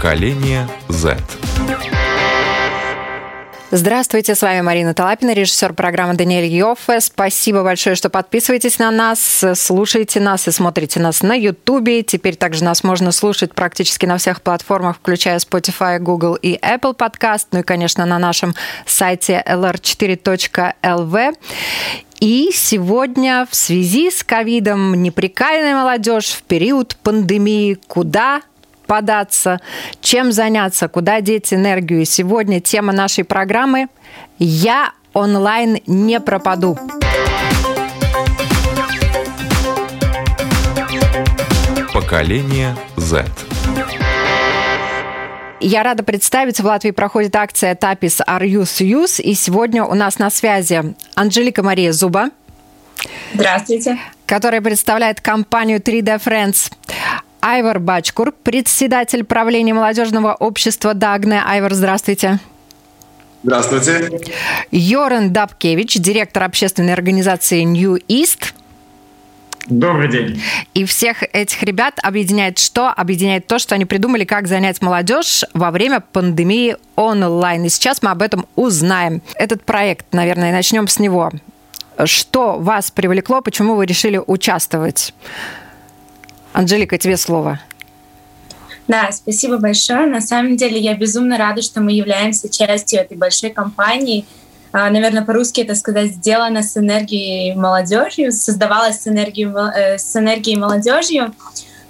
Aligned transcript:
Поколение 0.00 0.66
Z. 0.88 1.18
Здравствуйте, 3.70 4.34
с 4.34 4.40
вами 4.40 4.62
Марина 4.62 4.94
Талапина, 4.94 5.34
режиссер 5.34 5.74
программы 5.74 6.14
Даниэль 6.14 6.46
Йоффе. 6.46 7.02
Спасибо 7.02 7.62
большое, 7.62 7.96
что 7.96 8.08
подписываетесь 8.08 8.78
на 8.78 8.90
нас, 8.90 9.44
слушаете 9.56 10.20
нас 10.20 10.48
и 10.48 10.52
смотрите 10.52 11.00
нас 11.00 11.22
на 11.22 11.34
YouTube. 11.34 12.06
Теперь 12.06 12.36
также 12.36 12.64
нас 12.64 12.82
можно 12.82 13.12
слушать 13.12 13.52
практически 13.54 14.06
на 14.06 14.16
всех 14.16 14.40
платформах, 14.40 14.96
включая 14.96 15.38
Spotify, 15.38 15.98
Google 15.98 16.36
и 16.36 16.56
Apple 16.56 16.96
Podcast, 16.96 17.48
ну 17.52 17.58
и, 17.58 17.62
конечно, 17.62 18.06
на 18.06 18.18
нашем 18.18 18.54
сайте 18.86 19.44
lr4.lv. 19.46 21.34
И 22.20 22.50
сегодня 22.54 23.46
в 23.50 23.54
связи 23.54 24.10
с 24.10 24.24
ковидом 24.24 25.02
неприкаянная 25.02 25.74
молодежь 25.74 26.30
в 26.30 26.42
период 26.44 26.96
пандемии 27.02 27.78
куда 27.86 28.40
податься, 28.90 29.60
чем 30.00 30.32
заняться, 30.32 30.88
куда 30.88 31.20
деть 31.20 31.54
энергию. 31.54 32.02
И 32.02 32.04
сегодня 32.04 32.60
тема 32.60 32.92
нашей 32.92 33.22
программы 33.22 33.86
«Я 34.40 34.90
онлайн 35.12 35.78
не 35.86 36.18
пропаду». 36.18 36.76
Поколение 41.94 42.74
Z. 42.96 43.26
Я 45.60 45.84
рада 45.84 46.02
представить, 46.02 46.58
в 46.58 46.64
Латвии 46.64 46.90
проходит 46.90 47.36
акция 47.36 47.76
«Тапис 47.76 48.20
Are 48.22 48.42
Youth 48.42 48.84
Use», 48.84 49.22
и 49.22 49.34
сегодня 49.34 49.84
у 49.84 49.94
нас 49.94 50.18
на 50.18 50.30
связи 50.30 50.96
Анжелика 51.14 51.62
Мария 51.62 51.92
Зуба. 51.92 52.30
Здравствуйте. 53.34 53.98
Которая 54.26 54.60
представляет 54.60 55.20
компанию 55.20 55.78
3D 55.78 56.20
Friends. 56.20 56.72
Айвар 57.40 57.80
Бачкур, 57.80 58.32
председатель 58.32 59.24
правления 59.24 59.74
молодежного 59.74 60.34
общества 60.34 60.94
Дагне. 60.94 61.42
Айвар, 61.44 61.74
здравствуйте. 61.74 62.38
Здравствуйте. 63.42 64.20
Йоран 64.70 65.32
Дабкевич, 65.32 65.94
директор 65.94 66.42
общественной 66.42 66.92
организации 66.92 67.62
New 67.62 67.98
East. 68.08 68.52
Добрый 69.66 70.10
день. 70.10 70.42
И 70.74 70.84
всех 70.84 71.22
этих 71.32 71.62
ребят 71.62 71.98
объединяет 72.02 72.58
что? 72.58 72.90
Объединяет 72.90 73.46
то, 73.46 73.58
что 73.58 73.74
они 73.74 73.84
придумали, 73.86 74.24
как 74.24 74.46
занять 74.46 74.82
молодежь 74.82 75.44
во 75.54 75.70
время 75.70 76.00
пандемии 76.00 76.76
онлайн. 76.96 77.64
И 77.64 77.68
сейчас 77.68 78.02
мы 78.02 78.10
об 78.10 78.20
этом 78.20 78.46
узнаем. 78.56 79.22
Этот 79.36 79.64
проект, 79.64 80.12
наверное, 80.12 80.52
начнем 80.52 80.88
с 80.88 80.98
него. 80.98 81.30
Что 82.04 82.58
вас 82.58 82.90
привлекло, 82.90 83.40
почему 83.42 83.74
вы 83.74 83.86
решили 83.86 84.20
участвовать? 84.26 85.14
Анжелика, 86.52 86.98
тебе 86.98 87.16
слово. 87.16 87.60
Да, 88.88 89.12
спасибо 89.12 89.58
большое. 89.58 90.06
На 90.06 90.20
самом 90.20 90.56
деле 90.56 90.78
я 90.78 90.94
безумно 90.94 91.38
рада, 91.38 91.62
что 91.62 91.80
мы 91.80 91.92
являемся 91.92 92.48
частью 92.48 93.00
этой 93.00 93.16
большой 93.16 93.50
компании– 93.50 94.26
а, 94.72 94.88
наверное, 94.90 95.24
по-русски 95.24 95.62
это 95.62 95.74
сказать, 95.74 96.12
сделано 96.12 96.62
с 96.62 96.76
энергией 96.76 97.54
молодежью, 97.54 98.30
создавалось 98.30 99.00
с 99.00 99.08
энергией, 99.08 99.48
э, 99.48 99.98
с 99.98 100.14
энергией 100.14 100.56
молодежью, 100.56 101.34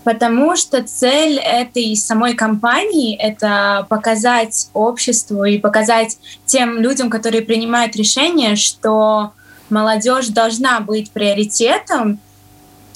потому 0.02 0.56
что 0.56 0.82
цель 0.82 1.38
этой 1.38 1.94
самой 1.96 2.34
компании— 2.34 3.16
это 3.18 3.86
показать 3.90 4.70
обществу 4.72 5.44
и 5.44 5.58
показать 5.58 6.16
тем 6.46 6.80
людям, 6.80 7.10
которые 7.10 7.42
принимают 7.42 7.96
решения, 7.96 8.56
что 8.56 9.32
молодежь 9.68 10.28
должна 10.28 10.80
быть 10.80 11.10
приоритетом, 11.10 12.18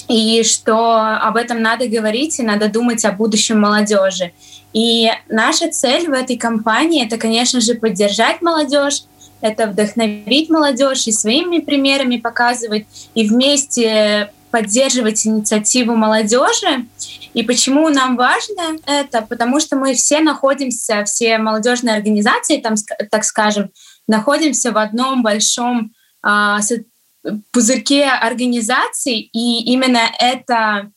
и 0.09 0.43
что 0.43 0.99
об 0.99 1.37
этом 1.37 1.63
надо 1.63 1.87
говорить 1.89 2.39
и 2.39 2.43
надо 2.43 2.69
думать 2.69 3.05
о 3.05 3.13
будущем 3.13 3.61
молодежи. 3.61 4.33
И 4.73 5.11
наша 5.29 5.69
цель 5.71 6.09
в 6.09 6.13
этой 6.13 6.37
компании— 6.37 7.05
это, 7.07 7.17
конечно 7.17 7.61
же, 7.61 7.75
поддержать 7.75 8.43
молодежь, 8.43 9.05
это 9.41 9.67
вдохновить 9.67 10.51
молодежь 10.51 11.07
и 11.07 11.13
своими 11.13 11.59
примерами 11.59 12.17
показывать, 12.17 12.87
и 13.15 13.29
вместе 13.29 14.33
поддерживать 14.51 15.27
инициативу 15.27 15.97
молодежи. 15.97 16.87
И 17.35 17.43
почему 17.43 17.89
нам 17.89 18.17
важно 18.17 18.79
это? 18.87 19.23
Потому 19.23 19.59
что 19.61 19.77
мы 19.77 19.95
все 19.95 20.21
находимся, 20.21 21.05
все 21.05 21.39
молодежные 21.39 21.97
организации, 21.97 22.59
там, 22.59 22.75
так 23.11 23.25
скажем, 23.25 23.71
находимся 24.07 24.71
в 24.71 24.79
одном 24.79 25.23
большом 25.23 25.93
э, 26.25 26.59
пузырьке 27.53 28.07
организаций, 28.07 29.31
и 29.33 29.63
именно 29.73 30.01
эта 30.19 30.91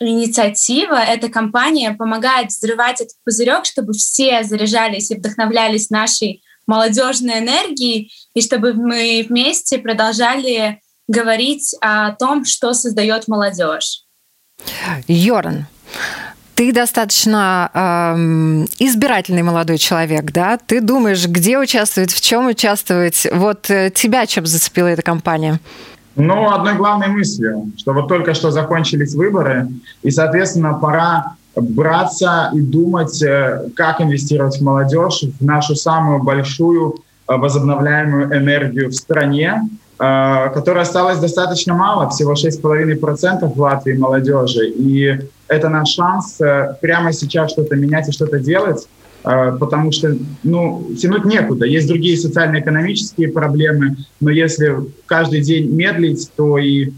инициатива, 0.00 0.96
эта 0.96 1.28
компания 1.28 1.92
помогает 1.92 2.50
взрывать 2.50 3.00
этот 3.00 3.16
пузырек, 3.24 3.64
чтобы 3.64 3.92
все 3.92 4.42
заряжались 4.44 5.10
и 5.10 5.16
вдохновлялись 5.16 5.90
нашей 5.90 6.42
молодежной 6.66 7.38
энергии, 7.38 8.10
и 8.34 8.42
чтобы 8.42 8.74
мы 8.74 9.24
вместе 9.28 9.78
продолжали 9.78 10.80
говорить 11.08 11.74
о 11.80 12.12
том, 12.12 12.44
что 12.44 12.74
создает 12.74 13.26
молодежь. 13.26 14.04
Йоран, 15.08 15.66
ты 16.58 16.72
достаточно 16.72 17.70
э, 17.72 18.16
избирательный 18.80 19.44
молодой 19.44 19.78
человек, 19.78 20.32
да? 20.32 20.58
Ты 20.58 20.80
думаешь, 20.80 21.24
где 21.28 21.56
участвовать, 21.56 22.12
в 22.12 22.20
чем 22.20 22.48
участвовать. 22.48 23.28
Вот 23.32 23.70
э, 23.70 23.92
тебя 23.94 24.26
чем 24.26 24.44
зацепила 24.44 24.88
эта 24.88 25.02
компания? 25.02 25.60
Ну, 26.16 26.50
одной 26.50 26.74
главной 26.74 27.06
мыслью, 27.06 27.70
что 27.76 27.92
вот 27.92 28.08
только 28.08 28.34
что 28.34 28.50
закончились 28.50 29.14
выборы, 29.14 29.68
и, 30.02 30.10
соответственно, 30.10 30.74
пора 30.74 31.36
браться 31.54 32.50
и 32.52 32.60
думать, 32.60 33.22
э, 33.22 33.68
как 33.76 34.00
инвестировать 34.00 34.58
в 34.58 34.64
молодежь, 34.64 35.22
в 35.38 35.44
нашу 35.44 35.76
самую 35.76 36.24
большую 36.24 36.96
э, 37.28 37.36
возобновляемую 37.36 38.36
энергию 38.36 38.88
в 38.88 38.94
стране, 38.94 39.62
э, 39.98 40.50
которая 40.54 40.82
осталась 40.82 41.18
достаточно 41.18 41.74
мало, 41.74 42.10
всего 42.10 42.34
6,5% 42.34 43.52
в 43.52 43.60
Латвии 43.60 43.94
молодежи. 43.94 44.68
И 44.68 45.18
это 45.48 45.68
наш 45.68 45.90
шанс 45.90 46.38
прямо 46.80 47.12
сейчас 47.12 47.52
что-то 47.52 47.76
менять 47.76 48.08
и 48.08 48.12
что-то 48.12 48.38
делать, 48.38 48.86
потому 49.22 49.92
что 49.92 50.14
ну, 50.42 50.90
тянуть 51.00 51.24
некуда. 51.24 51.64
Есть 51.64 51.88
другие 51.88 52.18
социально-экономические 52.18 53.32
проблемы, 53.32 53.96
но 54.20 54.30
если 54.30 54.76
каждый 55.06 55.40
день 55.40 55.70
медлить, 55.70 56.30
то 56.36 56.58
и 56.58 56.92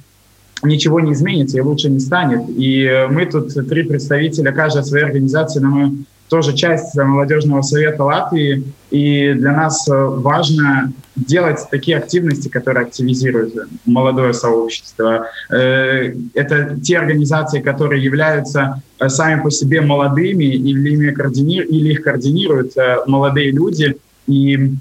ничего 0.62 1.00
не 1.00 1.12
изменится 1.12 1.59
и 1.59 1.61
лучше 1.61 1.88
не 1.91 2.00
станет. 2.00 2.43
И 2.49 3.06
мы 3.11 3.27
тут 3.27 3.55
три 3.69 3.84
представителя 3.84 4.53
каждой 4.53 4.84
своей 4.84 5.05
организации, 5.05 5.61
но 5.61 5.69
мы 5.69 6.05
тоже 6.31 6.55
часть 6.55 6.95
молодежного 6.97 7.63
совета 7.63 8.05
Латвии, 8.05 8.65
и 8.91 9.35
для 9.35 9.53
нас 9.53 9.85
важно 9.89 10.93
делать 11.17 11.67
такие 11.71 11.99
активности, 11.99 12.49
которые 12.49 12.87
активизируют 12.87 13.55
молодое 13.85 14.33
сообщество. 14.33 15.27
Э, 15.51 16.15
это 16.35 16.79
те 16.83 16.99
организации, 16.99 17.61
которые 17.61 18.03
являются 18.03 18.83
э, 18.99 19.09
сами 19.09 19.43
по 19.43 19.51
себе 19.51 19.81
молодыми, 19.81 20.45
или, 20.45 20.91
ими 20.91 21.11
координи... 21.11 21.63
или 21.63 21.93
их 21.93 22.03
координируют 22.03 22.77
э, 22.77 22.99
молодые 23.07 23.51
люди, 23.51 23.97
и 24.27 24.75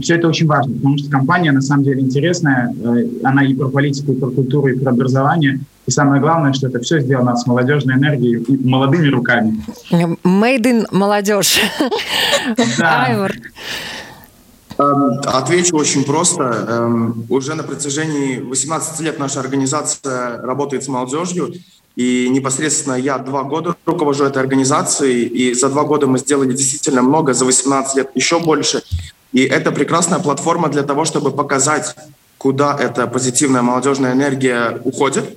все 0.00 0.16
это 0.16 0.28
очень 0.28 0.46
важно, 0.46 0.74
потому 0.74 0.98
что 0.98 1.10
компания 1.10 1.52
на 1.52 1.62
самом 1.62 1.84
деле 1.84 2.00
интересная, 2.00 2.72
э, 2.72 3.04
она 3.24 3.44
и 3.44 3.54
про 3.54 3.68
политику, 3.68 4.12
и 4.12 4.16
про 4.16 4.30
культуру, 4.30 4.68
и 4.68 4.78
про 4.78 4.90
образование. 4.90 5.60
И 5.86 5.90
самое 5.90 6.20
главное, 6.20 6.52
что 6.52 6.68
это 6.68 6.80
все 6.80 7.00
сделано 7.00 7.36
с 7.36 7.46
молодежной 7.46 7.96
энергией 7.96 8.42
и 8.42 8.68
молодыми 8.68 9.08
руками. 9.08 9.60
Made 9.90 10.64
in 10.64 10.86
молодежь. 10.90 11.60
Да. 12.78 13.28
Эм, 14.78 15.20
отвечу 15.24 15.76
очень 15.76 16.04
просто. 16.04 16.42
Эм, 16.42 17.26
уже 17.28 17.54
на 17.54 17.62
протяжении 17.62 18.40
18 18.40 19.00
лет 19.00 19.18
наша 19.18 19.40
организация 19.40 20.40
работает 20.40 20.84
с 20.84 20.88
молодежью. 20.88 21.52
И 21.96 22.28
непосредственно 22.30 22.94
я 22.94 23.18
два 23.18 23.42
года 23.42 23.74
руковожу 23.84 24.24
этой 24.24 24.40
организацией, 24.40 25.24
и 25.24 25.54
за 25.54 25.68
два 25.68 25.82
года 25.82 26.06
мы 26.06 26.18
сделали 26.18 26.52
действительно 26.52 27.02
много, 27.02 27.34
за 27.34 27.44
18 27.44 27.96
лет 27.96 28.10
еще 28.14 28.38
больше. 28.38 28.82
И 29.32 29.44
это 29.44 29.72
прекрасная 29.72 30.18
платформа 30.18 30.68
для 30.68 30.82
того, 30.82 31.04
чтобы 31.04 31.30
показать, 31.30 31.94
куда 32.38 32.76
эта 32.78 33.06
позитивная 33.06 33.62
молодежная 33.62 34.12
энергия 34.12 34.80
уходит, 34.84 35.36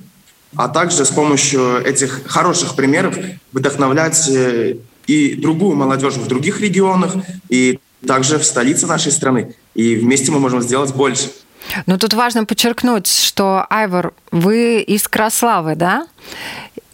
а 0.55 0.67
также 0.67 1.05
с 1.05 1.09
помощью 1.09 1.83
этих 1.85 2.25
хороших 2.27 2.75
примеров 2.75 3.15
вдохновлять 3.51 4.29
э, 4.29 4.77
и 5.07 5.35
другую 5.35 5.75
молодежь 5.75 6.15
в 6.15 6.27
других 6.27 6.61
регионах, 6.61 7.13
и 7.49 7.79
также 8.05 8.37
в 8.37 8.43
столице 8.43 8.87
нашей 8.87 9.11
страны. 9.11 9.55
И 9.73 9.95
вместе 9.95 10.31
мы 10.31 10.39
можем 10.39 10.61
сделать 10.61 10.93
больше. 10.93 11.29
Ну, 11.85 11.97
тут 11.97 12.13
важно 12.13 12.45
подчеркнуть, 12.45 13.07
что, 13.07 13.65
Айвор, 13.69 14.13
вы 14.31 14.81
из 14.81 15.07
Краславы, 15.07 15.75
да? 15.75 16.07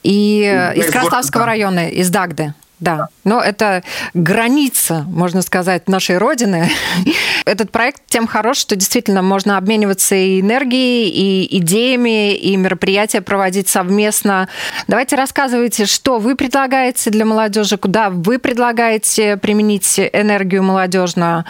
И 0.03 0.49
да, 0.51 0.73
из 0.73 0.91
Краславского 0.91 1.43
да. 1.43 1.47
района, 1.47 1.89
из 1.89 2.09
Дагды. 2.09 2.53
Да, 2.79 3.09
но 3.25 3.41
это 3.41 3.83
граница, 4.13 5.03
можно 5.09 5.41
сказать, 5.41 5.89
нашей 5.89 6.17
Родины. 6.17 6.69
Этот 7.45 7.71
проект 7.71 8.03
тем 8.07 8.25
хорош, 8.25 8.57
что 8.57 8.77
действительно 8.77 9.21
можно 9.21 9.57
обмениваться 9.57 10.15
и 10.15 10.39
энергией, 10.39 11.09
и 11.09 11.57
идеями, 11.57 12.33
и 12.35 12.55
мероприятия 12.55 13.19
проводить 13.19 13.67
совместно. 13.67 14.47
Давайте 14.87 15.17
рассказывайте, 15.17 15.85
что 15.85 16.19
вы 16.19 16.37
предлагаете 16.37 17.09
для 17.09 17.25
молодежи, 17.25 17.77
куда 17.77 18.09
вы 18.09 18.39
предлагаете 18.39 19.35
применить 19.35 19.99
энергию 19.99 20.63
молодежную, 20.63 21.43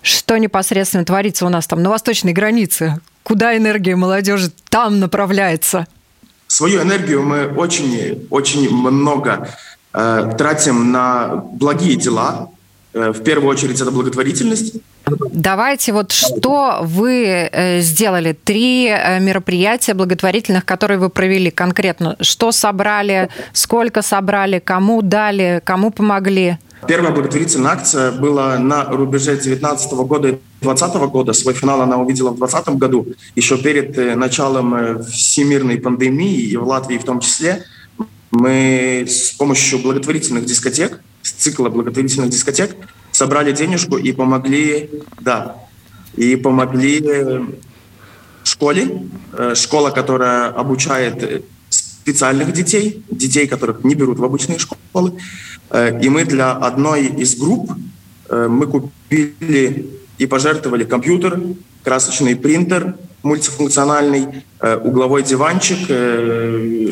что 0.00 0.38
непосредственно 0.38 1.04
творится 1.04 1.44
у 1.44 1.50
нас 1.50 1.66
там 1.66 1.82
на 1.82 1.90
восточной 1.90 2.32
границе, 2.32 3.00
куда 3.22 3.54
энергия 3.54 3.96
молодежи 3.96 4.50
там 4.70 4.98
направляется. 4.98 5.86
Свою 6.46 6.82
энергию 6.82 7.22
мы 7.22 7.48
очень, 7.48 8.26
очень 8.30 8.70
много 8.74 9.48
тратим 9.92 10.90
на 10.90 11.44
благие 11.52 11.96
дела. 11.96 12.48
Э, 12.94 13.12
в 13.12 13.22
первую 13.22 13.50
очередь 13.50 13.80
это 13.80 13.90
благотворительность. 13.90 14.74
Давайте 15.32 15.92
вот 15.92 16.12
что 16.12 16.80
вы 16.82 17.48
э, 17.50 17.80
сделали? 17.80 18.32
Три 18.32 18.86
э, 18.86 19.18
мероприятия 19.20 19.94
благотворительных, 19.94 20.64
которые 20.64 20.98
вы 20.98 21.08
провели 21.08 21.50
конкретно. 21.50 22.16
Что 22.20 22.52
собрали, 22.52 23.28
сколько 23.52 24.02
собрали, 24.02 24.58
кому 24.58 25.02
дали, 25.02 25.60
кому 25.64 25.90
помогли? 25.90 26.58
Первая 26.86 27.12
благотворительная 27.12 27.72
акция 27.72 28.10
была 28.10 28.58
на 28.58 28.84
рубеже 28.84 29.36
19 29.36 29.92
года 29.92 30.28
и 30.28 30.38
2020 30.60 30.96
года. 31.10 31.32
Свой 31.32 31.54
финал 31.54 31.80
она 31.80 31.96
увидела 31.96 32.30
в 32.30 32.36
2020 32.36 32.76
году, 32.78 33.06
еще 33.36 33.56
перед 33.56 33.96
э, 33.98 34.16
началом 34.16 34.74
э, 34.74 35.02
всемирной 35.02 35.78
пандемии, 35.78 36.40
и 36.40 36.56
в 36.56 36.66
Латвии 36.66 36.98
в 36.98 37.04
том 37.04 37.20
числе. 37.20 37.64
Мы 38.32 39.04
с 39.06 39.30
помощью 39.30 39.78
благотворительных 39.78 40.44
дискотек, 40.44 41.00
с 41.22 41.30
цикла 41.30 41.68
благотворительных 41.68 42.30
дискотек, 42.30 42.74
собрали 43.12 43.52
денежку 43.52 43.96
и 43.98 44.12
помогли, 44.12 44.90
да, 45.20 45.56
и 46.16 46.36
помогли 46.36 47.00
э, 47.04 47.44
школе, 48.42 49.06
школа, 49.54 49.90
которая 49.90 50.48
обучает 50.48 51.44
специальных 52.02 52.52
детей, 52.52 53.04
детей, 53.10 53.46
которых 53.46 53.84
не 53.84 53.94
берут 53.94 54.18
в 54.18 54.24
обычные 54.24 54.58
школы. 54.58 55.12
Э, 55.70 56.00
и 56.00 56.08
мы 56.08 56.24
для 56.24 56.52
одной 56.52 57.06
из 57.06 57.36
групп 57.36 57.70
э, 58.28 58.48
мы 58.48 58.66
купили 58.66 59.86
и 60.18 60.26
пожертвовали 60.26 60.84
компьютер, 60.84 61.40
красочный 61.84 62.34
принтер 62.34 62.96
мультифункциональный, 63.22 64.44
э, 64.60 64.76
угловой 64.76 65.22
диванчик, 65.22 65.78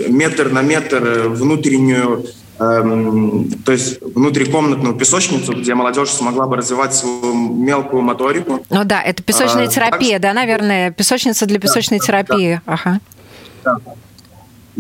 метр 0.09 0.51
на 0.51 0.63
метр 0.63 1.29
внутреннюю 1.29 2.25
эм, 2.61 3.51
то 3.65 3.73
есть 3.73 4.01
внутрикомнатную 4.03 4.95
песочницу, 4.95 5.55
где 5.55 5.75
молодежь 5.75 6.11
смогла 6.11 6.47
бы 6.47 6.57
развивать 6.57 6.95
свою 6.95 7.35
мелкую 7.35 8.03
моторику. 8.03 8.65
Ну 8.69 8.85
да, 8.85 9.03
это 9.03 9.23
песочная 9.23 9.65
а, 9.65 9.69
терапия, 9.69 10.15
так, 10.15 10.23
да, 10.23 10.33
наверное, 10.35 10.91
песочница 10.91 11.47
для 11.47 11.59
песочной 11.59 11.99
да, 11.99 12.05
терапии. 12.07 12.61
Да. 12.67 12.73
Ага. 12.73 13.01
Да. 13.65 13.77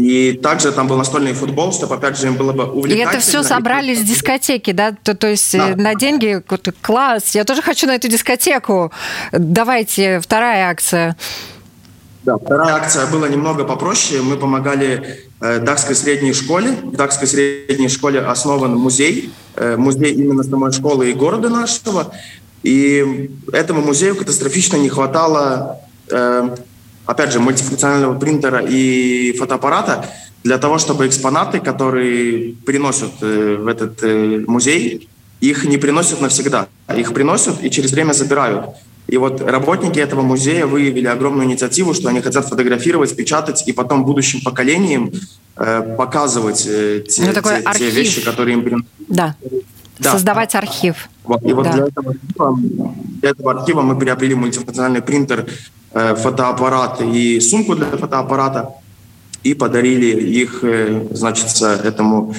И 0.00 0.32
также 0.32 0.72
там 0.72 0.88
был 0.88 0.96
настольный 0.96 1.34
футбол, 1.34 1.72
чтобы, 1.72 1.94
опять 1.94 2.18
же, 2.18 2.26
им 2.26 2.36
было 2.36 2.52
бы 2.52 2.64
увлекательно. 2.64 3.10
И 3.10 3.12
это 3.12 3.20
все 3.20 3.42
собрали 3.42 3.94
с 3.94 4.00
дискотеки, 4.00 4.72
да? 4.72 4.92
То, 4.92 5.14
то 5.14 5.26
есть 5.26 5.52
да. 5.56 5.70
Э, 5.70 5.76
на 5.76 5.94
деньги, 5.94 6.42
класс, 6.80 7.34
я 7.34 7.44
тоже 7.44 7.62
хочу 7.62 7.86
на 7.86 7.94
эту 7.94 8.08
дискотеку. 8.08 8.92
Давайте, 9.32 10.20
вторая 10.20 10.70
акция. 10.70 11.16
Да, 12.24 12.36
вторая 12.38 12.74
акция 12.74 13.06
была 13.06 13.28
немного 13.28 13.64
попроще. 13.64 14.22
Мы 14.22 14.36
помогали 14.36 15.20
э, 15.40 15.58
Дакской 15.58 15.94
средней 15.94 16.32
школе. 16.32 16.70
В 16.82 16.96
Дакской 16.96 17.28
средней 17.28 17.88
школе 17.88 18.20
основан 18.20 18.76
музей. 18.76 19.32
Э, 19.56 19.76
музей 19.76 20.12
именно 20.14 20.42
самой 20.42 20.72
школы 20.72 21.10
и 21.10 21.12
города 21.12 21.48
нашего. 21.48 22.12
И 22.62 23.30
этому 23.52 23.80
музею 23.80 24.16
катастрофично 24.16 24.76
не 24.76 24.88
хватало 24.88 25.80
э, 26.10 26.56
опять 27.10 27.32
же, 27.32 27.40
мультифункционального 27.40 28.18
принтера 28.18 28.64
и 28.66 29.32
фотоаппарата 29.38 30.06
для 30.44 30.58
того, 30.58 30.78
чтобы 30.78 31.06
экспонаты, 31.06 31.60
которые 31.60 32.54
приносят 32.64 33.12
э, 33.20 33.56
в 33.56 33.66
этот 33.66 34.02
э, 34.02 34.44
музей, 34.46 35.08
их 35.40 35.64
не 35.64 35.76
приносят 35.78 36.20
навсегда. 36.20 36.68
Их 36.94 37.12
приносят 37.12 37.62
и 37.62 37.70
через 37.70 37.92
время 37.92 38.12
забирают. 38.12 38.66
И 39.06 39.16
вот 39.16 39.40
работники 39.40 39.98
этого 39.98 40.22
музея 40.22 40.66
выявили 40.66 41.06
огромную 41.06 41.46
инициативу, 41.46 41.94
что 41.94 42.08
они 42.08 42.20
хотят 42.20 42.46
фотографировать, 42.46 43.16
печатать 43.16 43.66
и 43.66 43.72
потом 43.72 44.04
будущим 44.04 44.40
поколениям 44.40 45.10
э, 45.56 45.96
показывать 45.98 46.64
э, 46.66 47.04
те, 47.08 47.24
ну, 47.24 47.32
те, 47.32 47.64
те 47.76 47.90
вещи, 47.90 48.22
которые 48.22 48.54
им 48.54 48.62
приносят. 48.62 48.88
Да. 49.08 49.34
да. 49.98 50.12
Создавать 50.12 50.54
архив. 50.54 51.08
Вот. 51.24 51.42
И 51.42 51.52
вот 51.52 51.64
да. 51.64 51.72
для, 51.72 51.86
этого 51.86 52.10
архива, 52.10 52.94
для 53.20 53.30
этого 53.30 53.50
архива 53.50 53.82
мы 53.82 53.98
приобрели 53.98 54.34
мультифункциональный 54.34 55.02
принтер 55.02 55.46
фотоаппарат 55.92 57.00
и 57.00 57.40
сумку 57.40 57.74
для 57.74 57.86
фотоаппарата 57.86 58.70
и 59.42 59.54
подарили 59.54 60.20
их, 60.40 60.64
значит, 61.10 61.62
этому 61.62 62.34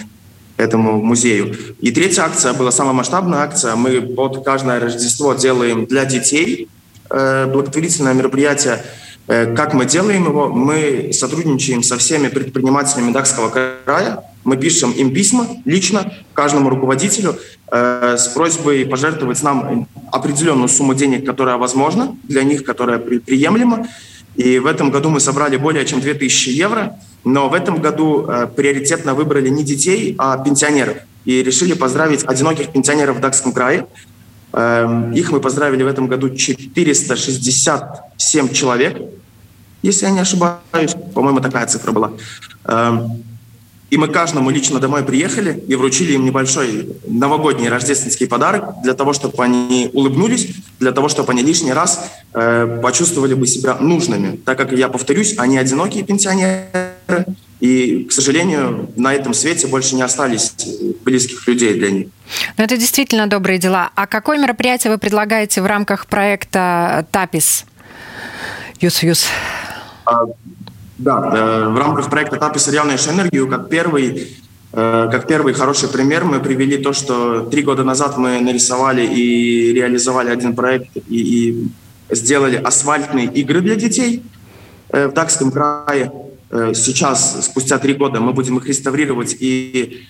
этому 0.57 1.01
музею. 1.01 1.55
И 1.79 1.91
третья 1.91 2.23
акция 2.23 2.53
была 2.53 2.71
самая 2.71 2.93
масштабная 2.93 3.39
акция. 3.39 3.75
Мы 3.75 4.01
под 4.01 4.43
каждое 4.45 4.79
Рождество 4.79 5.33
делаем 5.33 5.85
для 5.85 6.05
детей 6.05 6.69
благотворительное 7.09 8.13
мероприятие. 8.13 8.83
Как 9.27 9.73
мы 9.73 9.85
делаем 9.85 10.25
его? 10.25 10.47
Мы 10.49 11.11
сотрудничаем 11.13 11.83
со 11.83 11.97
всеми 11.97 12.27
предпринимателями 12.27 13.11
Дакского 13.11 13.49
края, 13.49 14.23
мы 14.43 14.57
пишем 14.57 14.91
им 14.91 15.13
письма 15.13 15.47
лично, 15.65 16.11
каждому 16.33 16.69
руководителю, 16.69 17.37
э, 17.71 18.15
с 18.17 18.27
просьбой 18.29 18.85
пожертвовать 18.85 19.41
нам 19.43 19.87
определенную 20.11 20.67
сумму 20.67 20.93
денег, 20.93 21.25
которая 21.25 21.57
возможна 21.57 22.15
для 22.23 22.43
них, 22.43 22.63
которая 22.63 22.99
при, 22.99 23.19
приемлема. 23.19 23.87
И 24.35 24.59
в 24.59 24.65
этом 24.65 24.91
году 24.91 25.09
мы 25.09 25.19
собрали 25.19 25.57
более 25.57 25.85
чем 25.85 25.99
2000 26.01 26.49
евро, 26.49 26.95
но 27.23 27.49
в 27.49 27.53
этом 27.53 27.81
году 27.81 28.25
э, 28.27 28.47
приоритетно 28.55 29.13
выбрали 29.13 29.49
не 29.49 29.63
детей, 29.63 30.15
а 30.17 30.37
пенсионеров. 30.37 30.97
И 31.25 31.43
решили 31.43 31.73
поздравить 31.73 32.23
одиноких 32.23 32.71
пенсионеров 32.71 33.17
в 33.17 33.19
Дакском 33.19 33.51
крае. 33.51 33.85
Э, 34.53 35.11
их 35.13 35.31
мы 35.31 35.39
поздравили 35.39 35.83
в 35.83 35.87
этом 35.87 36.07
году 36.07 36.35
467 36.35 38.49
человек, 38.49 38.97
если 39.83 40.05
я 40.05 40.11
не 40.11 40.19
ошибаюсь. 40.19 40.95
По-моему, 41.13 41.41
такая 41.41 41.67
цифра 41.67 41.91
была. 41.91 42.13
И 43.91 43.97
мы 43.97 44.07
каждому 44.07 44.49
лично 44.51 44.79
домой 44.79 45.03
приехали 45.03 45.63
и 45.67 45.75
вручили 45.75 46.13
им 46.13 46.23
небольшой 46.23 46.87
новогодний 47.05 47.67
рождественский 47.67 48.25
подарок 48.25 48.81
для 48.83 48.93
того, 48.93 49.11
чтобы 49.11 49.43
они 49.43 49.89
улыбнулись, 49.91 50.47
для 50.79 50.93
того, 50.93 51.09
чтобы 51.09 51.33
они 51.33 51.43
лишний 51.43 51.73
раз 51.73 52.09
э, 52.33 52.79
почувствовали 52.81 53.33
бы 53.33 53.45
себя 53.45 53.75
нужными. 53.75 54.37
Так 54.37 54.57
как, 54.57 54.71
я 54.71 54.87
повторюсь, 54.87 55.35
они 55.37 55.57
одинокие 55.57 56.05
пенсионеры, 56.05 57.25
и, 57.59 58.05
к 58.05 58.13
сожалению, 58.13 58.89
на 58.95 59.13
этом 59.13 59.33
свете 59.33 59.67
больше 59.67 59.95
не 59.95 60.03
остались 60.03 60.53
близких 61.03 61.45
людей 61.47 61.73
для 61.73 61.91
них. 61.91 62.07
Ну, 62.57 62.63
это 62.63 62.77
действительно 62.77 63.27
добрые 63.27 63.59
дела. 63.59 63.91
А 63.95 64.07
какое 64.07 64.37
мероприятие 64.37 64.93
вы 64.93 64.99
предлагаете 64.99 65.61
в 65.61 65.65
рамках 65.65 66.07
проекта 66.07 67.05
ТАПИС? 67.11 67.65
Юс-Юс. 68.79 69.25
Да, 71.01 71.31
э, 71.33 71.69
в 71.69 71.77
рамках 71.77 72.09
проекта 72.11 72.37
«Тапис 72.37 72.67
явную 72.67 72.97
энергию» 72.97 73.47
как 73.47 73.69
первый, 73.69 74.37
э, 74.71 75.09
как 75.11 75.25
первый 75.25 75.53
хороший 75.53 75.89
пример 75.89 76.25
мы 76.25 76.39
привели 76.39 76.77
то, 76.77 76.93
что 76.93 77.41
три 77.49 77.63
года 77.63 77.83
назад 77.83 78.19
мы 78.19 78.39
нарисовали 78.39 79.01
и 79.03 79.73
реализовали 79.73 80.29
один 80.29 80.55
проект 80.55 80.95
и, 80.95 81.01
и 81.09 81.67
сделали 82.15 82.55
асфальтные 82.55 83.25
игры 83.25 83.61
для 83.61 83.75
детей 83.75 84.21
э, 84.89 85.07
в 85.07 85.13
Дакском 85.13 85.51
крае. 85.51 86.11
Сейчас, 86.73 87.45
спустя 87.45 87.77
три 87.79 87.93
года, 87.93 88.19
мы 88.19 88.33
будем 88.33 88.57
их 88.57 88.67
реставрировать 88.67 89.37
и 89.39 90.03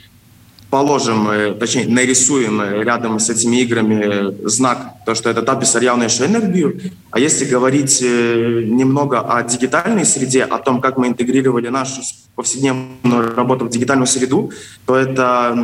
положим, 0.72 1.30
э, 1.30 1.54
точнее, 1.54 1.86
нарисуем 1.88 2.62
рядом 2.82 3.20
с 3.20 3.30
этими 3.30 3.58
играми 3.58 4.48
знак, 4.48 4.96
то, 5.06 5.14
что 5.14 5.30
это 5.30 5.42
та 5.44 5.60
явную 5.82 6.10
энергию. 6.10 6.80
А 7.12 7.20
если 7.20 7.46
говорить 7.46 8.02
э, 8.02 8.64
немного 8.66 9.20
о 9.20 9.44
дигитальной 9.44 10.06
среде, 10.06 10.44
о 10.44 10.58
том, 10.58 10.82
как 10.82 10.98
мы 10.98 11.08
интегрировали 11.08 11.68
нашу 11.68 12.02
повседневную 12.36 13.36
работу 13.36 13.66
в 13.66 13.70
дигитальную 13.70 14.08
среду, 14.08 14.52
то 14.86 14.96
это 14.96 15.56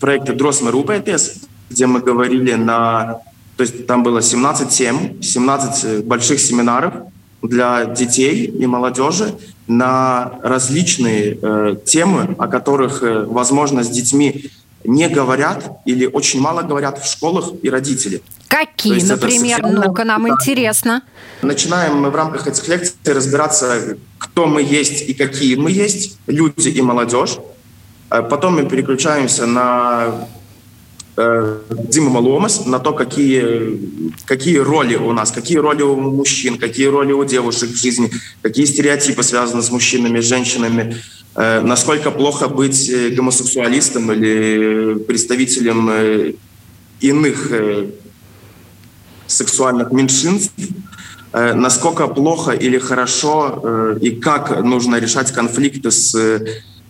проект 0.00 0.34
Дросмер 0.34 0.74
УПТС, 0.74 1.42
где 1.70 1.86
мы 1.86 2.00
говорили 2.00 2.54
на... 2.54 3.20
То 3.58 3.62
есть 3.62 3.86
там 3.86 4.02
было 4.02 4.22
17 4.22 4.68
тем, 4.70 5.22
17 5.22 6.04
больших 6.04 6.40
семинаров 6.40 6.94
для 7.42 7.84
детей 7.84 8.46
и 8.46 8.66
молодежи, 8.66 9.34
на 9.66 10.38
различные 10.42 11.38
э, 11.40 11.76
темы, 11.84 12.34
о 12.38 12.46
которых, 12.46 13.02
э, 13.02 13.24
возможно, 13.24 13.82
с 13.82 13.88
детьми 13.88 14.50
не 14.84 15.08
говорят 15.08 15.80
или 15.84 16.06
очень 16.06 16.40
мало 16.40 16.62
говорят 16.62 17.02
в 17.02 17.10
школах 17.10 17.50
и 17.62 17.70
родители. 17.70 18.22
Какие, 18.48 19.02
например? 19.02 19.62
Ну-ка, 19.62 20.04
нам 20.04 20.28
интересно. 20.28 21.02
Начинаем 21.42 22.00
мы 22.00 22.10
в 22.10 22.14
рамках 22.14 22.46
этих 22.46 22.68
лекций 22.68 22.94
разбираться, 23.06 23.96
кто 24.18 24.46
мы 24.46 24.62
есть 24.62 25.08
и 25.08 25.14
какие 25.14 25.56
мы 25.56 25.70
есть, 25.70 26.18
люди 26.26 26.68
и 26.68 26.80
молодежь. 26.82 27.38
Э, 28.10 28.22
потом 28.22 28.54
мы 28.54 28.66
переключаемся 28.66 29.46
на 29.46 30.28
э, 31.16 31.58
Дима 31.88 32.18
Ломас 32.18 32.66
на 32.66 32.78
то, 32.78 32.92
какие, 32.92 33.78
какие 34.24 34.58
роли 34.58 34.96
у 34.96 35.12
нас, 35.12 35.30
какие 35.32 35.58
роли 35.58 35.82
у 35.82 35.96
мужчин, 35.96 36.58
какие 36.58 36.86
роли 36.86 37.12
у 37.12 37.24
девушек 37.24 37.70
в 37.70 37.76
жизни, 37.76 38.10
какие 38.42 38.66
стереотипы 38.66 39.22
связаны 39.22 39.62
с 39.62 39.70
мужчинами, 39.70 40.20
с 40.20 40.24
женщинами, 40.24 40.96
э, 41.34 41.60
насколько 41.60 42.10
плохо 42.10 42.48
быть 42.48 42.88
э, 42.90 43.10
гомосексуалистом 43.10 44.12
или 44.12 44.98
представителем 45.04 46.36
иных 47.00 47.52
сексуальных 49.26 49.92
меньшинств, 49.92 50.52
насколько 51.32 52.06
плохо 52.06 52.52
или 52.52 52.78
хорошо 52.78 53.96
и 54.00 54.10
как 54.10 54.62
нужно 54.64 54.96
решать 54.96 55.30
конфликты 55.32 55.90
с 55.90 56.14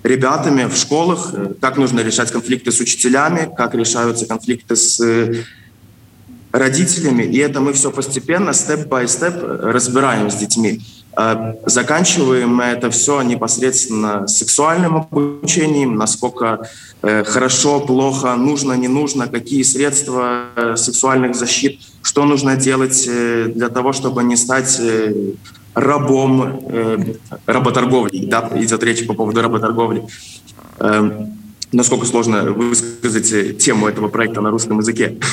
ребятами 0.07 0.69
в 0.69 0.77
школах, 0.77 1.31
э, 1.33 1.55
как 1.61 1.77
нужно 1.77 2.01
решать 2.01 2.31
конфликты 2.31 2.71
с 2.73 2.81
учителями, 2.81 3.51
как 3.57 3.75
решаются 3.75 4.27
конфликты 4.27 4.77
с 4.77 5.01
э, 5.01 5.45
родителями. 6.53 7.25
И 7.25 7.39
это 7.39 7.61
мы 7.61 7.73
все 7.73 7.91
постепенно, 7.91 8.53
степ-бай-степ 8.53 9.35
разбираем 9.63 10.31
с 10.31 10.37
детьми. 10.37 10.81
А 11.19 11.55
заканчиваем 11.65 12.55
мы 12.55 12.65
это 12.65 12.91
все 12.91 13.23
непосредственно 13.23 14.29
сексуальным 14.29 14.97
обучением, 14.97 15.97
насколько 15.97 16.69
э, 17.03 17.25
хорошо, 17.25 17.81
плохо, 17.81 18.37
нужно, 18.37 18.75
не 18.75 18.89
нужно, 18.89 19.27
какие 19.27 19.63
средства 19.63 20.47
сексуальных 20.77 21.35
защит, 21.35 21.81
что 22.03 22.25
нужно 22.25 22.57
делать 22.57 23.05
для 23.07 23.69
того, 23.69 23.93
чтобы 23.93 24.25
не 24.25 24.37
стать 24.37 24.81
рабом 25.77 26.59
э, 26.69 27.15
работорговли. 27.45 28.27
Да, 28.27 28.51
идет 28.55 28.83
речь 28.83 29.07
по 29.07 29.15
поводу 29.15 29.43
работорговли. 29.43 30.03
Э, 30.79 31.27
насколько 31.71 32.07
сложно 32.07 32.45
высказать 32.45 33.31
э, 33.33 33.53
тему 33.53 33.87
этого 33.87 34.09
проекта 34.09 34.41
на 34.41 34.51
русском 34.51 34.79
языке. 34.79 35.19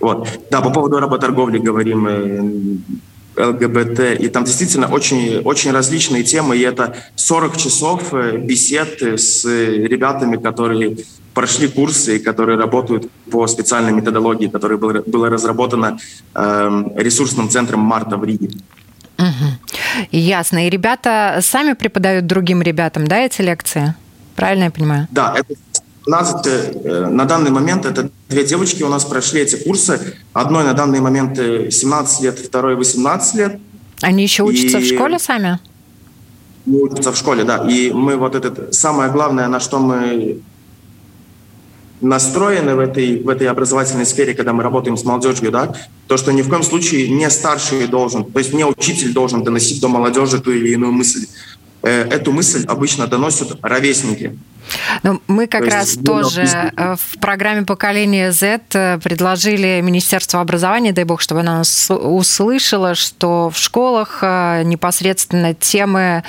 Вот. 0.00 0.28
Да, 0.48 0.60
по 0.60 0.70
поводу 0.70 1.00
работорговли 1.00 1.58
говорим 1.58 2.06
э, 2.06 3.46
ЛГБТ, 3.46 4.20
и 4.20 4.28
там 4.28 4.44
действительно 4.44 4.86
очень, 4.86 5.38
очень 5.38 5.72
различные 5.72 6.22
темы, 6.22 6.56
и 6.56 6.60
это 6.60 6.94
40 7.16 7.56
часов 7.56 8.14
э, 8.14 8.36
бесед 8.36 9.02
с 9.02 9.44
ребятами, 9.44 10.36
которые 10.36 10.98
прошли 11.34 11.66
курсы, 11.66 12.16
и 12.16 12.18
которые 12.20 12.56
работают 12.58 13.10
по 13.28 13.44
специальной 13.48 13.92
методологии, 13.92 14.46
которая 14.46 14.78
была 14.78 15.28
разработана 15.30 15.98
э, 16.32 16.84
ресурсным 16.94 17.48
центром 17.48 17.80
Марта 17.80 18.16
в 18.16 18.24
Риге. 18.24 18.50
Угу. 19.18 20.06
Ясно. 20.12 20.66
И 20.66 20.70
ребята 20.70 21.40
сами 21.42 21.72
преподают 21.72 22.26
другим 22.26 22.62
ребятам, 22.62 23.06
да, 23.06 23.18
эти 23.18 23.42
лекции? 23.42 23.94
Правильно 24.36 24.64
я 24.64 24.70
понимаю? 24.70 25.08
Да, 25.10 25.34
это 25.36 25.54
у 26.06 26.10
нас 26.10 26.34
э, 26.46 27.06
на 27.06 27.24
данный 27.26 27.50
момент 27.50 27.84
это 27.84 28.10
две 28.30 28.44
девочки 28.44 28.82
у 28.82 28.88
нас 28.88 29.04
прошли 29.04 29.42
эти 29.42 29.56
курсы. 29.56 30.14
Одной 30.32 30.64
на 30.64 30.72
данный 30.72 31.00
момент 31.00 31.36
17 31.36 32.22
лет, 32.22 32.38
второй 32.38 32.76
18 32.76 33.34
лет. 33.34 33.60
Они 34.00 34.22
еще 34.22 34.42
учатся 34.44 34.78
и... 34.78 34.82
в 34.82 34.86
школе 34.86 35.18
сами? 35.18 35.58
Учатся 36.64 37.12
в 37.12 37.16
школе, 37.16 37.44
да. 37.44 37.66
И 37.68 37.90
мы 37.92 38.16
вот 38.16 38.34
это 38.34 38.72
самое 38.72 39.10
главное, 39.10 39.48
на 39.48 39.60
что 39.60 39.78
мы 39.78 40.40
настроены 42.00 42.74
в 42.74 42.78
этой, 42.78 43.22
в 43.22 43.28
этой 43.28 43.48
образовательной 43.48 44.06
сфере, 44.06 44.34
когда 44.34 44.52
мы 44.52 44.62
работаем 44.62 44.96
с 44.96 45.04
молодежью, 45.04 45.50
да, 45.50 45.74
то, 46.06 46.16
что 46.16 46.32
ни 46.32 46.42
в 46.42 46.48
коем 46.48 46.62
случае 46.62 47.08
не 47.08 47.28
старший 47.30 47.86
должен, 47.86 48.24
то 48.24 48.38
есть 48.38 48.52
не 48.52 48.64
учитель 48.64 49.12
должен 49.12 49.42
доносить 49.42 49.80
до 49.80 49.88
молодежи 49.88 50.40
ту 50.40 50.52
или 50.52 50.70
иную 50.72 50.92
мысль. 50.92 51.26
Э, 51.82 52.02
эту 52.10 52.32
мысль 52.32 52.64
обычно 52.66 53.06
доносят 53.06 53.58
ровесники. 53.62 54.38
Ну, 55.02 55.20
мы 55.26 55.46
как 55.46 55.64
То 55.64 55.70
раз 55.70 55.96
тоже 55.96 56.42
э, 56.42 56.96
в 56.96 57.18
программе 57.18 57.64
«Поколение 57.64 58.32
Z» 58.32 58.60
э, 58.74 58.98
предложили 58.98 59.80
Министерству 59.82 60.38
образования, 60.38 60.92
дай 60.92 61.04
бог, 61.04 61.20
чтобы 61.20 61.40
она 61.40 61.58
нас 61.58 61.90
услышала, 61.90 62.94
что 62.94 63.50
в 63.50 63.58
школах 63.58 64.22
непосредственно 64.22 65.54
темы, 65.54 66.22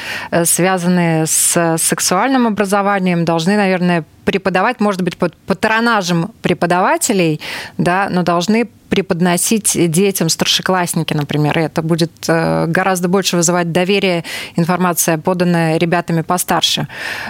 связанные 0.43 1.25
с 1.25 1.77
сексуальным 1.77 2.48
образованием, 2.48 3.25
должны, 3.25 3.58
наверное, 3.58 4.05
преподавать, 4.29 4.79
может 4.79 5.01
быть, 5.01 5.17
под 5.17 5.36
патронажем 5.36 6.31
преподавателей, 6.43 7.41
да, 7.79 8.10
но 8.12 8.22
должны 8.22 8.69
преподносить 8.89 9.75
детям 9.91 10.29
старшеклассники, 10.29 11.13
например. 11.13 11.58
И 11.58 11.63
это 11.63 11.81
будет 11.81 12.12
э, 12.27 12.65
гораздо 12.67 13.08
больше 13.08 13.38
вызывать 13.38 13.72
доверие, 13.72 14.24
информация, 14.55 15.17
поданная 15.17 15.77
ребятами 15.77 16.22
постарше. 16.22 16.88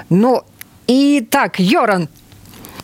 Ну, 0.10 0.44
и 0.90 1.22
так, 1.22 1.60
Йоран, 1.60 2.10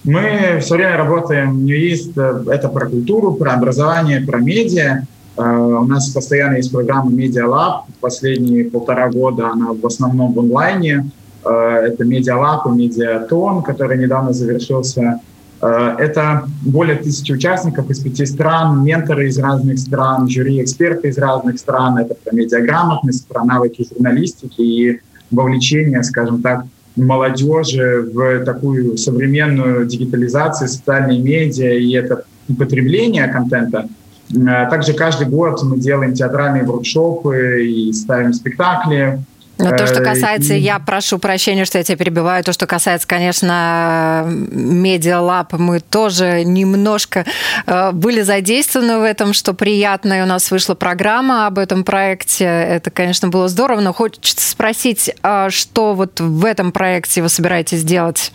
мы 0.04 0.60
все 0.62 0.76
время 0.76 0.98
работаем, 0.98 1.66
есть 1.66 2.16
э, 2.16 2.44
это 2.52 2.70
про 2.70 2.88
культуру, 2.88 3.34
про 3.34 3.54
образование, 3.54 4.22
про 4.22 4.38
медиа. 4.38 5.08
Э, 5.36 5.42
у 5.42 5.86
нас 5.86 6.10
постоянно 6.10 6.58
есть 6.58 6.72
программа 6.72 7.12
Media 7.12 7.46
Lab. 7.46 7.92
Последние 8.00 8.66
полтора 8.66 9.10
года 9.10 9.50
она 9.50 9.74
в 9.74 9.86
основном 9.86 10.34
в 10.34 10.40
онлайне. 10.40 11.10
Это 11.44 12.04
Media 12.04 12.36
Lab 12.38 12.72
и 12.72 12.78
Медиатон, 12.78 13.62
который 13.62 13.98
недавно 14.00 14.34
завершился 14.34 15.20
Э, 15.62 15.96
это 15.98 16.46
более 16.62 16.98
тысячи 16.98 17.32
участников 17.32 17.90
из 17.90 18.00
пяти 18.00 18.26
стран, 18.26 18.84
менторы 18.84 19.28
из 19.28 19.40
разных 19.40 19.80
стран, 19.80 20.30
жюри, 20.30 20.62
эксперты 20.62 21.10
из 21.10 21.18
разных 21.18 21.58
стран. 21.60 21.98
Это 21.98 22.14
про 22.16 22.36
медиаграмотность, 22.36 23.28
про 23.28 23.44
навыки 23.44 23.88
журналистики 23.90 24.62
и 24.62 25.02
вовлечение, 25.32 26.04
скажем 26.04 26.42
так, 26.42 26.66
молодежи 26.96 28.02
в 28.14 28.46
такую 28.46 28.98
современную 28.98 29.86
дигитализацию, 29.86 30.68
социальные 30.68 31.20
медиа 31.20 31.74
и 31.74 31.92
это 31.94 32.24
потребление 32.58 33.28
контента. 33.28 33.88
Э, 34.32 34.70
также 34.70 34.94
каждый 34.94 35.28
год 35.28 35.62
мы 35.64 35.78
делаем 35.80 36.14
театральные 36.14 36.64
воркшопы 36.64 37.66
и 37.66 37.94
ставим 37.94 38.34
спектакли. 38.34 39.20
Но 39.58 39.72
то, 39.72 39.88
что 39.88 40.02
э, 40.02 40.04
касается, 40.04 40.54
я 40.54 40.80
прошу 40.80 41.18
прощения, 41.18 41.66
что 41.66 41.78
я 41.78 41.84
тебя 41.84 41.98
перебиваю, 41.98 42.44
то, 42.44 42.52
что 42.52 42.68
касается, 42.68 43.08
конечно, 43.08 44.26
медиалаб, 44.28 45.54
мы 45.54 45.80
тоже 45.80 46.44
немножко 46.44 47.26
э, 47.66 47.92
были 47.92 48.22
задействованы 48.22 49.00
в 49.00 49.04
этом, 49.04 49.34
что 49.34 49.54
приятно, 49.54 50.20
и 50.20 50.22
у 50.22 50.26
нас 50.26 50.52
вышла 50.52 50.76
программа 50.76 51.48
об 51.48 51.58
этом 51.58 51.84
проекте. 51.84 52.46
Это, 52.46 52.92
конечно, 52.92 53.30
было 53.30 53.48
здорово, 53.48 53.80
но 53.80 53.94
хочется 53.94 54.50
спросить, 54.50 55.12
а 55.24 55.50
что 55.50 55.94
вот 55.94 56.20
в 56.20 56.44
этом 56.44 56.72
проекте 56.72 57.22
вы 57.22 57.30
собираетесь 57.30 57.84
делать? 57.84 58.34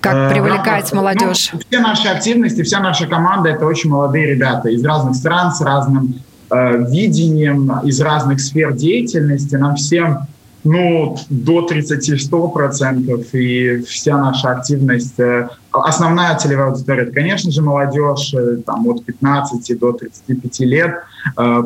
Как 0.00 0.14
э, 0.14 0.30
привлекать 0.30 0.92
молодежь? 0.92 1.50
Ну, 1.52 1.60
все 1.68 1.80
наши 1.80 2.08
активности, 2.08 2.62
вся 2.62 2.80
наша 2.80 3.06
команда– 3.06 3.48
это 3.50 3.64
очень 3.64 3.90
молодые 3.90 4.26
ребята 4.26 4.68
из 4.68 4.84
разных 4.84 5.16
стран, 5.16 5.52
с 5.52 5.60
разным 5.60 6.20
видением 6.50 7.72
из 7.84 8.00
разных 8.00 8.40
сфер 8.40 8.72
деятельности. 8.72 9.56
Нам 9.56 9.76
всем 9.76 10.26
ну, 10.66 11.16
до 11.30 11.66
30-100%, 11.66 13.30
и 13.32 13.82
вся 13.82 14.18
наша 14.18 14.50
активность, 14.50 15.18
э, 15.18 15.48
основная 15.84 16.36
целевая 16.36 16.70
аудитория, 16.70 17.02
это, 17.02 17.12
конечно 17.12 17.50
же, 17.50 17.62
молодежь, 17.62 18.34
э, 18.34 18.58
там, 18.64 18.86
от 18.88 19.04
15 19.04 19.78
до 19.78 19.92
35 19.92 20.60
лет, 20.60 21.02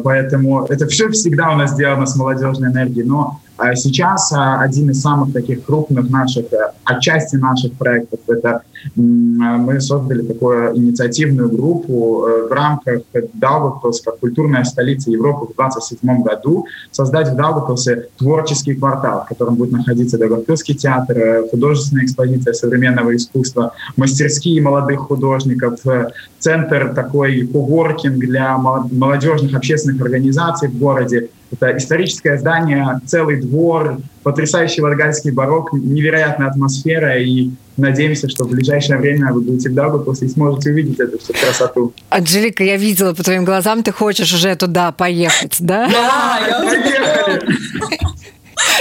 поэтому 0.02 0.64
это 0.64 0.86
все 0.86 1.10
всегда 1.10 1.52
у 1.52 1.56
нас 1.56 1.72
сделано 1.72 2.06
с 2.06 2.16
молодежной 2.16 2.70
энергией, 2.70 3.04
но 3.04 3.40
сейчас 3.74 4.32
один 4.32 4.88
из 4.90 5.02
самых 5.02 5.34
таких 5.34 5.64
крупных 5.64 6.08
наших, 6.08 6.46
отчасти 6.84 7.36
наших 7.36 7.74
проектов, 7.74 8.20
это 8.26 8.62
мы 8.94 9.80
создали 9.80 10.22
такую 10.22 10.76
инициативную 10.76 11.50
группу 11.50 12.26
э, 12.26 12.48
в 12.48 12.52
рамках 12.52 13.02
Даугавпилса, 13.34 14.12
культурная 14.18 14.64
столица 14.64 15.10
Европы 15.10 15.52
в 15.52 15.56
2027 15.56 16.22
году, 16.22 16.66
создать 16.90 17.28
в 17.28 17.36
Даугавпилсе 17.36 18.08
творческий 18.16 18.74
квартал, 18.74 19.24
в 19.24 19.28
котором 19.28 19.56
будет 19.56 19.72
находиться 19.72 20.18
Даугавпилский 20.18 20.74
театр, 20.74 21.18
э, 21.18 21.48
художественная 21.50 22.04
экспозиция 22.04 22.54
современного 22.54 23.14
искусства, 23.14 23.74
мастерские 24.00 24.62
молодых 24.62 25.00
художников, 25.00 25.86
э, 25.86 26.08
центр 26.38 26.94
такой 26.94 27.46
коворкинг 27.46 28.18
для 28.18 28.56
молодежных 28.56 29.54
общественных 29.54 30.00
организаций 30.00 30.68
в 30.68 30.78
городе, 30.78 31.28
это 31.52 31.76
историческое 31.76 32.38
здание, 32.38 33.00
целый 33.06 33.40
двор, 33.40 33.98
потрясающий 34.22 34.80
варгальский 34.82 35.32
барокко, 35.32 35.76
невероятная 35.76 36.48
атмосфера, 36.48 37.18
и 37.18 37.50
надеемся, 37.76 38.28
что 38.28 38.44
в 38.44 38.50
ближайшее 38.50 38.98
время 38.98 39.32
вы 39.32 39.40
будете 39.42 39.68
в 39.68 39.74
Даугавпилсе 39.74 40.26
и 40.26 40.28
сможете 40.28 40.70
увидеть 40.70 41.00
эту 41.00 41.18
всю 41.18 41.32
красоту. 41.32 41.92
Анжелика, 42.08 42.64
я 42.64 42.76
видела 42.76 43.12
по 43.14 43.22
твоим 43.22 43.44
глазам, 43.44 43.82
ты 43.82 43.92
хочешь 43.92 44.32
уже 44.32 44.54
туда 44.54 44.92
поехать, 44.92 45.56
да? 45.58 45.88
Да, 45.90 46.38
я 46.48 46.64
уже 46.64 46.80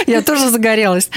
Я 0.06 0.22
тоже 0.22 0.48
загорелась. 0.48 1.10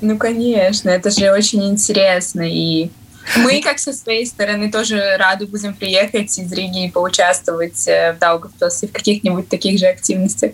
Ну, 0.00 0.16
конечно, 0.16 0.88
это 0.88 1.10
же 1.10 1.30
очень 1.30 1.68
интересно, 1.68 2.42
и 2.42 2.90
мы, 3.36 3.60
как 3.62 3.78
со 3.78 3.92
своей 3.92 4.26
стороны, 4.26 4.70
тоже 4.70 5.16
рады 5.18 5.46
будем 5.46 5.74
приехать 5.74 6.36
из 6.38 6.52
Риги 6.52 6.86
и 6.86 6.90
поучаствовать 6.90 7.86
э, 7.86 8.14
в 8.14 8.18
Даугавпилсе 8.18 8.88
в 8.88 8.92
каких-нибудь 8.92 9.48
таких 9.48 9.78
же 9.78 9.86
активностях. 9.86 10.52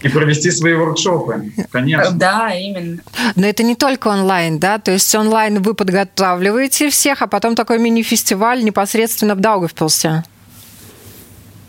И 0.00 0.08
провести 0.08 0.50
свои 0.50 0.74
воркшопы, 0.74 1.52
конечно. 1.70 2.10
Да, 2.12 2.52
именно. 2.52 3.02
Но 3.36 3.46
это 3.46 3.62
не 3.62 3.76
только 3.76 4.08
онлайн, 4.08 4.58
да? 4.58 4.78
То 4.78 4.90
есть 4.90 5.14
онлайн 5.14 5.62
вы 5.62 5.74
подготавливаете 5.74 6.90
всех, 6.90 7.22
а 7.22 7.28
потом 7.28 7.54
такой 7.54 7.78
мини-фестиваль 7.78 8.64
непосредственно 8.64 9.36
в 9.36 9.40
Даугавпилсе. 9.40 10.24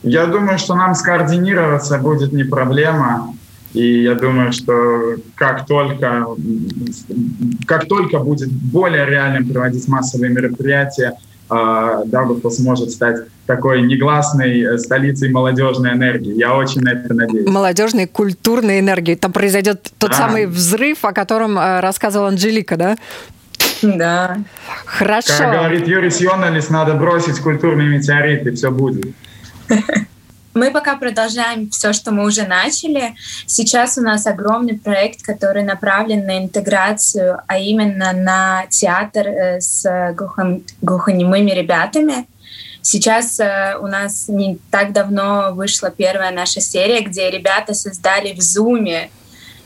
Я 0.02 0.26
думаю, 0.26 0.58
что 0.58 0.74
нам 0.74 0.96
скоординироваться 0.96 2.00
будет 2.00 2.34
не 2.34 2.44
проблема. 2.44 3.36
И 3.74 4.04
я 4.04 4.16
думаю, 4.16 4.52
что 4.52 5.16
как 5.36 5.66
только, 5.66 6.28
как 7.66 7.88
только 7.88 8.20
будет 8.20 8.52
более 8.52 9.06
реальным 9.06 9.50
проводить 9.50 9.88
массовые 9.88 10.32
мероприятия, 10.32 11.14
а, 11.50 12.04
Даугавпилс 12.06 12.58
сможет 12.58 12.92
стать 12.92 13.26
такой 13.46 13.82
негласной 13.82 14.62
э, 14.62 14.78
столицей 14.78 15.30
молодежной 15.30 15.92
энергии. 15.92 16.34
Я 16.34 16.56
очень 16.56 16.82
на 16.82 16.94
это 16.94 17.14
надеюсь. 17.14 17.48
Молодежной 17.48 18.08
культурной 18.08 18.80
энергии. 18.80 19.16
Там 19.16 19.34
произойдет 19.34 19.92
тот 19.98 20.12
да. 20.12 20.18
самый 20.18 20.46
взрыв, 20.46 21.04
о 21.04 21.12
котором 21.12 21.60
э, 21.60 21.82
рассказывала 21.82 22.30
Анжелика, 22.30 22.78
да? 22.78 22.96
Да. 23.82 24.38
Хорошо. 24.86 25.34
Как 25.38 25.52
говорит 25.52 25.88
Юрий 25.88 26.10
Сионалис, 26.10 26.70
надо 26.70 26.94
бросить 26.94 27.40
культурные 27.40 27.90
метеориты, 27.90 28.52
и 28.52 28.56
все 28.56 28.72
будет. 28.72 29.14
Мы 30.54 30.70
пока 30.70 30.96
продолжаем 30.98 31.70
все, 31.72 31.94
что 31.94 32.12
мы 32.12 32.26
уже 32.26 32.46
начали. 32.46 33.16
Сейчас 33.48 33.98
у 33.98 34.02
нас 34.02 34.28
огромный 34.28 34.78
проект, 34.78 35.24
который 35.24 35.64
направлен 35.64 36.26
на 36.28 36.38
интеграцию, 36.38 37.40
а 37.48 37.58
именно 37.58 38.14
на 38.14 38.68
театр 38.70 39.28
э, 39.28 39.62
с 39.62 40.14
глухонемыми 40.14 41.52
ребятами. 41.52 42.28
Сейчас 42.84 43.40
э, 43.40 43.78
у 43.82 43.88
нас 43.88 44.28
не 44.28 44.60
так 44.70 44.94
давно 44.94 45.54
вышла 45.54 45.90
первая 45.90 46.32
наша 46.32 46.62
серия, 46.62 47.02
где 47.02 47.32
ребята 47.32 47.74
создали 47.74 48.34
в 48.34 48.42
Зуме 48.42 49.10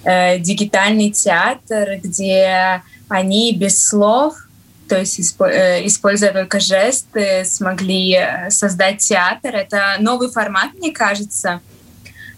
э, 0.05 0.39
дигитальный 0.39 1.11
театр, 1.11 1.97
где 2.01 2.81
они 3.09 3.53
без 3.53 3.85
слов 3.85 4.46
то 4.87 4.97
есть 4.99 5.19
э, 5.39 5.85
используя 5.85 6.31
только 6.31 6.59
жесты, 6.59 7.43
смогли 7.45 8.15
э, 8.15 8.49
создать 8.49 8.99
театр. 8.99 9.55
Это 9.55 9.95
новый 9.99 10.29
формат, 10.29 10.73
мне 10.75 10.91
кажется. 10.91 11.61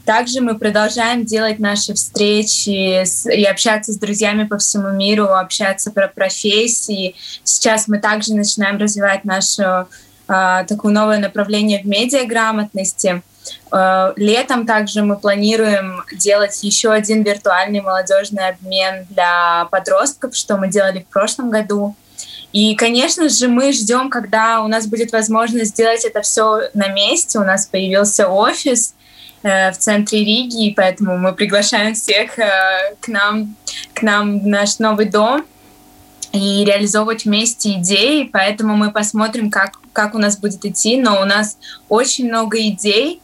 Также 0.06 0.42
мы 0.42 0.58
продолжаем 0.58 1.24
делать 1.24 1.60
наши 1.60 1.94
встречи 1.94 3.04
и 3.32 3.44
общаться 3.44 3.94
с 3.94 3.98
друзьями 3.98 4.46
по 4.46 4.58
всему 4.58 4.90
миру, 4.90 5.28
общаться 5.28 5.92
про 5.92 6.08
профессии. 6.08 7.16
Сейчас 7.44 7.88
мы 7.88 8.00
также 8.00 8.34
начинаем 8.34 8.78
развивать 8.78 9.24
наше 9.24 9.86
э, 10.28 10.66
такое 10.68 10.92
новое 10.92 11.20
направление 11.20 11.84
в 11.84 11.86
медиаграмотности. 11.86 13.22
Э, 13.72 14.14
летом 14.16 14.66
также 14.66 15.04
мы 15.04 15.16
планируем 15.16 16.02
делать 16.12 16.64
еще 16.64 16.92
один 16.92 17.22
виртуальный 17.22 17.82
молодежный 17.82 18.50
обмен 18.50 19.06
для 19.10 19.68
подростков, 19.70 20.36
что 20.36 20.58
мы 20.58 20.70
делали 20.70 21.06
в 21.08 21.14
прошлом 21.14 21.52
году. 21.52 21.96
И, 22.52 22.76
конечно 22.76 23.30
же, 23.30 23.48
мы 23.48 23.72
ждем, 23.72 24.10
когда 24.10 24.64
у 24.64 24.68
нас 24.68 24.88
будет 24.88 25.12
возможность 25.12 25.72
сделать 25.72 26.04
это 26.04 26.22
все 26.22 26.70
на 26.74 26.88
месте. 26.88 27.38
У 27.40 27.44
нас 27.44 27.68
появился 27.68 28.28
офис 28.28 28.96
э, 29.44 29.72
в 29.72 29.78
центре 29.78 30.24
Риги, 30.24 30.74
поэтому 30.76 31.18
мы 31.18 31.34
приглашаем 31.34 31.94
всех 31.94 32.40
э, 32.40 32.96
к 33.00 33.08
нам, 33.08 33.56
к 33.94 34.02
нам 34.02 34.40
в 34.40 34.48
наш 34.48 34.80
новый 34.80 35.06
дом 35.06 35.46
и 36.32 36.64
реализовывать 36.66 37.26
вместе 37.26 37.74
идеи. 37.74 38.30
Поэтому 38.32 38.76
мы 38.76 38.92
посмотрим, 38.92 39.52
как, 39.52 39.80
как 39.94 40.16
у 40.16 40.18
нас 40.18 40.38
будет 40.38 40.66
идти. 40.66 41.00
Но 41.00 41.22
у 41.22 41.26
нас 41.26 41.58
очень 41.88 42.30
много 42.30 42.60
идей, 42.60 43.22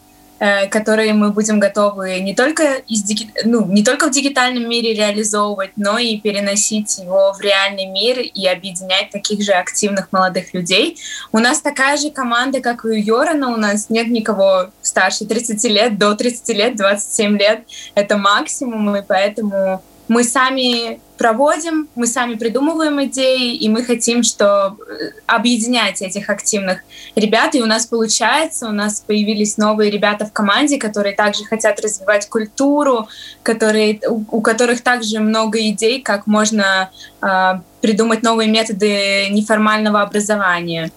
которые 0.69 1.13
мы 1.13 1.31
будем 1.31 1.59
готовы 1.59 2.19
не 2.19 2.35
только, 2.35 2.75
из, 2.87 3.03
ну, 3.45 3.65
не 3.65 3.83
только 3.83 4.07
в 4.07 4.11
дигитальном 4.11 4.67
мире 4.69 4.93
реализовывать, 4.93 5.71
но 5.77 5.97
и 5.97 6.17
переносить 6.19 6.97
его 6.97 7.33
в 7.33 7.41
реальный 7.41 7.85
мир 7.85 8.19
и 8.19 8.45
объединять 8.47 9.11
таких 9.11 9.41
же 9.41 9.53
активных 9.53 10.11
молодых 10.11 10.53
людей. 10.53 10.97
У 11.31 11.39
нас 11.39 11.61
такая 11.61 11.97
же 11.97 12.11
команда, 12.11 12.59
как 12.59 12.85
и 12.85 12.89
у 12.89 12.91
Йорана, 12.91 13.53
у 13.53 13.57
нас 13.57 13.89
нет 13.89 14.07
никого 14.07 14.71
старше 14.81 15.25
30 15.25 15.63
лет, 15.65 15.97
до 15.97 16.15
30 16.15 16.49
лет, 16.49 16.75
27 16.75 17.37
лет. 17.37 17.63
Это 17.95 18.17
максимум, 18.17 18.95
и 18.95 19.01
поэтому 19.01 19.81
мы 20.07 20.23
сами 20.23 20.99
проводим, 21.17 21.87
мы 21.95 22.07
сами 22.07 22.35
придумываем 22.35 23.03
идеи, 23.05 23.55
и 23.55 23.69
мы 23.69 23.83
хотим, 23.83 24.21
что 24.23 24.77
э, 24.77 25.11
объединять 25.25 26.01
этих 26.01 26.29
активных 26.29 26.79
ребят, 27.15 27.55
и 27.55 27.61
у 27.61 27.65
нас 27.65 27.85
получается, 27.85 28.67
у 28.67 28.71
нас 28.71 29.01
появились 29.05 29.57
новые 29.57 29.89
ребята 29.89 30.25
в 30.25 30.33
команде, 30.33 30.77
которые 30.77 31.15
также 31.15 31.45
хотят 31.45 31.79
развивать 31.79 32.29
культуру, 32.29 33.07
которые, 33.43 33.99
у, 34.09 34.23
у 34.29 34.41
которых 34.41 34.81
также 34.81 35.19
много 35.19 35.59
идей, 35.69 36.01
как 36.01 36.27
можно 36.27 36.89
э, 37.21 37.53
придумать 37.81 38.21
новые 38.21 38.49
методы 38.49 39.29
неформального 39.29 40.01
образования. 40.01 40.91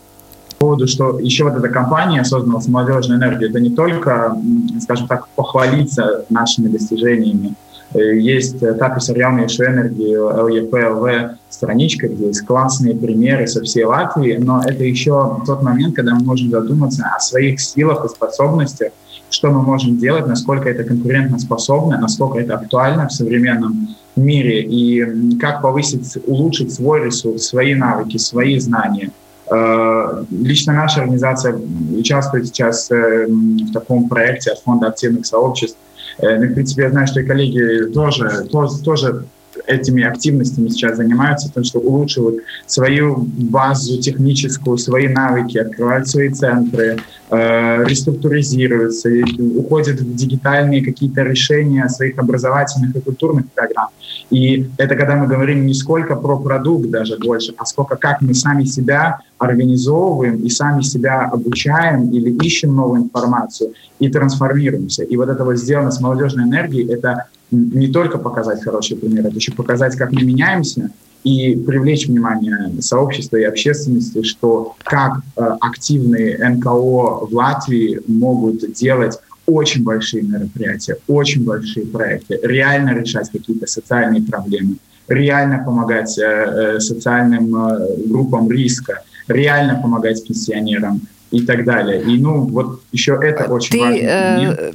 По 0.58 0.66
поводу, 0.66 0.88
что 0.88 1.20
еще 1.20 1.44
вот 1.44 1.54
эта 1.54 1.68
компания 1.68 2.24
создана 2.24 2.60
с 2.60 2.66
молодежной 2.66 3.18
энергией, 3.18 3.50
это 3.50 3.60
не 3.60 3.70
только, 3.70 4.36
скажем 4.80 5.06
так, 5.06 5.28
похвалиться 5.28 6.24
нашими 6.28 6.66
достижениями, 6.66 7.54
есть 7.94 8.62
Tapis 8.62 9.10
ar 9.10 9.16
jauniešu 9.16 9.64
энергию 9.64 10.28
LEPLV 10.28 11.36
страничка, 11.48 12.08
где 12.08 12.26
есть 12.26 12.44
классные 12.46 12.94
примеры 12.94 13.46
со 13.46 13.62
всей 13.62 13.84
Латвии, 13.84 14.36
но 14.36 14.62
это 14.62 14.84
еще 14.84 15.40
тот 15.46 15.62
момент, 15.62 15.96
когда 15.96 16.14
мы 16.14 16.22
можем 16.22 16.50
задуматься 16.50 17.04
о 17.16 17.20
своих 17.20 17.60
силах 17.60 18.04
и 18.04 18.08
способностях, 18.08 18.92
что 19.30 19.50
мы 19.50 19.62
можем 19.62 19.98
делать, 19.98 20.26
насколько 20.26 20.68
это 20.68 20.84
конкурентоспособно, 20.84 21.98
насколько 21.98 22.38
это 22.38 22.54
актуально 22.54 23.08
в 23.08 23.12
современном 23.12 23.96
мире, 24.16 24.62
и 24.62 25.38
как 25.38 25.62
повысить, 25.62 26.18
улучшить 26.26 26.72
свой 26.72 27.04
ресурс, 27.04 27.44
свои 27.44 27.74
навыки, 27.74 28.18
свои 28.18 28.58
знания. 28.58 29.10
Э, 29.50 30.24
лично 30.30 30.74
наша 30.74 31.00
организация 31.00 31.58
участвует 31.96 32.46
сейчас 32.46 32.90
э, 32.90 33.26
в 33.26 33.72
таком 33.72 34.08
проекте 34.08 34.50
от 34.50 34.60
Фонда 34.60 34.88
активных 34.88 35.26
сообществ 35.26 35.78
Э, 35.78 35.97
ну, 36.20 36.46
в 36.46 36.54
принципе, 36.54 36.82
я 36.82 36.90
знаю, 36.90 37.06
что 37.06 37.20
и 37.20 37.26
коллеги 37.26 37.92
тоже, 37.92 38.46
тоже, 38.50 38.82
тоже 38.82 39.24
этими 39.66 40.04
активностями 40.04 40.68
сейчас 40.68 40.96
занимаются, 40.96 41.48
потому 41.48 41.64
что 41.64 41.78
улучшивают 41.80 42.42
свою 42.66 43.16
базу 43.16 44.00
техническую, 44.00 44.78
свои 44.78 45.08
навыки, 45.08 45.58
открывают 45.58 46.08
свои 46.08 46.30
центры, 46.30 46.98
э, 47.30 47.84
реструктуризируются, 47.84 49.08
уходят 49.56 50.00
в 50.00 50.14
дигитальные 50.14 50.84
какие-то 50.84 51.22
решения 51.22 51.88
своих 51.88 52.18
образовательных 52.18 52.96
и 52.96 53.00
культурных 53.00 53.46
программ. 53.50 53.88
И 54.30 54.68
это 54.76 54.94
когда 54.94 55.16
мы 55.16 55.26
говорим 55.26 55.66
не 55.66 55.74
сколько 55.74 56.14
про 56.16 56.38
продукт 56.38 56.90
даже 56.90 57.16
больше, 57.18 57.54
а 57.56 57.64
сколько 57.64 57.96
как 57.96 58.20
мы 58.20 58.34
сами 58.34 58.64
себя 58.64 59.20
организовываем 59.38 60.36
и 60.36 60.50
сами 60.50 60.82
себя 60.82 61.30
обучаем 61.32 62.10
или 62.10 62.30
ищем 62.30 62.74
новую 62.74 63.02
информацию 63.02 63.72
и 63.98 64.08
трансформируемся. 64.08 65.04
И 65.04 65.16
вот 65.16 65.28
это 65.28 65.44
вот 65.44 65.56
сделано 65.56 65.90
с 65.90 66.00
молодежной 66.00 66.44
энергией, 66.44 66.92
это 66.92 67.24
не 67.50 67.88
только 67.88 68.18
показать 68.18 68.62
хороший 68.62 68.96
пример, 68.96 69.26
это 69.26 69.36
еще 69.36 69.52
показать, 69.52 69.96
как 69.96 70.12
мы 70.12 70.22
меняемся, 70.22 70.90
и 71.24 71.56
привлечь 71.56 72.06
внимание 72.06 72.80
сообщества 72.80 73.36
и 73.36 73.42
общественности, 73.42 74.22
что 74.22 74.76
как 74.84 75.20
э, 75.36 75.42
активные 75.60 76.38
НКО 76.48 77.26
в 77.26 77.30
Латвии 77.32 78.00
могут 78.06 78.72
делать 78.72 79.18
очень 79.46 79.82
большие 79.82 80.22
мероприятия, 80.22 80.98
очень 81.08 81.44
большие 81.44 81.86
проекты, 81.86 82.38
реально 82.42 82.90
решать 82.90 83.30
какие-то 83.30 83.66
социальные 83.66 84.22
проблемы, 84.22 84.76
реально 85.08 85.62
помогать 85.64 86.18
э, 86.18 86.22
э 86.22 86.80
социальным 86.80 87.54
э, 87.56 87.96
группам 88.06 88.50
риска, 88.50 89.02
реально 89.26 89.80
помогать 89.82 90.26
пенсионерам 90.26 91.00
и 91.30 91.40
так 91.40 91.64
далее. 91.64 92.02
И 92.02 92.18
ну 92.18 92.42
вот 92.42 92.82
еще 92.92 93.18
это 93.22 93.44
очень 93.52 93.72
Ты, 93.72 93.80
момент. 93.80 94.58
Э 94.58 94.72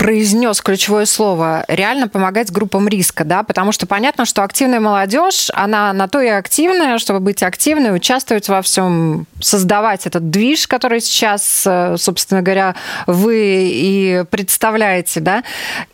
произнес 0.00 0.62
ключевое 0.62 1.04
слово 1.04 1.62
реально 1.68 2.08
помогать 2.08 2.50
группам 2.50 2.88
риска, 2.88 3.22
да, 3.22 3.42
потому 3.42 3.70
что 3.70 3.86
понятно, 3.86 4.24
что 4.24 4.42
активная 4.42 4.80
молодежь, 4.80 5.50
она 5.52 5.92
на 5.92 6.08
то 6.08 6.22
и 6.22 6.28
активная, 6.28 6.96
чтобы 6.96 7.20
быть 7.20 7.42
активной, 7.42 7.94
участвовать 7.94 8.48
во 8.48 8.62
всем, 8.62 9.26
создавать 9.42 10.06
этот 10.06 10.30
движ, 10.30 10.66
который 10.66 11.02
сейчас, 11.02 11.64
э, 11.66 11.96
собственно 11.98 12.40
говоря, 12.40 12.76
вы 13.06 13.68
и 13.70 14.24
представляете, 14.30 15.20
да. 15.20 15.44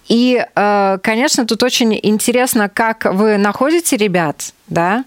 И, 0.06 0.40
э, 0.54 0.98
конечно, 1.02 1.44
тут 1.44 1.64
очень 1.64 1.98
интересно, 2.00 2.68
как 2.68 3.06
вы 3.12 3.38
находите 3.38 3.96
ребят, 3.96 4.52
да, 4.68 5.04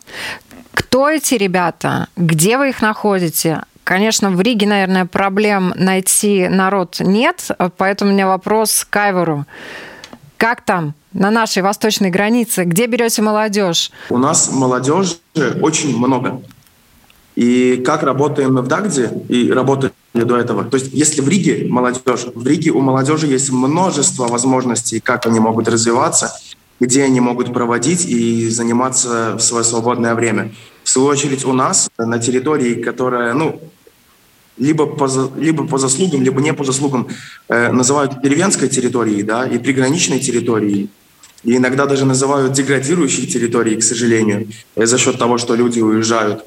кто 0.73 1.09
эти 1.09 1.35
ребята, 1.35 2.09
где 2.17 2.57
вы 2.57 2.69
их 2.69 2.81
находите, 2.81 3.61
Конечно, 3.83 4.29
в 4.29 4.39
Риге, 4.39 4.67
наверное, 4.67 5.05
проблем 5.05 5.73
найти 5.75 6.47
народ 6.47 6.97
нет, 6.99 7.49
поэтому 7.77 8.11
у 8.11 8.13
меня 8.13 8.27
вопрос 8.27 8.85
к 8.87 8.95
Айвору. 8.95 9.45
Как 10.37 10.61
там 10.61 10.93
на 11.11 11.31
нашей 11.31 11.63
восточной 11.63 12.11
границе? 12.11 12.65
Где 12.65 12.85
берете 12.85 13.21
молодежь? 13.21 13.91
У 14.09 14.17
нас 14.17 14.51
молодежи 14.51 15.15
очень 15.61 15.97
много. 15.97 16.41
И 17.35 17.81
как 17.85 18.03
работаем 18.03 18.53
мы 18.53 18.61
в 18.61 18.67
Дагде 18.67 19.11
и 19.27 19.51
работали 19.51 19.91
до 20.13 20.37
этого. 20.37 20.65
То 20.65 20.77
есть 20.77 20.93
если 20.93 21.21
в 21.21 21.29
Риге 21.29 21.67
молодежь, 21.67 22.25
в 22.35 22.45
Риге 22.45 22.71
у 22.71 22.81
молодежи 22.81 23.27
есть 23.27 23.49
множество 23.51 24.27
возможностей, 24.27 24.99
как 24.99 25.25
они 25.25 25.39
могут 25.39 25.67
развиваться, 25.67 26.31
где 26.79 27.03
они 27.03 27.21
могут 27.21 27.53
проводить 27.53 28.05
и 28.05 28.49
заниматься 28.49 29.35
в 29.35 29.39
свое 29.39 29.63
свободное 29.63 30.15
время. 30.15 30.53
Свою 30.89 31.09
очередь 31.09 31.45
у 31.45 31.53
нас 31.53 31.91
на 31.99 32.17
территории, 32.17 32.73
которая, 32.81 33.35
ну, 33.35 33.61
либо 34.57 34.87
по, 34.87 35.07
либо 35.37 35.67
по 35.67 35.77
заслугам, 35.77 36.23
либо 36.23 36.41
не 36.41 36.51
по 36.51 36.63
заслугам, 36.63 37.07
э, 37.47 37.71
называют 37.71 38.23
деревенской 38.23 38.69
территорией, 38.69 39.21
да, 39.21 39.45
и 39.45 39.59
приграничной 39.59 40.19
территорией. 40.19 40.89
И 41.43 41.57
иногда 41.57 41.85
даже 41.85 42.05
называют 42.05 42.53
деградирующей 42.53 43.27
территорией, 43.27 43.79
к 43.79 43.83
сожалению, 43.83 44.47
э, 44.75 44.87
за 44.87 44.97
счет 44.97 45.19
того, 45.19 45.37
что 45.37 45.53
люди 45.53 45.79
уезжают. 45.79 46.43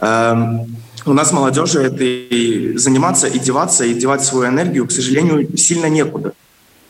Эм, 0.00 0.76
у 1.06 1.14
нас 1.14 1.32
молодежи 1.32 1.80
это 1.80 2.04
и 2.04 2.76
заниматься, 2.76 3.26
и 3.26 3.38
деваться, 3.38 3.86
и 3.86 3.94
девать 3.94 4.22
свою 4.22 4.50
энергию, 4.50 4.86
к 4.86 4.92
сожалению, 4.92 5.56
сильно 5.56 5.86
некуда. 5.86 6.34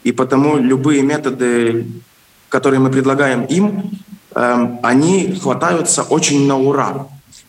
И 0.03 0.11
потому 0.11 0.57
любые 0.57 1.03
методы, 1.03 1.87
которые 2.49 2.81
мы 2.81 2.91
предлагаем 2.91 3.45
им, 3.45 3.93
они 4.37 5.39
хватаются 5.41 6.03
очень 6.03 6.47
на 6.47 6.59
ура. 6.59 7.07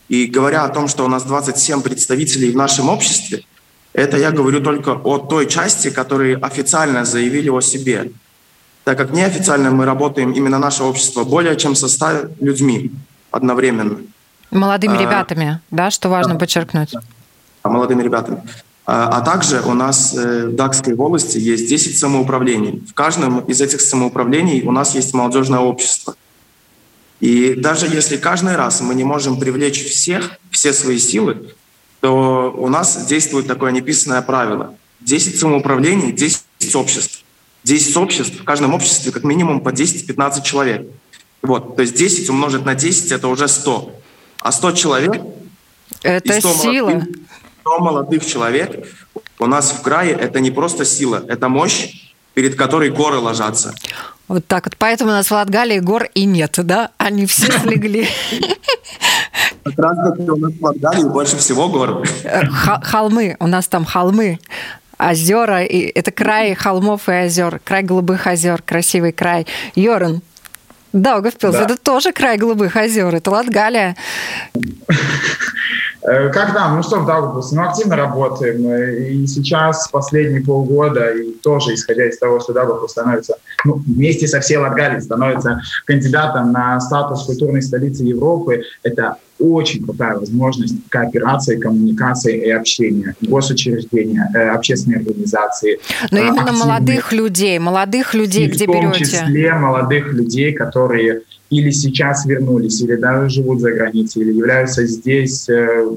И 0.08 0.24
говоря 0.24 0.64
о 0.64 0.68
том, 0.70 0.88
что 0.88 1.04
у 1.04 1.08
нас 1.08 1.24
27 1.24 1.82
представителей 1.82 2.50
в 2.50 2.56
нашем 2.56 2.88
обществе, 2.88 3.44
это 3.92 4.16
я 4.16 4.30
говорю 4.30 4.62
только 4.62 4.92
о 4.92 5.18
той 5.18 5.46
части, 5.46 5.90
которые 5.90 6.36
официально 6.36 7.04
заявили 7.04 7.50
о 7.50 7.60
себе. 7.60 8.12
Так 8.84 8.96
как 8.96 9.10
неофициально 9.10 9.70
мы 9.70 9.84
работаем, 9.84 10.32
именно 10.32 10.58
наше 10.58 10.82
общество, 10.82 11.24
более 11.24 11.56
чем 11.56 11.74
со 11.74 11.88
100 11.88 12.36
людьми 12.40 12.90
одновременно. 13.30 13.98
Молодыми 14.50 14.96
а, 14.96 15.02
ребятами, 15.02 15.60
да, 15.70 15.90
что 15.90 16.08
важно 16.08 16.34
да, 16.34 16.38
подчеркнуть. 16.38 16.92
Да, 16.92 17.70
молодыми 17.70 18.02
ребятами. 18.02 18.42
А, 18.86 19.18
а 19.18 19.20
также 19.20 19.60
у 19.60 19.74
нас 19.74 20.14
э, 20.16 20.46
в 20.46 20.54
Дакской 20.54 20.94
волости 20.94 21.36
есть 21.36 21.68
10 21.68 21.98
самоуправлений. 21.98 22.82
В 22.88 22.94
каждом 22.94 23.40
из 23.40 23.60
этих 23.60 23.82
самоуправлений 23.82 24.62
у 24.62 24.72
нас 24.72 24.94
есть 24.94 25.12
молодежное 25.12 25.60
общество– 25.60 26.14
и 27.20 27.54
даже 27.54 27.86
если 27.86 28.16
каждый 28.16 28.56
раз 28.56 28.80
мы 28.80 28.94
не 28.94 29.04
можем 29.04 29.38
привлечь 29.38 29.84
всех, 29.84 30.38
все 30.50 30.72
свои 30.72 30.98
силы, 30.98 31.52
то 32.00 32.54
у 32.56 32.68
нас 32.68 33.06
действует 33.06 33.46
такое 33.46 33.72
неписанное 33.72 34.22
правило. 34.22 34.74
10 35.00 35.38
самоуправлений, 35.38 36.12
10 36.12 36.74
обществ. 36.74 37.24
10 37.64 37.96
обществ, 37.96 38.40
в 38.40 38.44
каждом 38.44 38.74
обществе 38.74 39.10
как 39.12 39.24
минимум 39.24 39.60
по 39.60 39.70
10-15 39.70 40.42
человек. 40.42 40.86
Вот, 41.42 41.76
то 41.76 41.82
есть 41.82 41.94
10 41.94 42.30
умножить 42.30 42.64
на 42.64 42.74
10– 42.74 43.12
это 43.12 43.28
уже 43.28 43.48
100. 43.48 43.92
А 44.40 44.52
100 44.52 44.72
человек… 44.72 45.22
Это 46.02 46.40
100 46.40 46.52
сила. 46.54 46.90
Молодых, 46.90 47.16
100 47.60 47.78
молодых 47.80 48.26
человек 48.26 48.86
у 49.38 49.46
нас 49.46 49.70
в 49.72 49.82
крае– 49.82 50.12
это 50.20 50.40
не 50.40 50.50
просто 50.50 50.84
сила, 50.84 51.24
это 51.28 51.48
мощь, 51.48 52.12
перед 52.34 52.54
которой 52.54 52.90
горы 52.90 53.18
ложатся. 53.18 53.74
Вот 54.28 54.46
так 54.46 54.66
вот. 54.66 54.76
Поэтому 54.76 55.10
у 55.10 55.14
нас 55.14 55.26
в 55.26 55.32
Латгалии 55.32 55.78
гор 55.78 56.04
и 56.14 56.24
нет, 56.24 56.54
да? 56.62 56.90
Они 56.98 57.26
все 57.26 57.50
слегли. 57.58 58.06
Как 59.64 59.78
раз 59.78 59.98
у 60.18 60.36
нас 60.36 60.52
в 60.52 60.64
Латгалии 60.64 61.04
больше 61.04 61.36
всего 61.38 61.68
гор. 61.68 62.04
Холмы. 62.82 63.36
У 63.40 63.46
нас 63.46 63.66
там 63.68 63.84
холмы 63.84 64.38
озера, 64.98 65.64
и 65.64 65.90
это 65.94 66.10
край 66.10 66.54
холмов 66.54 67.08
и 67.08 67.12
озер, 67.12 67.60
край 67.64 67.82
голубых 67.82 68.26
озер, 68.26 68.60
красивый 68.62 69.12
край. 69.12 69.46
Йоран, 69.76 70.22
Даугавпилс, 70.92 71.54
да. 71.54 71.62
это 71.62 71.76
тоже 71.76 72.12
край 72.12 72.36
голубых 72.36 72.76
озер, 72.76 73.14
это 73.14 73.30
Латгалия. 73.30 73.96
Э, 76.08 76.30
как 76.30 76.54
там? 76.54 76.76
Ну 76.76 76.82
что 76.82 77.00
в 77.00 77.06
Даугавпилсе? 77.06 77.54
Ну, 77.54 77.68
активно 77.68 77.96
работаем. 77.96 78.66
Э, 78.66 79.10
и 79.10 79.26
сейчас, 79.26 79.88
последние 79.88 80.42
полгода, 80.42 81.10
и 81.10 81.32
тоже 81.32 81.74
исходя 81.74 82.06
из 82.06 82.18
того, 82.18 82.40
что 82.40 82.52
Даугавпилс 82.52 82.92
становится, 82.92 83.36
ну, 83.64 83.82
вместе 83.86 84.26
со 84.26 84.40
всей 84.40 84.56
Латгалией 84.56 85.02
становится 85.02 85.60
кандидатом 85.84 86.52
на 86.52 86.80
статус 86.80 87.24
культурной 87.24 87.62
столицы 87.62 88.04
Европы, 88.04 88.62
это 88.82 89.16
очень 89.38 89.84
крутая 89.84 90.16
возможность 90.16 90.74
кооперации, 90.88 91.56
коммуникации 91.56 92.46
и 92.46 92.50
общения. 92.50 93.14
Госучреждения, 93.20 94.30
э, 94.34 94.48
общественные 94.50 94.98
организации. 94.98 95.78
Но 96.10 96.18
именно 96.18 96.42
активные, 96.42 96.64
молодых 96.64 97.12
людей, 97.12 97.58
молодых 97.58 98.14
людей, 98.14 98.48
где 98.48 98.66
берете? 98.66 98.88
В 98.88 98.92
том 98.92 98.92
числе 98.94 99.54
молодых 99.54 100.12
людей, 100.12 100.52
которые 100.52 101.22
или 101.50 101.70
сейчас 101.70 102.26
вернулись, 102.26 102.80
или 102.82 102.96
даже 102.96 103.30
живут 103.30 103.60
за 103.60 103.72
границей, 103.72 104.22
или 104.22 104.32
являются 104.32 104.86
здесь 104.86 105.48
э, 105.48 105.88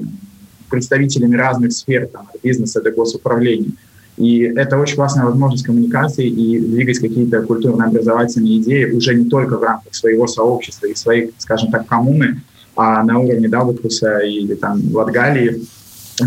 представителями 0.70 1.36
разных 1.36 1.72
сфер, 1.72 2.06
там, 2.06 2.28
от 2.32 2.40
бизнеса 2.42 2.80
до 2.80 2.90
госуправления. 2.90 3.72
И 4.16 4.40
это 4.40 4.78
очень 4.78 4.96
классная 4.96 5.24
возможность 5.24 5.64
коммуникации 5.64 6.26
и 6.26 6.58
двигать 6.58 6.98
какие-то 6.98 7.42
культурно-образовательные 7.42 8.58
идеи 8.58 8.90
уже 8.92 9.14
не 9.14 9.28
только 9.28 9.58
в 9.58 9.62
рамках 9.62 9.94
своего 9.94 10.26
сообщества 10.26 10.86
и 10.86 10.94
своей, 10.94 11.32
скажем 11.38 11.70
так, 11.70 11.86
коммуны, 11.86 12.42
а 12.76 13.02
на 13.02 13.18
уровне 13.18 13.48
Даугавпилса 13.48 14.18
или 14.18 14.54
там 14.54 14.80
Латгалии. 14.92 15.62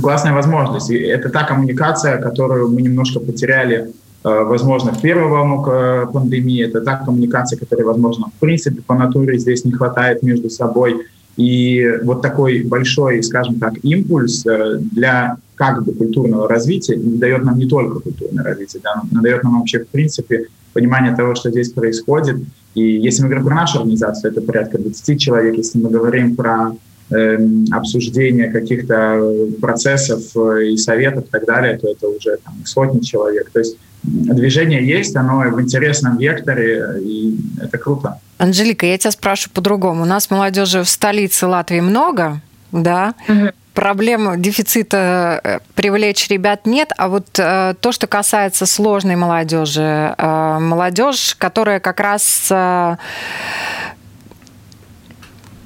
Классная 0.01 0.33
возможность. 0.33 0.89
И 0.89 0.97
это 0.97 1.29
та 1.29 1.43
коммуникация, 1.43 2.17
которую 2.17 2.69
мы 2.69 2.81
немножко 2.81 3.19
потеряли 3.19 3.93
Э, 4.25 4.43
возможно, 4.43 4.91
в 4.91 5.01
первую 5.01 5.29
волну 5.29 5.63
э, 5.67 6.07
пандемии. 6.11 6.65
Это 6.65 6.81
та 6.81 6.97
коммуникация, 6.97 7.59
которая, 7.59 7.85
возможно, 7.85 8.31
в 8.35 8.39
принципе, 8.39 8.81
по 8.81 8.95
натуре 8.95 9.37
здесь 9.37 9.65
не 9.65 9.71
хватает 9.71 10.23
между 10.23 10.49
собой. 10.49 11.05
И 11.37 11.99
вот 12.03 12.23
такой 12.23 12.63
большой, 12.63 13.21
скажем 13.21 13.59
так, 13.59 13.73
импульс 13.83 14.43
э, 14.47 14.79
для 14.79 15.37
как 15.53 15.83
бы 15.83 15.93
культурного 15.93 16.49
развития 16.49 16.97
дает 16.97 17.43
нам 17.43 17.59
не 17.59 17.67
только 17.67 17.99
культурное 17.99 18.43
развитие, 18.43 18.81
да, 18.83 19.03
но 19.11 19.21
дает 19.21 19.43
нам 19.43 19.59
вообще, 19.59 19.79
в 19.79 19.87
принципе, 19.89 20.47
понимание 20.75 21.15
того, 21.15 21.35
что 21.35 21.49
здесь 21.49 21.69
происходит. 21.69 22.37
И 22.75 22.81
если 22.81 23.23
мы 23.23 23.29
говорим 23.29 23.45
про 23.47 23.55
нашу 23.55 23.79
организацию, 23.79 24.31
это 24.31 24.41
порядка 24.41 24.77
20 24.77 25.19
человек. 25.19 25.55
Если 25.55 25.79
мы 25.79 25.89
говорим 25.89 26.35
про 26.35 26.75
э, 27.09 27.37
обсуждение 27.71 28.51
каких-то 28.51 29.47
процессов 29.61 30.35
и 30.35 30.75
советов 30.75 31.23
и 31.27 31.31
так 31.31 31.45
далее, 31.45 31.77
то 31.77 31.89
это 31.89 32.09
уже 32.09 32.37
там, 32.43 32.53
сотни 32.65 32.99
человек. 32.99 33.49
То 33.51 33.59
есть 33.59 33.77
движение 34.03 34.85
есть, 34.85 35.15
оно 35.15 35.39
в 35.49 35.61
интересном 35.61 36.17
векторе, 36.17 36.99
и 37.01 37.37
это 37.61 37.77
круто. 37.77 38.19
Анжелика, 38.37 38.85
я 38.85 38.97
тебя 38.97 39.11
спрашиваю 39.11 39.53
по-другому. 39.55 40.03
У 40.03 40.05
нас 40.05 40.29
молодежи 40.29 40.83
в 40.83 40.89
столице 40.89 41.47
Латвии 41.47 41.79
много, 41.79 42.41
да? 42.73 43.15
Угу. 43.29 43.51
Проблем 43.75 44.41
дефицита 44.41 45.41
э, 45.43 45.59
привлечь 45.75 46.29
ребят 46.29 46.65
нет, 46.65 46.91
а 46.97 47.09
вот 47.09 47.27
э, 47.37 47.73
то, 47.81 47.91
что 47.91 48.07
касается 48.07 48.65
сложной 48.65 49.17
молодежи, 49.17 50.15
э, 50.17 50.57
молодежь, 50.61 51.35
которая 51.37 51.81
как 51.81 51.99
раз 51.99 52.49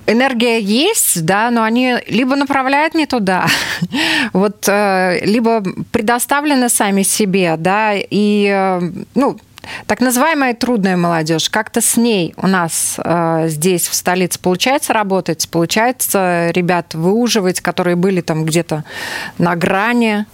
энергия 0.08 0.60
есть, 0.60 1.24
да, 1.24 1.52
но 1.52 1.62
они 1.62 1.98
либо 2.08 2.36
направляют 2.36 2.96
не 2.96 3.06
туда, 3.06 3.46
вот, 4.34 4.68
либо 4.68 5.64
предоставлены 5.92 6.68
сами 6.70 7.04
себе, 7.04 7.58
да, 7.58 7.92
и, 7.94 8.80
ну, 9.14 9.38
так 9.88 10.02
называемая 10.02 10.54
трудная 10.54 10.98
молодежь, 10.98 11.50
как-то 11.50 11.82
с 11.82 11.98
ней 11.98 12.34
у 12.38 12.48
нас 12.48 12.96
э, 12.98 13.48
здесь, 13.48 13.88
в 13.88 13.94
столице, 13.94 14.40
получается 14.40 14.94
работать, 14.94 15.48
получается 15.50 16.50
ребят 16.52 16.94
выуживать, 16.94 17.62
которые 17.62 17.96
были 17.96 18.22
там 18.22 18.46
где-то 18.46 18.84
на 19.38 19.56
грани. 19.56 20.26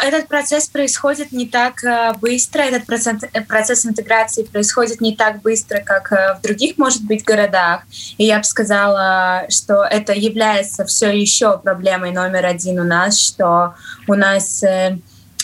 Этот 0.00 0.28
процесс 0.28 0.68
происходит 0.68 1.32
не 1.32 1.46
так 1.46 1.82
э, 1.82 2.14
быстро, 2.20 2.62
этот 2.62 2.86
процесс, 2.86 3.16
э, 3.32 3.40
процесс 3.40 3.84
интеграции 3.84 4.44
происходит 4.44 5.00
не 5.00 5.16
так 5.16 5.42
быстро, 5.42 5.80
как 5.80 6.12
э, 6.12 6.36
в 6.38 6.42
других, 6.42 6.78
может 6.78 7.02
быть, 7.02 7.24
городах. 7.24 7.82
И 8.16 8.24
я 8.24 8.38
бы 8.38 8.44
сказала, 8.44 9.46
что 9.48 9.84
это 9.84 10.12
является 10.12 10.84
все 10.84 11.10
еще 11.10 11.58
проблемой 11.58 12.12
номер 12.12 12.46
один 12.46 12.78
у 12.78 12.84
нас, 12.84 13.18
что 13.18 13.74
у 14.06 14.14
нас 14.14 14.62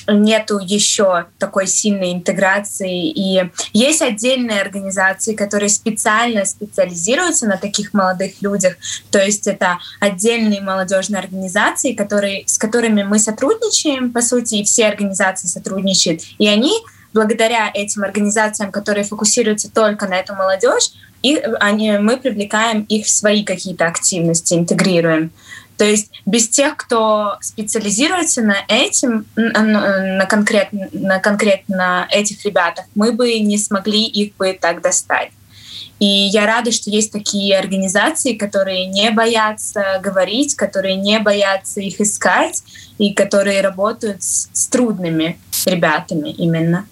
нету 0.08 0.58
еще 0.58 1.26
такой 1.38 1.66
сильной 1.66 2.12
интеграции. 2.12 3.10
И 3.10 3.50
есть 3.72 4.02
отдельные 4.02 4.60
организации, 4.60 5.34
которые 5.34 5.68
специально 5.68 6.44
специализируются 6.44 7.46
на 7.46 7.56
таких 7.56 7.94
молодых 7.94 8.40
людях. 8.42 8.76
То 9.10 9.18
есть 9.18 9.46
это 9.46 9.78
отдельные 10.00 10.60
молодежные 10.60 11.20
организации, 11.20 11.94
которые, 11.94 12.44
с 12.46 12.58
которыми 12.58 13.02
мы 13.02 13.18
сотрудничаем, 13.18 14.12
по 14.12 14.22
сути, 14.22 14.56
и 14.56 14.64
все 14.64 14.86
организации 14.86 15.46
сотрудничают. 15.46 16.22
И 16.38 16.46
они 16.46 16.72
благодаря 17.12 17.70
этим 17.72 18.02
организациям, 18.02 18.72
которые 18.72 19.04
фокусируются 19.04 19.70
только 19.70 20.06
на 20.06 20.14
эту 20.14 20.34
молодежь, 20.34 20.90
и 21.22 21.36
они, 21.60 21.92
мы 21.92 22.18
привлекаем 22.18 22.82
их 22.82 23.06
в 23.06 23.10
свои 23.10 23.44
какие-то 23.44 23.86
активности, 23.86 24.52
интегрируем. 24.52 25.30
То 25.76 25.84
есть 25.84 26.10
без 26.24 26.48
тех, 26.48 26.76
кто 26.76 27.36
специализируется 27.40 28.42
на 28.42 28.56
этим, 28.68 29.26
на 29.34 30.26
конкретно, 30.26 30.88
на 30.92 31.18
конкретно 31.18 32.06
этих 32.10 32.44
ребятах, 32.44 32.84
мы 32.94 33.12
бы 33.12 33.38
не 33.40 33.58
смогли 33.58 34.04
их 34.04 34.36
бы 34.36 34.56
так 34.60 34.82
достать. 34.82 35.30
И 35.98 36.06
я 36.06 36.46
рада, 36.46 36.72
что 36.72 36.90
есть 36.90 37.12
такие 37.12 37.58
организации, 37.58 38.34
которые 38.34 38.86
не 38.86 39.10
боятся 39.10 40.00
говорить, 40.02 40.54
которые 40.54 40.96
не 40.96 41.18
боятся 41.18 41.80
их 41.80 42.00
искать 42.00 42.62
и 42.98 43.14
которые 43.14 43.60
работают 43.60 44.22
с, 44.22 44.48
с 44.52 44.66
трудными 44.66 45.38
ребятами 45.66 46.30
именно. 46.30 46.86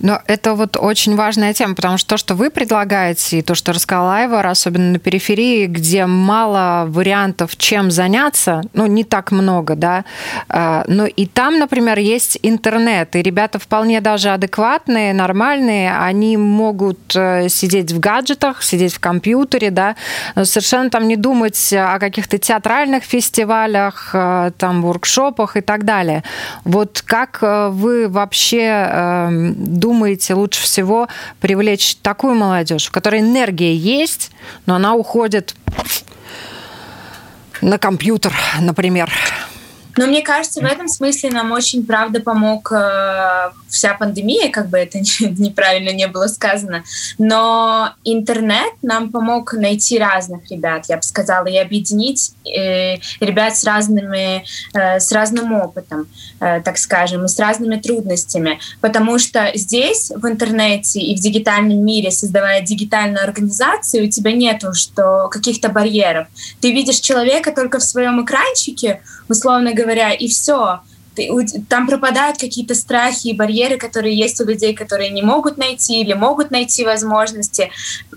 Но 0.00 0.20
это 0.26 0.54
вот 0.54 0.76
очень 0.76 1.16
важная 1.16 1.52
тема, 1.52 1.74
потому 1.74 1.98
что 1.98 2.10
то, 2.10 2.16
что 2.16 2.34
вы 2.34 2.50
предлагаете, 2.50 3.38
и 3.38 3.42
то, 3.42 3.54
что 3.54 3.72
рассказала 3.72 4.16
Айвар, 4.16 4.46
особенно 4.46 4.92
на 4.92 4.98
периферии, 4.98 5.66
где 5.66 6.06
мало 6.06 6.86
вариантов, 6.88 7.56
чем 7.56 7.90
заняться, 7.90 8.62
ну, 8.72 8.86
не 8.86 9.04
так 9.04 9.32
много, 9.32 9.74
да, 9.74 10.04
а, 10.48 10.84
но 10.86 11.06
и 11.06 11.26
там, 11.26 11.58
например, 11.58 11.98
есть 11.98 12.38
интернет, 12.42 13.14
и 13.16 13.22
ребята 13.22 13.58
вполне 13.58 14.00
даже 14.00 14.30
адекватные, 14.30 15.14
нормальные, 15.14 15.96
они 15.96 16.36
могут 16.36 16.98
э, 17.14 17.48
сидеть 17.48 17.92
в 17.92 18.00
гаджетах, 18.00 18.62
сидеть 18.62 18.94
в 18.94 19.00
компьютере, 19.00 19.70
да, 19.70 19.96
совершенно 20.42 20.90
там 20.90 21.08
не 21.08 21.16
думать 21.16 21.72
о 21.72 21.98
каких-то 21.98 22.38
театральных 22.38 23.04
фестивалях, 23.04 24.10
э, 24.12 24.50
там, 24.58 24.82
воркшопах 24.82 25.56
и 25.56 25.60
так 25.60 25.84
далее. 25.84 26.24
Вот 26.64 27.02
как 27.04 27.38
э, 27.42 27.68
вы 27.68 28.08
вообще 28.08 28.88
эм, 28.90 29.51
думаете, 29.54 30.34
лучше 30.34 30.62
всего 30.62 31.08
привлечь 31.40 31.96
такую 31.96 32.34
молодежь, 32.34 32.86
в 32.86 32.90
которой 32.90 33.20
энергия 33.20 33.74
есть, 33.74 34.30
но 34.66 34.74
она 34.74 34.94
уходит 34.94 35.54
на 37.60 37.78
компьютер, 37.78 38.32
например? 38.60 39.10
Но 39.96 40.06
мне 40.06 40.22
кажется, 40.22 40.60
в 40.60 40.64
этом 40.64 40.88
смысле 40.88 41.30
нам 41.30 41.52
очень, 41.52 41.84
правда, 41.84 42.20
помог 42.20 42.72
э, 42.72 43.50
вся 43.68 43.94
пандемия, 43.94 44.50
как 44.50 44.68
бы 44.68 44.78
это 44.78 44.98
неправильно 45.20 45.90
не 45.90 46.06
было 46.06 46.26
сказано. 46.26 46.84
Но 47.18 47.90
интернет 48.04 48.72
нам 48.82 49.10
помог 49.10 49.54
найти 49.54 49.98
разных 49.98 50.50
ребят, 50.50 50.86
я 50.88 50.96
бы 50.96 51.02
сказала, 51.02 51.46
и 51.46 51.56
объединить 51.56 52.32
э, 52.46 52.96
ребят 53.20 53.56
с 53.56 53.64
разными, 53.64 54.44
э, 54.74 55.00
с 55.00 55.12
разным 55.12 55.52
опытом, 55.52 56.06
э, 56.40 56.60
так 56.62 56.78
скажем, 56.78 57.24
и 57.24 57.28
с 57.28 57.38
разными 57.38 57.76
трудностями. 57.76 58.58
Потому 58.80 59.18
что 59.18 59.50
здесь, 59.54 60.10
в 60.14 60.26
интернете 60.26 61.00
и 61.00 61.16
в 61.16 61.20
дигитальном 61.20 61.84
мире, 61.84 62.10
создавая 62.10 62.62
дигитальную 62.62 63.24
организацию, 63.24 64.06
у 64.06 64.10
тебя 64.10 64.32
нету 64.32 64.74
что 64.74 65.28
каких-то 65.30 65.68
барьеров. 65.68 66.28
Ты 66.60 66.72
видишь 66.72 67.00
человека 67.00 67.52
только 67.52 67.78
в 67.78 67.82
своем 67.82 68.24
экранчике, 68.24 69.00
условно 69.28 69.72
говоря, 69.72 69.81
и 69.82 70.28
все. 70.28 70.80
Ты, 71.14 71.28
там 71.68 71.86
пропадают 71.86 72.38
какие-то 72.38 72.74
страхи 72.74 73.28
и 73.28 73.36
барьеры, 73.36 73.76
которые 73.76 74.16
есть 74.16 74.40
у 74.40 74.46
людей, 74.46 74.74
которые 74.74 75.10
не 75.10 75.20
могут 75.20 75.58
найти 75.58 76.00
или 76.00 76.14
могут 76.14 76.50
найти 76.50 76.86
возможности. 76.86 77.70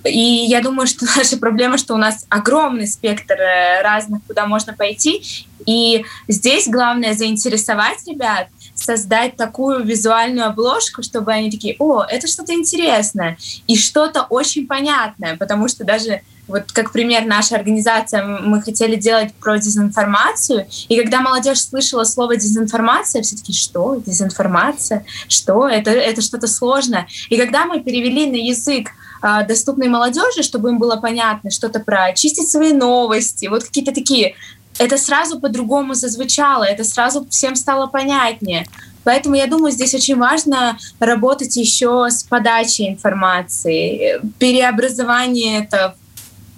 И 0.05 0.45
я 0.47 0.61
думаю, 0.61 0.87
что 0.87 1.05
наша 1.17 1.37
проблема, 1.37 1.77
что 1.77 1.93
у 1.93 1.97
нас 1.97 2.25
огромный 2.29 2.87
спектр 2.87 3.33
э, 3.33 3.81
разных, 3.81 4.21
куда 4.25 4.45
можно 4.45 4.73
пойти. 4.73 5.21
И 5.65 6.05
здесь 6.27 6.67
главное 6.67 7.13
заинтересовать 7.13 8.07
ребят, 8.07 8.47
создать 8.75 9.35
такую 9.35 9.83
визуальную 9.83 10.47
обложку, 10.47 11.01
чтобы 11.01 11.31
они 11.33 11.51
такие, 11.51 11.75
о, 11.79 12.03
это 12.03 12.27
что-то 12.27 12.53
интересное 12.53 13.37
и 13.67 13.75
что-то 13.75 14.23
очень 14.29 14.67
понятное, 14.67 15.37
потому 15.37 15.67
что 15.67 15.83
даже 15.83 16.21
вот 16.47 16.71
как 16.71 16.91
пример 16.91 17.25
наша 17.25 17.55
организация, 17.55 18.23
мы 18.23 18.61
хотели 18.61 18.95
делать 18.95 19.33
про 19.33 19.57
дезинформацию, 19.57 20.67
и 20.89 20.97
когда 20.97 21.21
молодежь 21.21 21.61
слышала 21.61 22.03
слово 22.03 22.37
дезинформация, 22.37 23.21
все 23.21 23.35
таки 23.35 23.53
что? 23.53 23.95
Дезинформация? 24.05 25.05
Что? 25.27 25.67
Это, 25.67 25.91
это 25.91 26.21
что-то 26.21 26.47
сложное. 26.47 27.07
И 27.29 27.37
когда 27.37 27.65
мы 27.65 27.81
перевели 27.81 28.29
на 28.29 28.35
язык 28.35 28.89
а, 29.21 29.43
доступной 29.43 29.87
молодежи, 29.87 30.43
чтобы 30.43 30.69
им 30.69 30.77
было 30.77 30.97
понятно 30.97 31.49
что-то 31.49 31.79
про 31.79 32.13
чистить 32.13 32.49
свои 32.49 32.73
новости, 32.73 33.47
вот 33.47 33.63
какие-то 33.63 33.91
такие, 33.91 34.35
это 34.77 34.97
сразу 34.97 35.39
по-другому 35.39 35.93
зазвучало, 35.93 36.63
это 36.63 36.83
сразу 36.83 37.25
всем 37.29 37.55
стало 37.55 37.87
понятнее. 37.87 38.65
Поэтому 39.03 39.35
я 39.35 39.47
думаю, 39.47 39.71
здесь 39.71 39.93
очень 39.93 40.17
важно 40.17 40.77
работать 40.99 41.55
еще 41.57 42.07
с 42.09 42.23
подачей 42.23 42.89
информации, 42.89 44.19
переобразование 44.39 45.63
это 45.63 45.95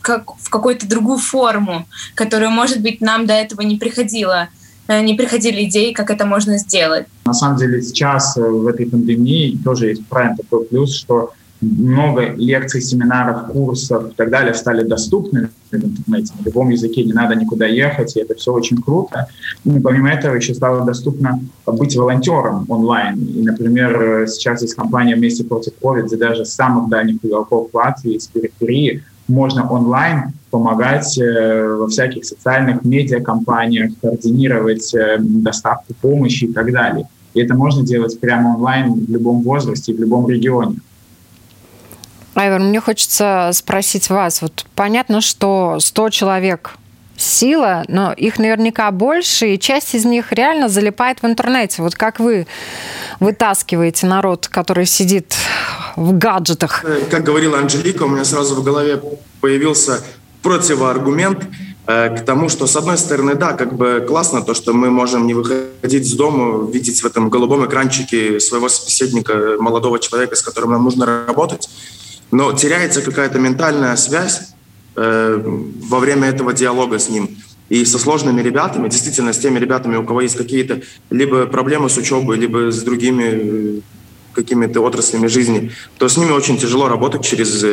как, 0.07 0.37
в 0.39 0.49
какую-то 0.49 0.87
другую 0.87 1.17
форму, 1.17 1.85
которую, 2.15 2.51
может 2.51 2.81
быть, 2.81 3.01
нам 3.01 3.25
до 3.25 3.33
этого 3.33 3.61
не 3.61 3.75
приходило 3.75 4.47
э, 4.87 5.01
не 5.01 5.15
приходили 5.15 5.65
идеи, 5.65 5.91
как 5.91 6.09
это 6.09 6.25
можно 6.25 6.57
сделать. 6.57 7.07
На 7.25 7.33
самом 7.33 7.57
деле 7.57 7.81
сейчас 7.81 8.37
э, 8.37 8.41
в 8.41 8.67
этой 8.67 8.85
пандемии 8.85 9.59
тоже 9.65 9.87
есть 9.87 10.07
правильно 10.07 10.37
такой 10.37 10.63
плюс, 10.63 10.95
что 10.95 11.33
много 11.59 12.33
лекций, 12.37 12.81
семинаров, 12.81 13.51
курсов 13.51 14.11
и 14.11 14.15
так 14.15 14.29
далее 14.29 14.53
стали 14.53 14.83
доступны 14.83 15.49
в 15.71 15.75
интернете 15.75 16.33
на 16.39 16.45
любом 16.45 16.69
языке, 16.69 17.03
не 17.03 17.13
надо 17.13 17.35
никуда 17.35 17.65
ехать, 17.65 18.15
и 18.15 18.21
это 18.21 18.35
все 18.35 18.53
очень 18.53 18.81
круто. 18.81 19.27
И 19.65 19.79
помимо 19.79 20.09
этого 20.09 20.35
еще 20.35 20.53
стало 20.53 20.85
доступно 20.85 21.41
быть 21.65 21.95
волонтером 21.97 22.65
онлайн. 22.69 23.17
И, 23.17 23.41
например, 23.41 24.25
сейчас 24.27 24.61
есть 24.61 24.75
компания 24.75 25.15
«Вместе 25.15 25.43
против 25.43 25.73
COVID», 25.81 26.05
где 26.05 26.15
даже 26.15 26.45
самых 26.45 26.89
дальних 26.89 27.17
уголков 27.23 27.69
Латвии, 27.73 28.19
с 28.19 28.27
периферии, 28.27 29.03
можно 29.27 29.69
онлайн 29.69 30.33
помогать 30.49 31.17
э, 31.17 31.75
во 31.75 31.87
всяких 31.87 32.25
социальных 32.25 32.83
медиакомпаниях, 32.85 33.91
координировать 34.01 34.93
э, 34.93 35.17
доставку 35.19 35.93
помощи 36.01 36.45
и 36.45 36.53
так 36.53 36.71
далее. 36.71 37.07
И 37.33 37.41
это 37.41 37.53
можно 37.53 37.83
делать 37.83 38.19
прямо 38.19 38.55
онлайн 38.55 38.93
в 38.93 39.09
любом 39.09 39.41
возрасте, 39.41 39.93
в 39.93 39.99
любом 39.99 40.29
регионе. 40.29 40.77
Айвер, 42.35 42.59
мне 42.59 42.79
хочется 42.79 43.49
спросить 43.53 44.09
вас. 44.09 44.41
Вот 44.41 44.65
понятно, 44.75 45.21
что 45.21 45.77
100 45.79 46.09
человек 46.09 46.77
сила, 47.17 47.83
но 47.87 48.13
их 48.13 48.39
наверняка 48.39 48.91
больше, 48.91 49.53
и 49.53 49.59
часть 49.59 49.95
из 49.95 50.05
них 50.05 50.31
реально 50.31 50.69
залипает 50.69 51.21
в 51.21 51.25
интернете. 51.25 51.81
Вот 51.81 51.95
как 51.95 52.19
вы 52.19 52.47
вытаскиваете 53.19 54.07
народ, 54.07 54.47
который 54.47 54.85
сидит 54.85 55.35
в 55.95 56.17
гаджетах? 56.17 56.85
Как 57.09 57.23
говорила 57.23 57.57
Анжелика, 57.57 58.03
у 58.03 58.07
меня 58.07 58.23
сразу 58.23 58.55
в 58.55 58.63
голове 58.63 59.01
появился 59.41 60.01
противоаргумент 60.43 61.45
э, 61.87 62.15
к 62.15 62.23
тому, 62.23 62.49
что, 62.49 62.67
с 62.67 62.75
одной 62.75 62.97
стороны, 62.97 63.35
да, 63.35 63.53
как 63.53 63.73
бы 63.75 64.05
классно 64.07 64.41
то, 64.41 64.53
что 64.53 64.73
мы 64.73 64.89
можем 64.91 65.25
не 65.25 65.33
выходить 65.33 66.05
из 66.05 66.13
дома, 66.13 66.71
видеть 66.71 67.01
в 67.01 67.05
этом 67.05 67.29
голубом 67.29 67.65
экранчике 67.65 68.39
своего 68.39 68.69
собеседника, 68.69 69.57
молодого 69.59 69.99
человека, 69.99 70.35
с 70.35 70.41
которым 70.41 70.71
нам 70.71 70.83
нужно 70.83 71.25
работать, 71.27 71.67
но 72.31 72.53
теряется 72.53 73.01
какая-то 73.01 73.39
ментальная 73.39 73.95
связь 73.95 74.41
э, 74.97 75.41
во 75.89 75.99
время 75.99 76.27
этого 76.27 76.53
диалога 76.53 76.99
с 76.99 77.09
ним. 77.09 77.37
И 77.69 77.85
со 77.85 77.99
сложными 77.99 78.41
ребятами, 78.41 78.89
действительно, 78.89 79.33
с 79.33 79.39
теми 79.39 79.59
ребятами, 79.59 79.97
у 79.97 80.03
кого 80.03 80.21
есть 80.21 80.37
какие-то 80.37 80.81
либо 81.09 81.45
проблемы 81.45 81.89
с 81.89 81.97
учебой, 81.97 82.37
либо 82.37 82.71
с 82.71 82.81
другими 82.81 83.23
э, 83.23 83.79
какими-то 84.33 84.85
отраслями 84.85 85.27
жизни, 85.27 85.71
то 85.97 86.07
с 86.07 86.17
ними 86.17 86.31
очень 86.31 86.57
тяжело 86.57 86.87
работать 86.87 87.25
через 87.25 87.63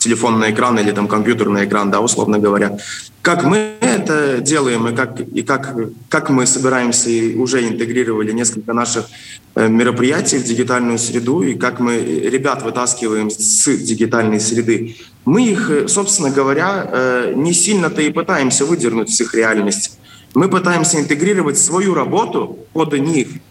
э, 0.00 0.02
телефонный 0.02 0.50
экран 0.50 0.78
или 0.78 0.92
там 0.92 1.08
компьютерный 1.08 1.64
экран, 1.64 1.90
да, 1.90 2.00
условно 2.00 2.38
говоря. 2.38 2.78
Как 3.22 3.44
мы 3.44 3.74
это 3.80 4.38
делаем 4.40 4.88
и 4.88 4.96
как, 4.96 5.20
и 5.20 5.42
как, 5.42 5.76
как 6.08 6.30
мы 6.30 6.46
собираемся 6.46 7.10
и 7.10 7.36
уже 7.36 7.68
интегрировали 7.68 8.32
несколько 8.32 8.72
наших 8.72 9.06
э, 9.54 9.68
мероприятий 9.68 10.38
в 10.38 10.44
дигитальную 10.44 10.98
среду 10.98 11.42
и 11.42 11.54
как 11.54 11.80
мы 11.80 11.98
ребят 11.98 12.62
вытаскиваем 12.62 13.30
с 13.30 13.66
дигитальной 13.76 14.40
среды, 14.40 14.96
мы 15.24 15.42
их, 15.42 15.70
э, 15.70 15.88
собственно 15.88 16.30
говоря, 16.30 16.88
э, 16.90 17.32
не 17.36 17.52
сильно-то 17.52 18.00
и 18.02 18.10
пытаемся 18.10 18.64
выдернуть 18.64 19.14
с 19.14 19.20
их 19.20 19.34
реальности. 19.34 19.92
Мы 20.34 20.48
пытаемся 20.48 20.98
интегрировать 20.98 21.58
свою 21.58 21.94
работу 21.94 22.58
под 22.72 22.92
них– 22.94 23.28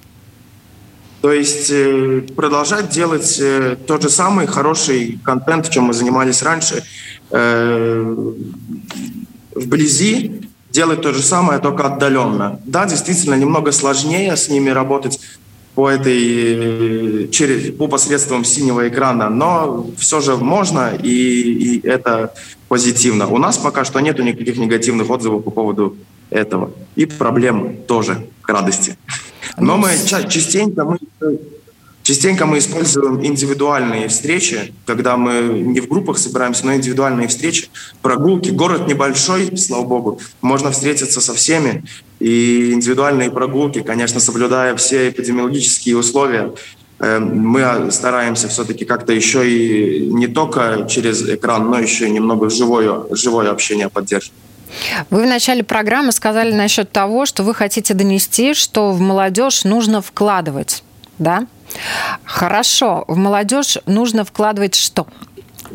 то 1.22 1.34
есть 1.34 1.70
э, 1.70 2.22
продолжать 2.36 2.90
делать 2.90 3.40
э, 3.42 3.76
тот 3.86 4.02
же 4.02 4.10
самый 4.10 4.48
хороший 4.48 5.20
контент, 5.24 5.70
чем 5.70 5.86
мы 5.86 5.94
занимались 5.94 6.42
раньше, 6.42 6.84
э, 7.32 8.16
вблизи, 9.54 10.42
делать 10.72 11.02
то 11.02 11.12
же 11.14 11.22
самое, 11.22 11.60
только 11.60 11.88
отдаленно. 11.88 12.62
Да, 12.66 12.86
действительно, 12.86 13.36
немного 13.36 13.72
сложнее 13.72 14.36
с 14.38 14.50
ними 14.50 14.70
работать 14.70 15.20
по 15.76 15.90
этой 15.90 17.30
через 17.32 17.74
по 17.76 17.88
посредством 17.88 18.46
синего 18.46 18.88
экрана, 18.88 19.30
но 19.30 19.88
все 19.98 20.22
же 20.22 20.38
можно 20.38 20.94
и, 20.96 21.10
и 21.12 21.88
это 21.88 22.34
позитивно. 22.68 23.28
У 23.28 23.38
нас 23.38 23.58
пока 23.58 23.84
что 23.84 24.00
нету 24.00 24.24
никаких 24.24 24.58
негативных 24.58 25.10
отзывов 25.10 25.44
по 25.44 25.52
поводу 25.52 25.98
этого 26.30 26.72
и 26.96 27.06
проблем 27.06 27.78
тоже 27.88 28.28
к 28.42 28.50
радости. 28.50 28.98
Но 29.58 29.78
мы 29.78 29.92
частенько 30.30 30.84
мы 30.86 30.98
Частенько 32.10 32.48
мы 32.48 32.58
используем 32.58 33.24
индивидуальные 33.24 34.08
встречи, 34.08 34.74
когда 34.88 35.16
мы 35.16 35.42
не 35.60 35.80
в 35.80 35.88
группах 35.88 36.18
собираемся, 36.18 36.66
но 36.66 36.74
индивидуальные 36.74 37.28
встречи, 37.28 37.70
прогулки. 38.02 38.50
Город 38.50 38.88
небольшой, 38.88 39.56
слава 39.58 39.86
богу, 39.86 40.20
можно 40.42 40.72
встретиться 40.72 41.22
со 41.22 41.36
всеми. 41.36 41.84
И 42.20 42.72
индивидуальные 42.72 43.30
прогулки, 43.30 43.82
конечно, 43.84 44.20
соблюдая 44.20 44.76
все 44.76 45.10
эпидемиологические 45.10 45.98
условия, 45.98 46.52
мы 47.00 47.92
стараемся 47.92 48.48
все-таки 48.48 48.86
как-то 48.86 49.14
еще 49.14 49.48
и 49.48 50.08
не 50.08 50.26
только 50.26 50.88
через 50.90 51.22
экран, 51.30 51.70
но 51.70 51.80
еще 51.80 52.08
и 52.08 52.10
немного 52.10 52.50
живое, 52.50 53.04
живое 53.12 53.52
общение 53.52 53.88
поддерживать. 53.88 54.34
Вы 55.10 55.24
в 55.24 55.26
начале 55.26 55.64
программы 55.64 56.12
сказали 56.12 56.54
насчет 56.54 56.92
того, 56.92 57.26
что 57.26 57.44
вы 57.44 57.54
хотите 57.54 57.94
донести, 57.94 58.54
что 58.54 58.92
в 58.92 59.00
молодежь 59.00 59.64
нужно 59.64 60.02
вкладывать, 60.02 60.84
да? 61.18 61.46
Хорошо, 62.24 63.06
в 63.08 63.18
молодежь 63.18 63.78
нужно 63.86 64.26
вкладывать 64.26 64.76
что? 64.76 65.08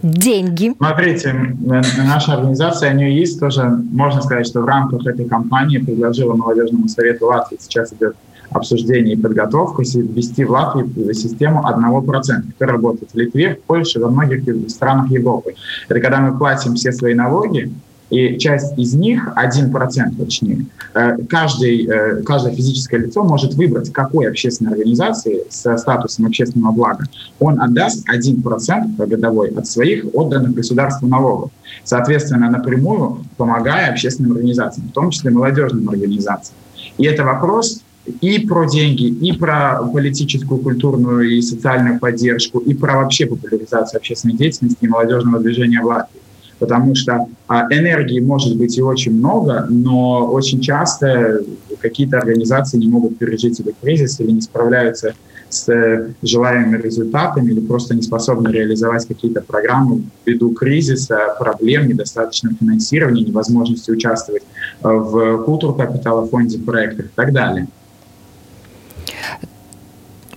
деньги. 0.03 0.75
Смотрите, 0.77 1.33
наша 1.63 2.35
организация 2.35 2.93
у 2.93 2.97
нее 2.97 3.17
есть 3.17 3.39
тоже, 3.39 3.63
можно 3.93 4.23
сказать, 4.23 4.47
что 4.47 4.61
в 4.61 4.65
рамках 4.65 5.07
этой 5.07 5.25
кампании 5.25 5.79
предложила 5.79 6.35
молодежному 6.35 6.89
совету 6.89 7.27
Латвии, 7.27 7.59
сейчас 7.61 7.93
идет 7.93 8.17
обсуждение 8.51 9.15
и 9.15 9.21
подготовку, 9.21 9.83
ввести 9.83 10.45
в 10.45 10.51
Латвии 10.51 11.13
систему 11.13 11.65
1%, 11.65 12.53
которая 12.53 12.77
работает 12.77 13.11
в 13.13 13.17
Литве, 13.17 13.55
в 13.55 13.61
Польше, 13.67 14.01
во 14.01 14.11
многих 14.11 14.43
странах 14.71 15.11
Европы. 15.11 15.55
Это 15.89 16.01
когда 16.01 16.21
мы 16.21 16.37
платим 16.37 16.75
все 16.75 16.93
свои 16.93 17.15
налоги, 17.15 17.73
и 18.11 18.39
часть 18.39 18.79
из 18.79 18.95
них, 18.95 19.29
1% 19.35 20.17
точнее, 20.17 20.67
э, 20.95 21.17
каждый, 21.29 21.87
э, 21.87 22.23
каждое 22.23 22.55
физическое 22.55 22.99
лицо 22.99 23.25
может 23.25 23.55
выбрать, 23.55 23.93
какой 23.93 24.29
общественной 24.29 24.73
организации 24.73 25.45
с 25.49 25.77
статусом 25.79 26.27
общественного 26.27 26.73
блага 26.73 27.05
он 27.41 27.61
отдаст 27.61 28.05
1% 28.09 29.07
годовой 29.07 29.51
от 29.51 29.67
своих 29.67 30.05
отданных 30.13 30.55
государству 30.55 31.09
налогов. 31.09 31.51
Соответственно, 31.83 32.51
напрямую 32.51 33.25
помогая 33.37 33.91
общественным 33.91 34.33
организациям, 34.33 34.89
в 34.89 34.93
том 34.93 35.11
числе 35.11 35.31
молодежным 35.31 35.89
организациям. 35.89 36.57
И 36.99 37.05
это 37.07 37.25
вопрос 37.25 37.83
и 38.21 38.39
про 38.41 38.67
деньги, 38.67 39.07
и 39.07 39.33
про 39.33 39.83
политическую, 39.83 40.61
культурную 40.61 41.31
и 41.31 41.41
социальную 41.41 41.99
поддержку, 41.99 42.59
и 42.59 42.75
про 42.75 42.97
вообще 42.97 43.27
популяризацию 43.27 43.99
общественной 43.99 44.35
деятельности 44.35 44.79
и 44.83 44.89
молодежного 44.89 45.41
движения 45.43 45.81
в 45.81 45.87
Латвии 45.87 46.21
потому 46.59 46.95
что 46.95 47.27
а, 47.47 47.67
энергии 47.71 48.21
может 48.21 48.57
быть 48.57 48.77
и 48.79 48.83
очень 48.83 49.13
много, 49.13 49.67
но 49.69 50.27
очень 50.31 50.61
часто 50.61 51.41
какие-то 51.81 52.19
организации 52.19 52.79
не 52.79 52.89
могут 52.89 53.19
пережить 53.19 53.61
этот 53.61 53.75
кризис 53.81 54.21
или 54.21 54.31
не 54.31 54.41
справляются 54.41 55.15
с 55.49 55.69
э, 55.69 56.15
желаемыми 56.23 56.81
результатами 56.81 57.53
или 57.53 57.61
просто 57.61 57.95
не 57.95 58.03
способны 58.03 58.49
реализовать 58.49 59.07
какие-то 59.07 59.41
программы 59.41 60.03
ввиду 60.27 60.51
кризиса, 60.53 61.37
проблем, 61.39 61.87
недостаточного 61.87 62.57
финансирования, 62.57 63.23
невозможности 63.23 63.91
участвовать 63.91 64.43
э, 64.83 64.89
в 64.89 65.45
культур 65.45 65.77
капитала 65.77 66.27
фонде 66.27 66.59
проектах 66.59 67.07
и 67.07 67.11
так 67.15 67.33
далее 67.33 67.69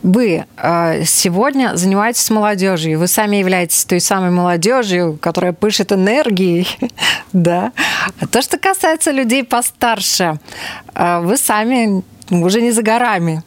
вы 0.07 0.45
э, 0.55 1.03
сегодня 1.05 1.75
занимаетесь 1.75 2.29
молодежью, 2.29 2.97
вы 2.97 3.07
сами 3.07 3.37
являетесь 3.37 3.83
той 3.85 3.99
самой 3.99 4.31
молодежью, 4.31 5.17
которая 5.21 5.51
пышет 5.51 5.91
энергией, 5.91 6.67
да. 7.33 7.73
А 8.21 8.27
то, 8.27 8.41
что 8.41 8.57
касается 8.57 9.11
людей 9.11 9.43
постарше, 9.43 10.39
э, 10.95 11.19
вы 11.19 11.37
сами 11.37 12.03
уже 12.29 12.61
не 12.61 12.71
за 12.71 12.81
горами. 12.83 13.43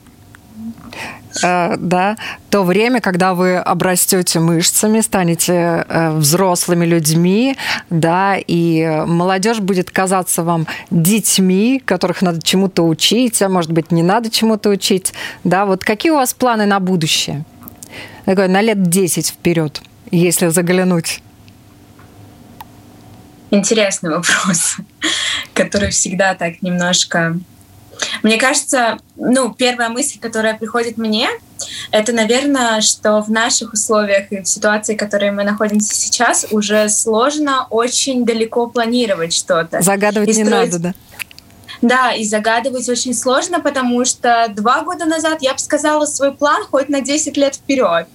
Э, 1.42 1.76
да, 1.78 2.16
то 2.50 2.64
время, 2.64 3.00
когда 3.00 3.34
вы 3.34 3.56
обрастете 3.56 4.40
мышцами, 4.40 5.00
станете 5.00 5.84
э, 5.88 6.10
взрослыми 6.16 6.84
людьми, 6.84 7.56
да, 7.88 8.36
и 8.36 9.04
молодежь 9.06 9.60
будет 9.60 9.90
казаться 9.90 10.42
вам 10.42 10.66
детьми, 10.90 11.80
которых 11.84 12.22
надо 12.22 12.42
чему-то 12.42 12.82
учить, 12.82 13.40
а 13.42 13.48
может 13.48 13.72
быть, 13.72 13.92
не 13.92 14.02
надо 14.02 14.30
чему-то 14.30 14.70
учить, 14.70 15.12
да, 15.44 15.66
вот 15.66 15.84
какие 15.84 16.12
у 16.12 16.16
вас 16.16 16.34
планы 16.34 16.66
на 16.66 16.80
будущее? 16.80 17.44
Такой, 18.24 18.48
на 18.48 18.60
лет 18.60 18.82
10 18.82 19.28
вперед, 19.28 19.82
если 20.10 20.48
заглянуть. 20.48 21.22
Интересный 23.50 24.10
вопрос, 24.10 24.76
который 25.54 25.90
всегда 25.90 26.34
так 26.34 26.62
немножко 26.62 27.36
мне 28.22 28.36
кажется, 28.38 28.98
ну, 29.16 29.52
первая 29.52 29.88
мысль, 29.88 30.18
которая 30.18 30.56
приходит 30.56 30.98
мне, 30.98 31.28
это, 31.90 32.12
наверное, 32.12 32.80
что 32.80 33.20
в 33.20 33.30
наших 33.30 33.72
условиях 33.72 34.32
и 34.32 34.40
в 34.40 34.48
ситуации, 34.48 34.94
в 34.94 34.98
которой 34.98 35.30
мы 35.30 35.44
находимся 35.44 35.94
сейчас, 35.94 36.46
уже 36.50 36.88
сложно 36.88 37.66
очень 37.70 38.24
далеко 38.24 38.66
планировать 38.66 39.32
что-то. 39.32 39.82
Загадывать 39.82 40.28
и 40.28 40.36
не 40.36 40.44
строить... 40.44 40.72
надо, 40.72 40.82
да? 40.82 40.94
Да, 41.82 42.12
и 42.12 42.24
загадывать 42.24 42.88
очень 42.88 43.14
сложно, 43.14 43.60
потому 43.60 44.04
что 44.04 44.48
два 44.54 44.82
года 44.82 45.06
назад 45.06 45.38
я 45.40 45.52
бы 45.54 45.58
сказала 45.58 46.04
свой 46.04 46.32
план 46.32 46.64
хоть 46.70 46.88
на 46.90 47.00
10 47.00 47.36
лет 47.36 47.54
вперед. 47.54 48.06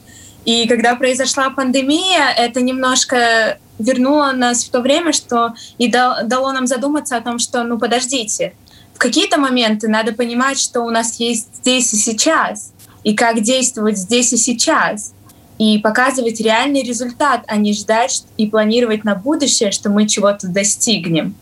И 0.46 0.68
когда 0.68 0.96
произошла 0.96 1.50
пандемия, 1.50 2.30
это 2.38 2.62
немножко 2.62 3.58
вернуло 3.80 4.32
нас 4.32 4.64
в 4.64 4.70
то 4.70 4.82
время, 4.82 5.12
что 5.12 5.56
и 5.80 5.88
дало 5.88 6.52
нам 6.54 6.68
задуматься 6.68 7.18
о 7.18 7.22
том, 7.22 7.40
что, 7.40 7.64
ну, 7.64 7.80
подождите, 7.80 8.54
в 8.96 8.98
какие-то 8.98 9.38
моменты 9.38 9.90
надо 9.90 10.14
понимать, 10.14 10.58
что 10.58 10.82
у 10.82 10.90
нас 10.90 11.20
есть 11.20 11.48
здесь 11.58 11.94
и 11.94 11.98
сейчас, 11.98 12.72
и 13.04 13.14
как 13.14 13.42
действовать 13.42 13.98
здесь 13.98 14.32
и 14.32 14.38
сейчас, 14.38 15.14
и 15.58 15.78
показывать 15.80 16.40
реальный 16.40 16.82
результат, 16.82 17.44
а 17.48 17.58
не 17.58 17.74
ждать 17.74 18.24
и 18.38 18.48
планировать 18.48 19.04
на 19.04 19.16
будущее, 19.16 19.72
что 19.72 19.90
мы 19.90 20.08
чего-то 20.08 20.48
достигнем. 20.48 21.36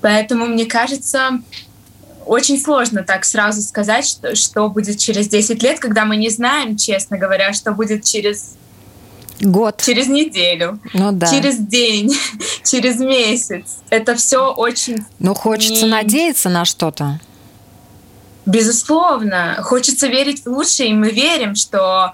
Поэтому, 0.00 0.46
мне 0.46 0.64
кажется, 0.64 1.40
очень 2.24 2.58
сложно 2.58 3.02
так 3.02 3.26
сразу 3.26 3.60
сказать, 3.60 4.06
что, 4.06 4.34
что 4.34 4.68
будет 4.68 4.98
через 4.98 5.28
10 5.28 5.62
лет, 5.62 5.78
когда 5.78 6.06
мы 6.06 6.16
не 6.16 6.30
знаем, 6.30 6.76
честно 6.78 7.18
говоря, 7.18 7.52
что 7.52 7.72
будет 7.72 8.04
через 8.04 8.54
Год. 9.40 9.82
Через 9.84 10.06
неделю. 10.08 10.78
Ну 10.94 11.12
да. 11.12 11.26
Через 11.26 11.58
день. 11.58 12.14
через 12.64 12.98
месяц. 12.98 13.78
Это 13.90 14.14
все 14.14 14.52
очень... 14.52 15.04
Ну, 15.18 15.34
хочется 15.34 15.84
не... 15.84 15.90
надеяться 15.90 16.48
на 16.48 16.64
что-то. 16.64 17.20
Безусловно. 18.46 19.58
Хочется 19.62 20.06
верить 20.06 20.44
в 20.44 20.48
лучшее, 20.48 20.90
и 20.90 20.94
мы 20.94 21.10
верим, 21.10 21.54
что, 21.56 22.12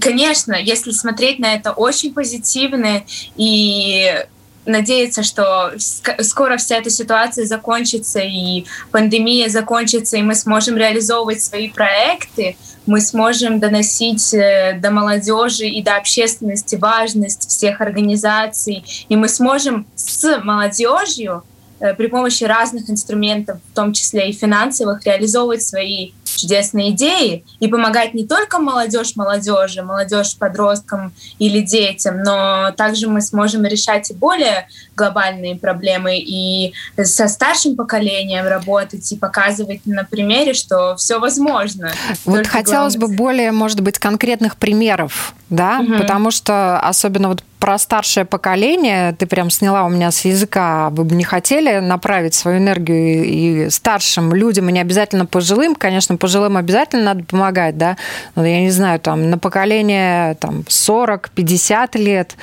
конечно, 0.00 0.54
если 0.54 0.90
смотреть 0.90 1.38
на 1.38 1.54
это 1.54 1.72
очень 1.72 2.14
позитивно 2.14 3.02
и 3.36 4.24
надеяться, 4.64 5.22
что 5.22 5.72
скоро 5.76 6.56
вся 6.56 6.76
эта 6.76 6.90
ситуация 6.90 7.44
закончится, 7.46 8.20
и 8.20 8.64
пандемия 8.90 9.48
закончится, 9.48 10.16
и 10.16 10.22
мы 10.22 10.34
сможем 10.34 10.76
реализовывать 10.76 11.42
свои 11.42 11.68
проекты, 11.68 12.56
мы 12.86 13.00
сможем 13.00 13.60
доносить 13.60 14.32
э, 14.34 14.78
до 14.80 14.90
молодежи 14.90 15.66
и 15.66 15.82
до 15.82 15.96
общественности 15.96 16.76
важность 16.76 17.48
всех 17.48 17.80
организаций, 17.80 18.84
и 19.08 19.16
мы 19.16 19.28
сможем 19.28 19.86
с 19.94 20.40
молодежью 20.42 21.44
э, 21.78 21.94
при 21.94 22.06
помощи 22.06 22.44
разных 22.44 22.90
инструментов, 22.90 23.58
в 23.72 23.74
том 23.74 23.92
числе 23.92 24.30
и 24.30 24.32
финансовых, 24.32 25.04
реализовывать 25.04 25.62
свои 25.62 26.12
чудесные 26.40 26.90
идеи 26.90 27.44
и 27.58 27.68
помогать 27.68 28.14
не 28.14 28.26
только 28.26 28.58
молодежь 28.58 29.16
молодежи, 29.16 29.82
молодежь 29.82 30.36
подросткам 30.36 31.12
или 31.38 31.60
детям, 31.60 32.22
но 32.22 32.72
также 32.76 33.08
мы 33.08 33.20
сможем 33.20 33.64
решать 33.64 34.10
и 34.10 34.14
более 34.14 34.68
глобальные 34.96 35.56
проблемы 35.56 36.18
и 36.18 36.72
со 37.02 37.28
старшим 37.28 37.76
поколением 37.76 38.46
работать 38.46 39.10
и 39.12 39.16
показывать 39.16 39.80
на 39.86 40.04
примере, 40.04 40.54
что 40.54 40.96
все 40.96 41.18
возможно. 41.18 41.92
Вот 42.24 42.46
хотелось 42.46 42.96
главное... 42.96 43.16
бы 43.16 43.22
более, 43.22 43.52
может 43.52 43.80
быть, 43.80 43.98
конкретных 43.98 44.56
примеров, 44.56 45.34
да, 45.48 45.80
угу. 45.80 45.98
потому 45.98 46.30
что 46.30 46.78
особенно 46.80 47.28
вот 47.28 47.42
про 47.60 47.78
старшее 47.78 48.24
поколение 48.24 49.12
ты 49.12 49.26
прям 49.26 49.50
сняла 49.50 49.84
у 49.84 49.90
меня 49.90 50.10
с 50.10 50.24
языка. 50.24 50.88
Вы 50.90 51.04
бы 51.04 51.14
не 51.14 51.24
хотели 51.24 51.78
направить 51.78 52.34
свою 52.34 52.58
энергию 52.58 53.24
и 53.24 53.70
старшим 53.70 54.34
людям, 54.34 54.68
и 54.68 54.72
не 54.72 54.80
обязательно 54.80 55.26
пожилым. 55.26 55.74
Конечно, 55.74 56.16
пожилым 56.16 56.56
обязательно 56.56 57.14
надо 57.14 57.24
помогать, 57.24 57.76
да. 57.76 57.98
Но 58.34 58.46
я 58.46 58.62
не 58.62 58.70
знаю, 58.70 58.98
там, 58.98 59.30
на 59.30 59.36
поколение 59.36 60.34
там, 60.36 60.60
40-50 60.60 61.98
лет. 61.98 62.34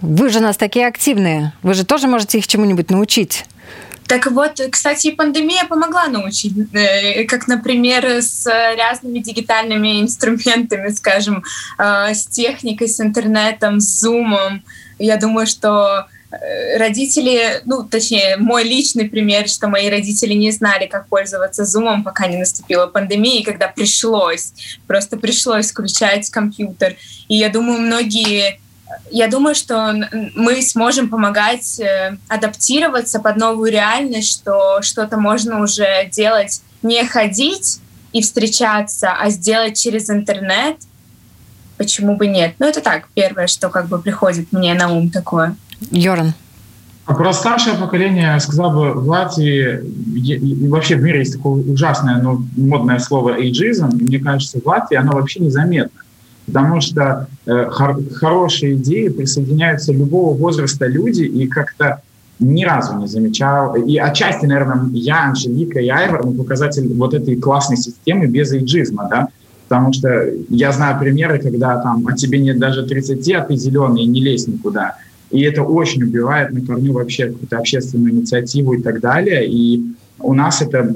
Вы 0.00 0.30
же 0.30 0.40
у 0.40 0.42
нас 0.42 0.56
такие 0.56 0.88
активные. 0.88 1.52
Вы 1.62 1.74
же 1.74 1.86
тоже 1.86 2.08
можете 2.08 2.38
их 2.38 2.48
чему-нибудь 2.48 2.90
научить. 2.90 3.46
Так 4.06 4.26
вот, 4.30 4.60
кстати, 4.70 5.10
пандемия 5.10 5.64
помогла 5.64 6.06
научить, 6.06 6.52
э, 6.74 7.24
как, 7.24 7.48
например, 7.48 8.04
с 8.20 8.46
разными 8.46 9.20
дигитальными 9.20 10.02
инструментами, 10.02 10.88
скажем, 10.90 11.44
э, 11.78 12.14
с 12.14 12.26
техникой, 12.26 12.88
с 12.88 13.00
интернетом, 13.00 13.80
с 13.80 14.00
зумом. 14.00 14.62
Я 14.98 15.16
думаю, 15.16 15.46
что 15.46 16.06
э, 16.30 16.78
родители, 16.78 17.62
ну, 17.64 17.84
точнее, 17.84 18.36
мой 18.38 18.64
личный 18.64 19.08
пример, 19.08 19.48
что 19.48 19.68
мои 19.68 19.88
родители 19.88 20.34
не 20.34 20.50
знали, 20.50 20.86
как 20.86 21.08
пользоваться 21.08 21.64
зумом, 21.64 22.02
пока 22.02 22.26
не 22.26 22.36
наступила 22.36 22.86
пандемия, 22.86 23.40
и 23.40 23.44
когда 23.44 23.68
пришлось, 23.68 24.52
просто 24.86 25.16
пришлось 25.16 25.70
включать 25.70 26.28
компьютер. 26.30 26.96
И 27.28 27.36
я 27.36 27.48
думаю, 27.48 27.80
многие 27.80 28.58
я 29.10 29.28
думаю, 29.28 29.54
что 29.54 29.94
мы 30.34 30.62
сможем 30.62 31.08
помогать 31.08 31.80
э, 31.80 32.16
адаптироваться 32.28 33.20
под 33.20 33.36
новую 33.36 33.70
реальность, 33.70 34.30
что 34.30 34.82
что-то 34.82 35.18
можно 35.18 35.62
уже 35.62 36.08
делать, 36.10 36.62
не 36.82 37.04
ходить 37.06 37.80
и 38.12 38.22
встречаться, 38.22 39.12
а 39.12 39.30
сделать 39.30 39.78
через 39.78 40.10
интернет, 40.10 40.76
почему 41.76 42.16
бы 42.16 42.26
нет? 42.26 42.54
Ну, 42.58 42.66
это 42.66 42.80
так, 42.80 43.08
первое, 43.14 43.46
что 43.46 43.68
как 43.68 43.88
бы 43.88 44.00
приходит 44.00 44.52
мне 44.52 44.74
на 44.74 44.92
ум 44.92 45.10
такое. 45.10 45.56
Йоран. 45.90 46.34
А 47.04 47.14
про 47.14 47.32
старшее 47.32 47.76
поколение 47.76 48.22
я 48.34 48.40
сказал 48.40 48.70
бы 48.70 48.92
в 48.92 49.08
Латвии 49.08 49.80
и 50.14 50.68
вообще 50.68 50.94
в 50.94 51.02
мире 51.02 51.20
есть 51.20 51.34
такое 51.34 51.64
ужасное, 51.64 52.22
но 52.22 52.40
модное 52.56 53.00
слово 53.00 53.40
эйджизм. 53.40 53.88
мне 53.92 54.20
кажется, 54.20 54.60
в 54.60 54.66
Латвии 54.66 54.96
оно 54.96 55.12
вообще 55.12 55.40
незаметно. 55.40 56.01
Потому 56.52 56.80
что 56.80 57.28
э, 57.46 57.64
хор- 57.70 58.02
хорошие 58.12 58.74
идеи 58.74 59.08
присоединяются 59.08 59.92
любого 59.92 60.36
возраста 60.36 60.86
люди, 60.86 61.22
и 61.22 61.46
как-то 61.46 62.02
ни 62.38 62.64
разу 62.64 62.98
не 62.98 63.06
замечал. 63.06 63.74
И 63.74 63.96
отчасти, 63.96 64.46
наверное, 64.46 64.88
я, 64.92 65.28
Анжелика 65.28 65.80
и 65.80 65.88
Айвар, 65.88 66.26
мы 66.26 66.34
показатель 66.34 66.92
вот 66.94 67.14
этой 67.14 67.36
классной 67.36 67.76
системы 67.76 68.26
без 68.26 68.52
эйджизма, 68.52 69.08
да, 69.10 69.28
потому 69.68 69.92
что 69.92 70.28
я 70.50 70.72
знаю 70.72 70.98
примеры, 70.98 71.38
когда 71.38 71.80
там, 71.80 72.06
а 72.06 72.12
тебе 72.12 72.38
нет 72.38 72.58
даже 72.58 72.84
30, 72.84 73.30
а 73.32 73.40
ты 73.42 73.56
зеленый, 73.56 74.04
не 74.04 74.20
лезь 74.20 74.46
никуда. 74.46 74.96
И 75.30 75.40
это 75.40 75.62
очень 75.62 76.02
убивает 76.02 76.52
на 76.52 76.60
корню 76.60 76.92
вообще 76.92 77.28
какую-то 77.28 77.56
общественную 77.56 78.12
инициативу 78.12 78.74
и 78.74 78.82
так 78.82 79.00
далее. 79.00 79.48
И 79.48 79.82
у 80.18 80.34
нас 80.34 80.60
это 80.60 80.94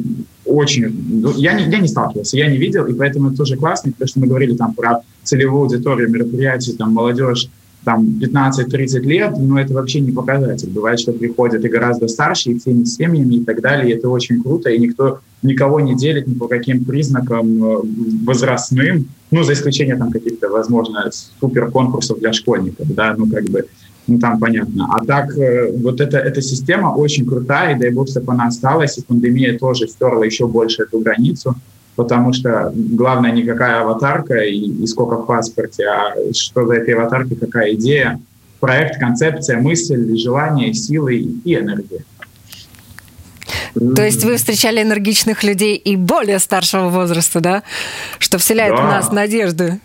очень... 0.57 0.91
Ну, 1.21 1.33
я 1.37 1.53
не, 1.53 1.65
я 1.71 1.79
не 1.79 1.89
сталкивался, 1.89 2.37
я 2.37 2.49
не 2.49 2.57
видел, 2.57 2.87
и 2.87 2.95
поэтому 2.95 3.29
это 3.29 3.39
тоже 3.39 3.57
классно, 3.57 3.93
потому 3.93 4.09
что 4.09 4.21
мы 4.21 4.27
говорили 4.27 4.55
там 4.55 4.75
про 4.75 5.01
целевую 5.23 5.63
аудиторию 5.65 6.11
мероприятий, 6.11 6.73
там 6.73 6.93
молодежь 6.93 7.49
там 7.87 8.05
15-30 8.21 9.01
лет, 9.03 9.35
но 9.39 9.61
это 9.61 9.73
вообще 9.73 10.01
не 10.01 10.11
показатель. 10.11 10.69
Бывает, 10.69 10.99
что 10.99 11.13
приходят 11.13 11.65
и 11.65 11.69
гораздо 11.69 12.09
старше, 12.09 12.51
и 12.51 12.59
всеми 12.59 12.83
семьями 12.83 13.37
и 13.37 13.45
так 13.45 13.61
далее, 13.61 13.89
и 13.89 13.97
это 13.97 14.09
очень 14.09 14.43
круто, 14.43 14.71
и 14.71 14.79
никто 14.79 15.21
никого 15.43 15.79
не 15.79 15.95
делит 15.95 16.27
ни 16.27 16.35
по 16.35 16.49
каким 16.49 16.85
признакам 16.85 17.65
э, 17.65 17.77
возрастным, 18.25 19.07
ну, 19.31 19.45
за 19.45 19.53
исключением 19.53 19.99
там 19.99 20.11
каких-то, 20.11 20.49
возможно, 20.49 21.09
супер 21.41 21.71
конкурсов 21.71 22.19
для 22.19 22.33
школьников, 22.33 22.93
да, 22.93 23.15
ну, 23.17 23.29
как 23.29 23.45
бы 23.45 23.67
ну 24.07 24.19
там 24.19 24.39
понятно. 24.39 24.89
А 24.91 25.05
так 25.05 25.37
э, 25.37 25.71
вот 25.73 26.01
эта, 26.01 26.19
эта 26.19 26.41
система 26.43 26.89
очень 26.89 27.27
крутая, 27.27 27.75
и 27.75 27.79
дай 27.79 27.91
бог, 27.91 28.09
чтобы 28.09 28.33
она 28.33 28.47
осталась, 28.47 28.99
и 28.99 29.03
пандемия 29.03 29.59
тоже 29.59 29.89
стерла 29.89 30.25
еще 30.25 30.47
больше 30.47 30.83
эту 30.83 31.01
границу, 31.01 31.55
потому 31.97 32.33
что 32.33 32.73
главное 32.75 33.33
не 33.33 33.43
какая 33.43 33.83
аватарка 33.83 34.37
и, 34.37 34.59
и 34.59 34.87
сколько 34.87 35.17
в 35.17 35.27
паспорте, 35.27 35.85
а 35.87 36.15
что 36.33 36.67
за 36.67 36.75
этой 36.75 36.95
аватаркой, 36.95 37.37
какая 37.37 37.75
идея, 37.75 38.21
проект, 38.61 38.99
концепция, 38.99 39.61
мысль, 39.61 40.17
желание, 40.17 40.73
силы 40.73 41.17
и 41.17 41.55
энергия. 41.55 42.05
То 43.95 44.03
есть 44.03 44.25
вы 44.25 44.37
встречали 44.37 44.83
энергичных 44.83 45.45
людей 45.45 45.77
и 45.77 45.97
более 45.97 46.39
старшего 46.39 46.89
возраста, 46.89 47.41
да? 47.41 47.63
Что 48.19 48.39
вселяет 48.39 48.75
да. 48.75 48.83
в 48.83 48.85
нас 48.87 49.13
надежду 49.13 49.79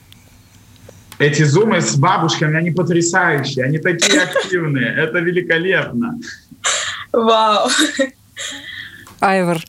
эти 1.21 1.43
зумы 1.43 1.81
с 1.81 1.95
бабушками, 1.95 2.57
они 2.57 2.71
потрясающие, 2.71 3.65
они 3.65 3.77
такие 3.77 4.21
активные, 4.21 4.93
это 4.97 5.19
великолепно. 5.19 6.19
Вау. 7.13 7.69
Айвар. 9.19 9.63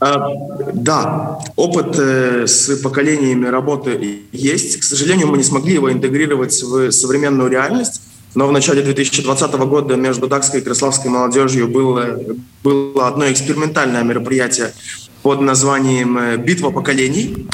А, 0.00 0.28
да, 0.74 1.38
опыт 1.56 1.98
э, 1.98 2.46
с 2.46 2.76
поколениями 2.82 3.46
работы 3.46 4.22
есть. 4.32 4.80
К 4.80 4.84
сожалению, 4.84 5.28
мы 5.28 5.38
не 5.38 5.44
смогли 5.44 5.74
его 5.74 5.90
интегрировать 5.90 6.62
в 6.62 6.90
современную 6.90 7.48
реальность. 7.48 8.02
Но 8.34 8.48
в 8.48 8.52
начале 8.52 8.82
2020 8.82 9.52
года 9.52 9.94
между 9.94 10.26
Дакской 10.26 10.60
и 10.60 10.62
Краславской 10.62 11.10
молодежью 11.10 11.68
было, 11.68 12.18
было 12.64 13.08
одно 13.08 13.30
экспериментальное 13.30 14.02
мероприятие 14.02 14.72
под 15.22 15.40
названием 15.40 16.42
«Битва 16.42 16.70
поколений», 16.70 17.48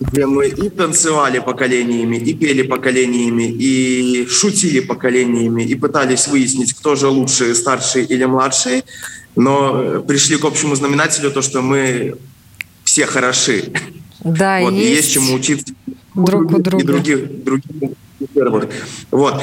где 0.00 0.26
мы 0.26 0.46
и 0.46 0.68
танцевали 0.68 1.40
поколениями, 1.40 2.16
и 2.16 2.34
пели 2.34 2.62
поколениями, 2.62 3.44
и 3.44 4.26
шутили 4.26 4.80
поколениями, 4.80 5.64
и 5.64 5.74
пытались 5.74 6.28
выяснить, 6.28 6.72
кто 6.72 6.94
же 6.94 7.08
лучше, 7.08 7.54
старший 7.54 8.04
или 8.04 8.24
младший, 8.24 8.84
но 9.34 10.02
пришли 10.02 10.36
к 10.36 10.44
общему 10.44 10.74
знаменателю 10.76 11.30
то, 11.30 11.42
что 11.42 11.62
мы 11.62 12.16
все 12.84 13.06
хороши. 13.06 13.72
Да, 14.20 14.60
вот, 14.60 14.72
есть, 14.72 14.86
и 14.86 14.94
есть 14.96 15.12
чему 15.12 15.34
учиться 15.34 15.74
друг 16.14 16.52
у 16.52 16.58
друга. 16.58 16.82
И 16.82 16.86
других, 16.86 17.44
других. 17.44 17.90
Вот. 19.10 19.42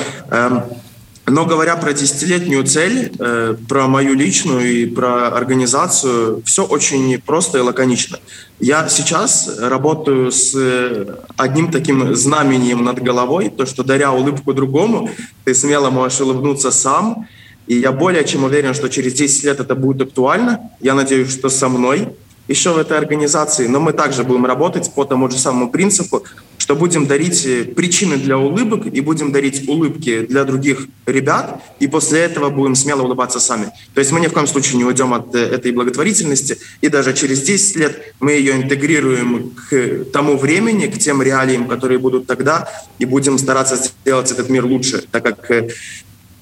Но 1.28 1.45
говоря 1.45 1.76
про 1.76 1.91
десятилетнюю 1.91 2.63
цель, 2.65 3.11
э, 3.17 3.55
про 3.67 3.88
мою 3.88 4.13
личную 4.13 4.84
и 4.84 4.86
про 4.86 5.30
организацию, 5.30 6.43
все 6.45 6.63
очень 6.63 7.19
просто 7.19 7.57
и 7.57 7.61
лаконично. 7.61 8.19
Я 8.59 8.88
сейчас 8.89 9.49
работаю 9.59 10.32
с 10.32 10.55
одним 11.36 11.71
таким 11.71 12.15
знамением 12.15 12.84
над 12.84 13.01
головой, 13.01 13.49
то, 13.49 13.65
что 13.65 13.84
даря 13.84 14.11
улыбку 14.11 14.53
другому, 14.53 15.09
ты 15.45 15.55
смело 15.55 15.89
можешь 15.89 16.21
улыбнуться 16.21 16.69
сам. 16.71 17.28
И 17.65 17.76
я 17.76 17.91
более 17.91 18.23
чем 18.23 18.43
уверен, 18.43 18.76
что 18.76 18.89
через 18.89 19.13
10 19.13 19.43
лет 19.45 19.59
это 19.59 19.73
будет 19.73 20.07
актуально. 20.07 20.69
Я 20.80 20.93
надеюсь, 20.93 21.32
что 21.32 21.49
со 21.49 21.67
мной 21.69 22.09
еще 22.47 22.71
в 22.73 22.78
этой 22.78 22.97
организации, 22.97 23.67
но 23.67 23.80
мы 23.80 23.93
также 23.93 24.23
будем 24.23 24.45
работать 24.45 24.91
по 24.93 25.03
тому 25.05 25.30
же 25.32 25.38
самому 25.39 25.71
принципу, 25.71 26.23
что 26.66 26.76
будем 26.76 27.05
дарить 27.05 27.45
э, 27.45 27.63
причины 27.63 28.18
для 28.18 28.39
улыбок 28.39 28.88
и 28.88 28.99
будем 28.99 29.32
дарить 29.32 29.70
улыбки 29.70 30.26
для 30.26 30.43
других 30.45 30.88
ребят, 31.05 31.61
и 31.80 31.86
после 31.86 32.22
этого 32.22 32.49
будем 32.49 32.74
смело 32.74 33.03
улыбаться 33.03 33.39
сами. 33.39 33.66
То 33.93 33.99
есть 33.99 34.11
мы 34.11 34.20
ни 34.20 34.26
в 34.26 34.34
коем 34.34 34.47
случае 34.47 34.78
не 34.78 34.84
уйдем 34.84 35.13
от 35.13 35.36
э, 35.36 35.41
этой 35.41 35.72
благотворительности, 35.72 36.57
и 36.82 36.89
даже 36.89 37.13
через 37.13 37.43
10 37.43 37.76
лет 37.76 38.16
мы 38.20 38.32
ее 38.32 38.55
интегрируем 38.55 39.51
к 39.70 40.05
тому 40.11 40.38
времени, 40.38 40.88
к 40.88 40.97
тем 40.97 41.22
реалиям, 41.22 41.68
которые 41.68 41.99
будут 41.99 42.26
тогда, 42.26 42.68
и 42.97 43.05
будем 43.05 43.38
стараться 43.38 43.76
сделать 43.76 44.32
этот 44.32 44.49
мир 44.49 44.66
лучше, 44.66 45.03
так 45.11 45.24
как 45.24 45.51
э, 45.51 45.70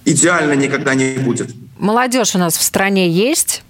идеально 0.05 0.53
никогда 0.53 0.95
не 0.95 1.17
будет. 1.17 1.49
Молодежь 1.78 2.34
у 2.36 2.38
нас 2.38 2.55
в 2.55 2.63
стране 2.63 3.09
есть, 3.09 3.61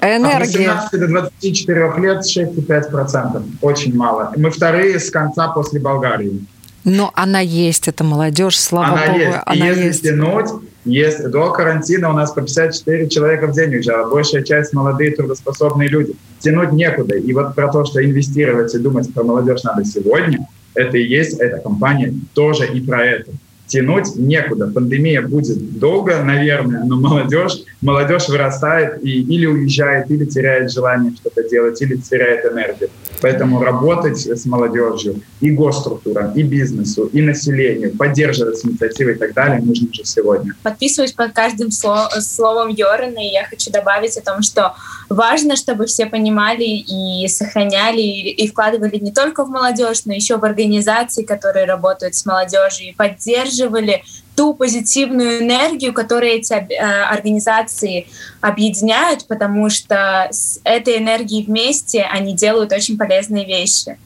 Энергия. 0.00 0.70
От 0.70 0.92
18 0.92 1.00
до 1.00 1.08
24 1.08 1.92
лет 1.98 2.24
6,5%. 2.24 3.42
Очень 3.62 3.96
мало. 3.96 4.32
Мы 4.36 4.50
вторые 4.50 5.00
с 5.00 5.10
конца 5.10 5.48
после 5.48 5.80
Болгарии. 5.80 6.44
Но 6.84 7.10
она 7.14 7.40
есть, 7.40 7.88
эта 7.88 8.04
молодежь, 8.04 8.60
слава 8.60 8.92
она 8.92 9.06
богу, 9.06 9.18
есть. 9.18 9.38
она 9.44 9.66
если 9.66 9.82
есть. 9.86 10.02
тянуть, 10.04 10.50
если 10.84 11.26
до 11.26 11.50
карантина 11.50 12.10
у 12.10 12.12
нас 12.12 12.30
по 12.30 12.42
54 12.42 13.08
человека 13.08 13.48
в 13.48 13.52
день 13.52 13.70
уезжало, 13.74 14.08
большая 14.08 14.44
часть 14.44 14.72
молодые 14.72 15.10
трудоспособные 15.10 15.88
люди. 15.88 16.14
Тянуть 16.38 16.70
некуда. 16.70 17.16
И 17.16 17.32
вот 17.32 17.56
про 17.56 17.72
то, 17.72 17.84
что 17.84 18.04
инвестировать 18.04 18.72
и 18.74 18.78
думать 18.78 19.12
про 19.12 19.24
молодежь 19.24 19.64
надо 19.64 19.84
сегодня, 19.84 20.46
это 20.74 20.96
и 20.96 21.02
есть 21.02 21.40
эта 21.40 21.58
компания 21.58 22.14
тоже 22.34 22.68
и 22.68 22.80
про 22.80 23.04
это 23.04 23.32
тянуть 23.66 24.16
некуда. 24.16 24.68
Пандемия 24.68 25.22
будет 25.22 25.78
долго, 25.78 26.22
наверное, 26.22 26.84
но 26.84 26.96
молодежь, 26.96 27.62
молодежь 27.80 28.28
вырастает 28.28 29.04
и 29.04 29.22
или 29.22 29.46
уезжает, 29.46 30.10
или 30.10 30.24
теряет 30.24 30.70
желание 30.70 31.12
что-то 31.12 31.48
делать, 31.48 31.80
или 31.82 31.96
теряет 31.96 32.44
энергию. 32.44 32.90
Поэтому 33.20 33.62
работать 33.62 34.26
с 34.26 34.46
молодежью 34.46 35.22
и 35.40 35.50
госструктурам, 35.50 36.32
и 36.32 36.42
бизнесу, 36.42 37.06
и 37.06 37.22
населению, 37.22 37.96
поддерживать 37.96 38.64
инициативы 38.64 39.12
и 39.12 39.14
так 39.14 39.34
далее 39.34 39.60
нужно 39.60 39.88
уже 39.90 40.04
сегодня. 40.04 40.54
Подписываюсь 40.62 41.12
под 41.12 41.32
каждым 41.32 41.70
слов, 41.70 42.12
словом 42.20 42.68
Йорана, 42.68 43.18
и 43.18 43.32
я 43.32 43.44
хочу 43.44 43.70
добавить 43.70 44.16
о 44.16 44.22
том, 44.22 44.42
что 44.42 44.74
важно, 45.08 45.56
чтобы 45.56 45.86
все 45.86 46.06
понимали 46.06 46.64
и 46.64 47.26
сохраняли, 47.28 48.02
и 48.02 48.48
вкладывали 48.48 48.96
не 48.98 49.12
только 49.12 49.44
в 49.44 49.48
молодежь, 49.48 50.04
но 50.04 50.12
еще 50.12 50.36
в 50.36 50.44
организации, 50.44 51.22
которые 51.22 51.66
работают 51.66 52.14
с 52.14 52.26
молодежью, 52.26 52.88
и 52.88 52.92
поддерживали 52.92 54.02
ту 54.36 54.54
позитивную 54.54 55.42
энергию, 55.42 55.92
которую 55.92 56.32
эти 56.32 56.52
э, 56.52 56.76
организации 56.76 58.06
объединяют, 58.40 59.26
потому 59.26 59.70
что 59.70 60.28
с 60.30 60.60
этой 60.62 60.98
энергией 60.98 61.44
вместе 61.44 62.02
они 62.02 62.34
делают 62.34 62.72
очень 62.72 62.98
полезные 62.98 63.46
вещи. 63.46 63.98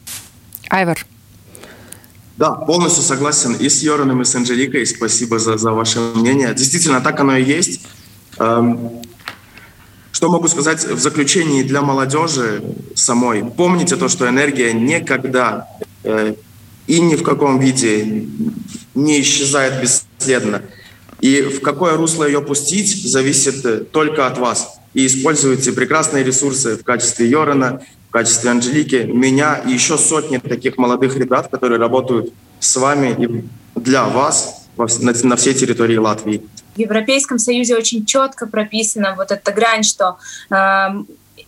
Айвар. 0.69 1.05
Да, 2.37 2.51
полностью 2.51 3.03
согласен 3.03 3.53
и 3.53 3.69
с 3.69 3.83
Йораном, 3.83 4.21
и 4.21 4.25
с 4.25 4.33
Анжеликой. 4.33 4.85
Спасибо 4.87 5.37
за, 5.37 5.57
за 5.57 5.71
ваше 5.71 5.99
мнение. 5.99 6.53
Действительно, 6.55 7.01
так 7.01 7.19
оно 7.19 7.35
и 7.35 7.43
есть. 7.43 7.81
Эм, 8.39 9.01
что 10.11 10.29
могу 10.29 10.47
сказать 10.47 10.83
в 10.83 10.99
заключении 10.99 11.61
для 11.61 11.81
молодежи 11.81 12.63
самой? 12.95 13.43
Помните 13.43 13.95
то, 13.95 14.07
что 14.07 14.27
энергия 14.27 14.73
никогда 14.73 15.67
э, 16.03 16.35
и 16.87 16.99
ни 16.99 17.15
в 17.15 17.23
каком 17.23 17.59
виде 17.59 18.27
не 18.95 19.21
исчезает 19.21 19.81
бесследно. 19.81 20.61
И 21.21 21.41
в 21.41 21.61
какое 21.61 21.95
русло 21.97 22.25
ее 22.25 22.41
пустить, 22.41 23.09
зависит 23.09 23.63
э, 23.65 23.79
только 23.79 24.25
от 24.27 24.37
вас. 24.37 24.79
И 24.93 25.05
используйте 25.05 25.71
прекрасные 25.71 26.23
ресурсы 26.23 26.77
в 26.77 26.83
качестве 26.83 27.29
Йорана, 27.29 27.81
в 28.09 28.11
качестве 28.11 28.49
Анжелики, 28.49 29.07
меня 29.07 29.55
и 29.55 29.71
еще 29.71 29.97
сотни 29.97 30.37
таких 30.37 30.77
молодых 30.77 31.15
ребят, 31.15 31.47
которые 31.49 31.79
работают 31.79 32.33
с 32.59 32.75
вами 32.75 33.15
и 33.17 33.79
для 33.79 34.05
вас 34.05 34.67
на 34.77 35.35
всей 35.35 35.53
территории 35.53 35.97
Латвии. 35.97 36.41
В 36.75 36.79
Европейском 36.79 37.37
Союзе 37.37 37.77
очень 37.77 38.05
четко 38.05 38.47
прописана 38.47 39.13
вот 39.15 39.31
эта 39.31 39.51
грань, 39.51 39.83
что 39.83 40.17
э, 40.49 40.55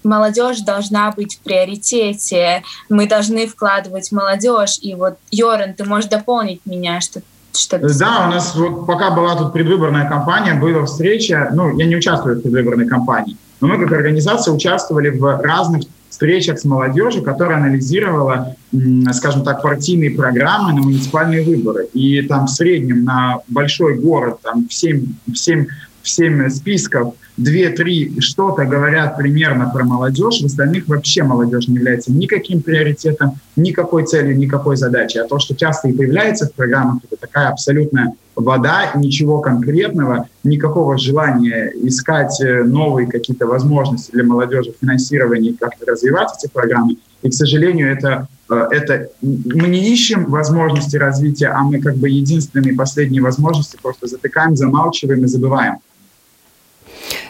молодежь 0.03 0.61
должна 0.61 1.11
быть 1.11 1.35
в 1.35 1.39
приоритете, 1.39 2.63
мы 2.89 3.07
должны 3.07 3.47
вкладывать 3.47 4.09
в 4.09 4.11
молодежь. 4.11 4.79
И 4.81 4.95
вот, 4.95 5.17
Йоран, 5.31 5.73
ты 5.73 5.85
можешь 5.85 6.09
дополнить 6.09 6.61
меня, 6.65 7.01
что 7.01 7.21
что 7.55 7.77
да, 7.77 8.25
у 8.25 8.31
нас 8.31 8.55
вот 8.55 8.87
пока 8.87 9.11
была 9.11 9.35
тут 9.35 9.53
предвыборная 9.53 10.09
кампания, 10.09 10.55
была 10.55 10.85
встреча, 10.85 11.51
ну, 11.53 11.77
я 11.77 11.85
не 11.85 11.95
участвую 11.95 12.39
в 12.39 12.41
предвыборной 12.41 12.87
кампании, 12.87 13.37
но 13.61 13.67
мы 13.67 13.77
как 13.77 13.91
организация 13.91 14.53
участвовали 14.53 15.09
в 15.09 15.39
разных 15.39 15.83
встречах 16.09 16.59
с 16.59 16.63
молодежью, 16.63 17.23
которая 17.23 17.57
анализировала, 17.57 18.55
скажем 19.13 19.43
так, 19.43 19.63
партийные 19.63 20.11
программы 20.11 20.73
на 20.73 20.81
муниципальные 20.81 21.43
выборы. 21.43 21.85
И 21.93 22.21
там 22.21 22.45
в 22.45 22.49
среднем 22.49 23.03
на 23.03 23.39
большой 23.47 23.97
город, 23.97 24.39
там 24.43 24.67
в 24.67 24.73
7, 24.73 25.05
в 25.27 25.35
7 25.35 25.65
в 26.03 26.49
списков 26.49 27.15
две-три 27.37 28.19
что-то 28.19 28.65
говорят 28.65 29.17
примерно 29.17 29.69
про 29.73 29.83
молодежь, 29.83 30.41
в 30.41 30.45
остальных 30.45 30.87
вообще 30.87 31.23
молодежь 31.23 31.67
не 31.67 31.75
является 31.75 32.11
никаким 32.11 32.61
приоритетом, 32.61 33.39
никакой 33.55 34.05
целью, 34.05 34.37
никакой 34.37 34.75
задачей. 34.75 35.19
А 35.19 35.27
то, 35.27 35.39
что 35.39 35.55
часто 35.55 35.87
и 35.87 35.93
появляется 35.93 36.47
в 36.47 36.53
программах, 36.53 37.01
это 37.09 37.19
такая 37.19 37.49
абсолютная 37.49 38.13
вода, 38.35 38.91
ничего 38.95 39.39
конкретного, 39.39 40.27
никакого 40.43 40.97
желания 40.97 41.71
искать 41.75 42.39
э, 42.41 42.63
новые 42.63 43.07
какие-то 43.07 43.45
возможности 43.45 44.11
для 44.11 44.23
молодежи 44.23 44.73
финансирования 44.79 45.49
и 45.49 45.55
как-то 45.55 45.85
развивать 45.85 46.29
эти 46.37 46.51
программы. 46.51 46.97
И, 47.21 47.29
к 47.29 47.33
сожалению, 47.33 47.91
это, 47.91 48.27
э, 48.49 48.67
это 48.71 49.09
мы 49.21 49.67
не 49.67 49.87
ищем 49.91 50.25
возможности 50.25 50.97
развития, 50.97 51.49
а 51.49 51.61
мы 51.63 51.79
как 51.79 51.95
бы 51.97 52.09
единственные 52.09 52.75
последние 52.75 53.21
возможности 53.21 53.77
просто 53.81 54.07
затыкаем, 54.07 54.55
замалчиваем 54.55 55.23
и 55.23 55.27
забываем. 55.27 55.75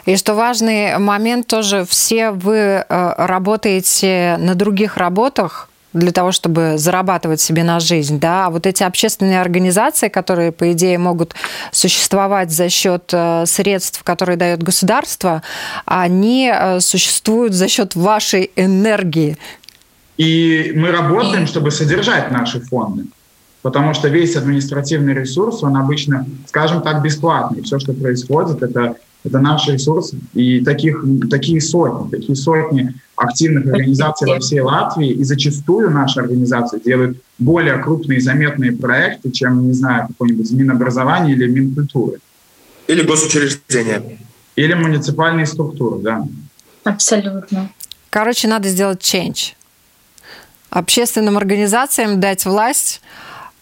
И 0.06 0.16
что 0.16 0.34
важный 0.36 0.98
момент 0.98 1.48
тоже, 1.48 1.86
все 1.86 2.32
вы 2.32 2.56
э, 2.56 2.84
работаете 3.18 4.38
на 4.40 4.56
других 4.56 4.98
работах, 4.98 5.70
для 5.94 6.12
того, 6.12 6.32
чтобы 6.32 6.74
зарабатывать 6.78 7.40
себе 7.40 7.64
на 7.64 7.80
жизнь, 7.80 8.20
да, 8.20 8.48
а 8.48 8.50
вот 8.50 8.66
эти 8.66 8.82
общественные 8.82 9.40
организации, 9.40 10.08
которые, 10.08 10.52
по 10.52 10.72
идее, 10.72 10.98
могут 10.98 11.36
существовать 11.72 12.52
за 12.52 12.70
счет 12.70 13.12
э, 13.14 13.46
средств, 13.46 14.04
которые 14.04 14.36
дает 14.36 14.64
государство, 14.64 15.44
они 15.86 16.52
э, 16.52 16.80
существуют 16.80 17.54
за 17.54 17.68
счет 17.68 17.96
вашей 17.96 18.50
энергии. 18.56 19.38
И 20.18 20.74
мы 20.76 20.92
работаем, 20.92 21.46
чтобы 21.46 21.70
содержать 21.72 22.32
наши 22.32 22.60
фонды 22.60 23.06
потому 23.64 23.94
что 23.94 24.10
весь 24.10 24.36
административный 24.36 25.14
ресурс, 25.14 25.64
он 25.64 25.78
обычно, 25.78 26.26
скажем 26.48 26.82
так, 26.82 27.02
бесплатный. 27.02 27.64
Все, 27.64 27.80
что 27.80 27.94
происходит, 27.94 28.62
это 28.62 28.98
это 29.24 29.40
наш 29.40 29.68
ресурс. 29.68 30.14
И 30.34 30.62
таких, 30.62 31.04
такие 31.30 31.62
сотни, 31.62 32.10
такие 32.10 32.36
сотни 32.36 32.94
активных 33.16 33.68
организаций 33.68 34.28
во 34.28 34.40
всей 34.40 34.62
Латвии. 34.62 35.12
И 35.12 35.24
зачастую 35.24 35.92
наши 35.92 36.20
организации 36.20 36.80
делают 36.80 37.18
более 37.38 37.78
крупные 37.78 38.20
заметные 38.20 38.72
проекты, 38.72 39.32
чем, 39.32 39.68
не 39.68 39.74
знаю, 39.74 40.08
какой-нибудь 40.08 40.52
Минобразование 40.52 41.36
или 41.36 41.48
Минкультуры. 41.48 42.20
Или 42.88 43.04
госучреждения. 43.04 44.20
Или 44.56 44.74
муниципальные 44.74 45.46
структуры, 45.46 46.02
да. 46.02 46.26
Абсолютно. 46.84 47.72
Короче, 48.10 48.48
надо 48.48 48.70
сделать 48.70 49.02
change. 49.02 49.54
Общественным 50.70 51.38
организациям 51.38 52.20
дать 52.20 52.46
власть, 52.46 53.02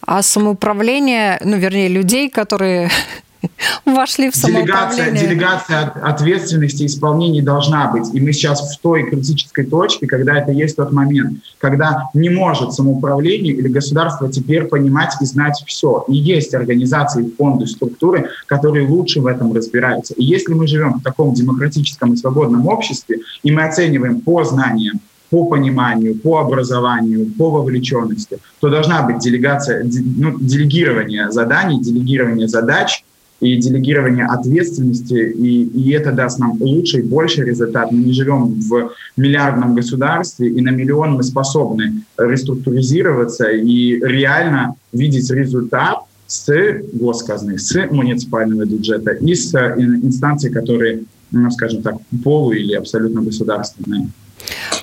а 0.00 0.22
самоуправление, 0.22 1.40
ну, 1.44 1.56
вернее, 1.56 1.88
людей, 1.88 2.28
которые 2.28 2.90
вошли 3.84 4.30
в 4.30 4.36
самоуправление. 4.36 5.12
Делегация, 5.12 5.28
делегация 5.28 5.80
ответственности 6.02 6.82
и 6.82 6.86
исполнений 6.86 7.42
должна 7.42 7.90
быть. 7.90 8.14
И 8.14 8.20
мы 8.20 8.32
сейчас 8.32 8.74
в 8.74 8.80
той 8.80 9.08
критической 9.08 9.64
точке, 9.64 10.06
когда 10.06 10.38
это 10.38 10.52
есть 10.52 10.76
тот 10.76 10.92
момент, 10.92 11.38
когда 11.58 12.08
не 12.14 12.30
может 12.30 12.72
самоуправление 12.72 13.54
или 13.54 13.68
государство 13.68 14.30
теперь 14.30 14.64
понимать 14.64 15.14
и 15.20 15.24
знать 15.24 15.62
все. 15.66 16.04
И 16.08 16.14
есть 16.14 16.54
организации, 16.54 17.30
фонды, 17.36 17.66
структуры, 17.66 18.30
которые 18.46 18.88
лучше 18.88 19.20
в 19.20 19.26
этом 19.26 19.52
разбираются. 19.52 20.14
И 20.14 20.24
если 20.24 20.54
мы 20.54 20.66
живем 20.66 20.94
в 20.94 21.02
таком 21.02 21.34
демократическом 21.34 22.14
и 22.14 22.16
свободном 22.16 22.66
обществе, 22.66 23.18
и 23.42 23.50
мы 23.50 23.64
оцениваем 23.64 24.20
по 24.20 24.44
знаниям, 24.44 25.00
по 25.30 25.46
пониманию, 25.46 26.14
по 26.14 26.40
образованию, 26.40 27.26
по 27.38 27.50
вовлеченности, 27.50 28.38
то 28.60 28.68
должна 28.68 29.02
быть 29.02 29.18
делегация, 29.18 29.82
ну, 29.82 30.38
делегирование 30.38 31.30
заданий, 31.30 31.80
делегирование 31.80 32.48
задач 32.48 33.02
и 33.42 33.56
делегирование 33.56 34.24
ответственности, 34.24 35.14
и, 35.14 35.64
и 35.64 35.90
это 35.90 36.12
даст 36.12 36.38
нам 36.38 36.56
лучший, 36.60 37.02
больший 37.02 37.44
результат. 37.44 37.90
Мы 37.90 37.98
не 37.98 38.12
живем 38.12 38.54
в 38.60 38.92
миллиардном 39.16 39.74
государстве, 39.74 40.48
и 40.48 40.60
на 40.60 40.70
миллион 40.70 41.14
мы 41.14 41.24
способны 41.24 42.04
реструктуризироваться 42.16 43.48
и 43.50 43.98
реально 44.00 44.76
видеть 44.92 45.28
результат 45.30 45.98
с 46.28 46.52
госказны, 46.92 47.58
с 47.58 47.74
муниципального 47.90 48.64
бюджета 48.64 49.10
и 49.10 49.34
с 49.34 49.52
инстанций, 49.54 50.50
которые, 50.50 51.02
ну, 51.32 51.50
скажем 51.50 51.82
так, 51.82 51.96
полу 52.22 52.52
или 52.52 52.74
абсолютно 52.74 53.22
государственные. 53.22 54.08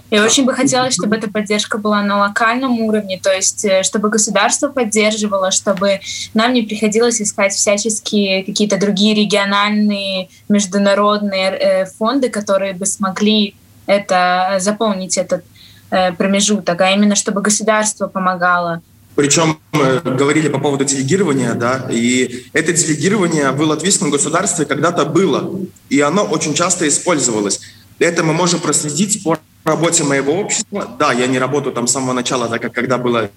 И 0.09 0.17
очень 0.17 0.45
бы 0.45 0.53
хотелось, 0.53 0.95
чтобы 0.95 1.15
эта 1.15 1.29
поддержка 1.29 1.77
была 1.77 2.01
на 2.01 2.17
локальном 2.17 2.79
уровне, 2.81 3.19
то 3.21 3.31
есть 3.31 3.63
э, 3.63 3.83
чтобы 3.83 4.09
государство 4.09 4.67
поддерживало, 4.67 5.51
чтобы 5.51 5.99
нам 6.33 6.53
не 6.53 6.63
приходилось 6.63 7.21
искать 7.21 7.53
всяческие 7.53 8.43
какие-то 8.43 8.77
другие 8.77 9.13
региональные, 9.13 10.29
международные 10.49 11.51
э, 11.51 11.85
фонды, 11.85 12.29
которые 12.29 12.73
бы 12.73 12.87
смогли 12.87 13.55
это 13.85 14.57
заполнить 14.59 15.17
этот 15.17 15.43
э, 15.91 16.11
промежуток, 16.13 16.81
а 16.81 16.91
именно 16.91 17.15
чтобы 17.15 17.41
государство 17.41 18.07
помогало. 18.07 18.81
Причем 19.15 19.59
говорили 19.73 20.47
по 20.47 20.59
поводу 20.59 20.85
делегирования, 20.85 21.53
да, 21.53 21.85
и 21.91 22.45
это 22.53 22.73
делегирование 22.73 23.51
в 23.51 23.61
латвийском 23.61 24.09
государстве 24.09 24.65
когда-то 24.65 25.05
было, 25.05 25.59
и 25.89 25.99
оно 25.99 26.23
очень 26.23 26.53
часто 26.53 26.87
использовалось. 26.87 27.59
Это 27.99 28.23
мы 28.23 28.33
можем 28.33 28.61
проследить 28.61 29.21
по 29.23 29.37
работе 29.69 30.03
моего 30.03 30.33
общества. 30.33 30.95
Да, 30.99 31.13
я 31.13 31.27
не 31.27 31.39
работаю 31.39 31.73
там 31.73 31.87
с 31.87 31.91
самого 31.91 32.13
начала, 32.13 32.49
так 32.49 32.61
как 32.61 32.73
когда 32.73 32.97
было 32.97 33.29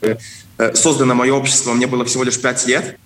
э, 0.00 0.16
создано 0.74 1.14
мое 1.14 1.34
общество, 1.34 1.72
мне 1.72 1.86
было 1.86 2.04
всего 2.04 2.24
лишь 2.24 2.40
пять 2.40 2.66
лет. 2.66 2.98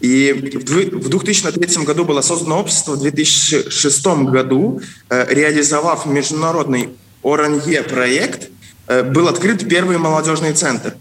И 0.00 0.32
в 0.32 1.08
2003 1.08 1.84
году 1.84 2.04
было 2.04 2.22
создано 2.22 2.60
общество, 2.60 2.94
в 2.94 3.00
2006 3.00 4.06
году, 4.30 4.80
э, 5.08 5.26
реализовав 5.32 6.06
международный 6.06 6.90
Оранье 7.22 7.82
проект, 7.82 8.50
э, 8.88 9.02
был 9.04 9.28
открыт 9.28 9.68
первый 9.68 9.98
молодежный 9.98 10.52
центр 10.54 10.96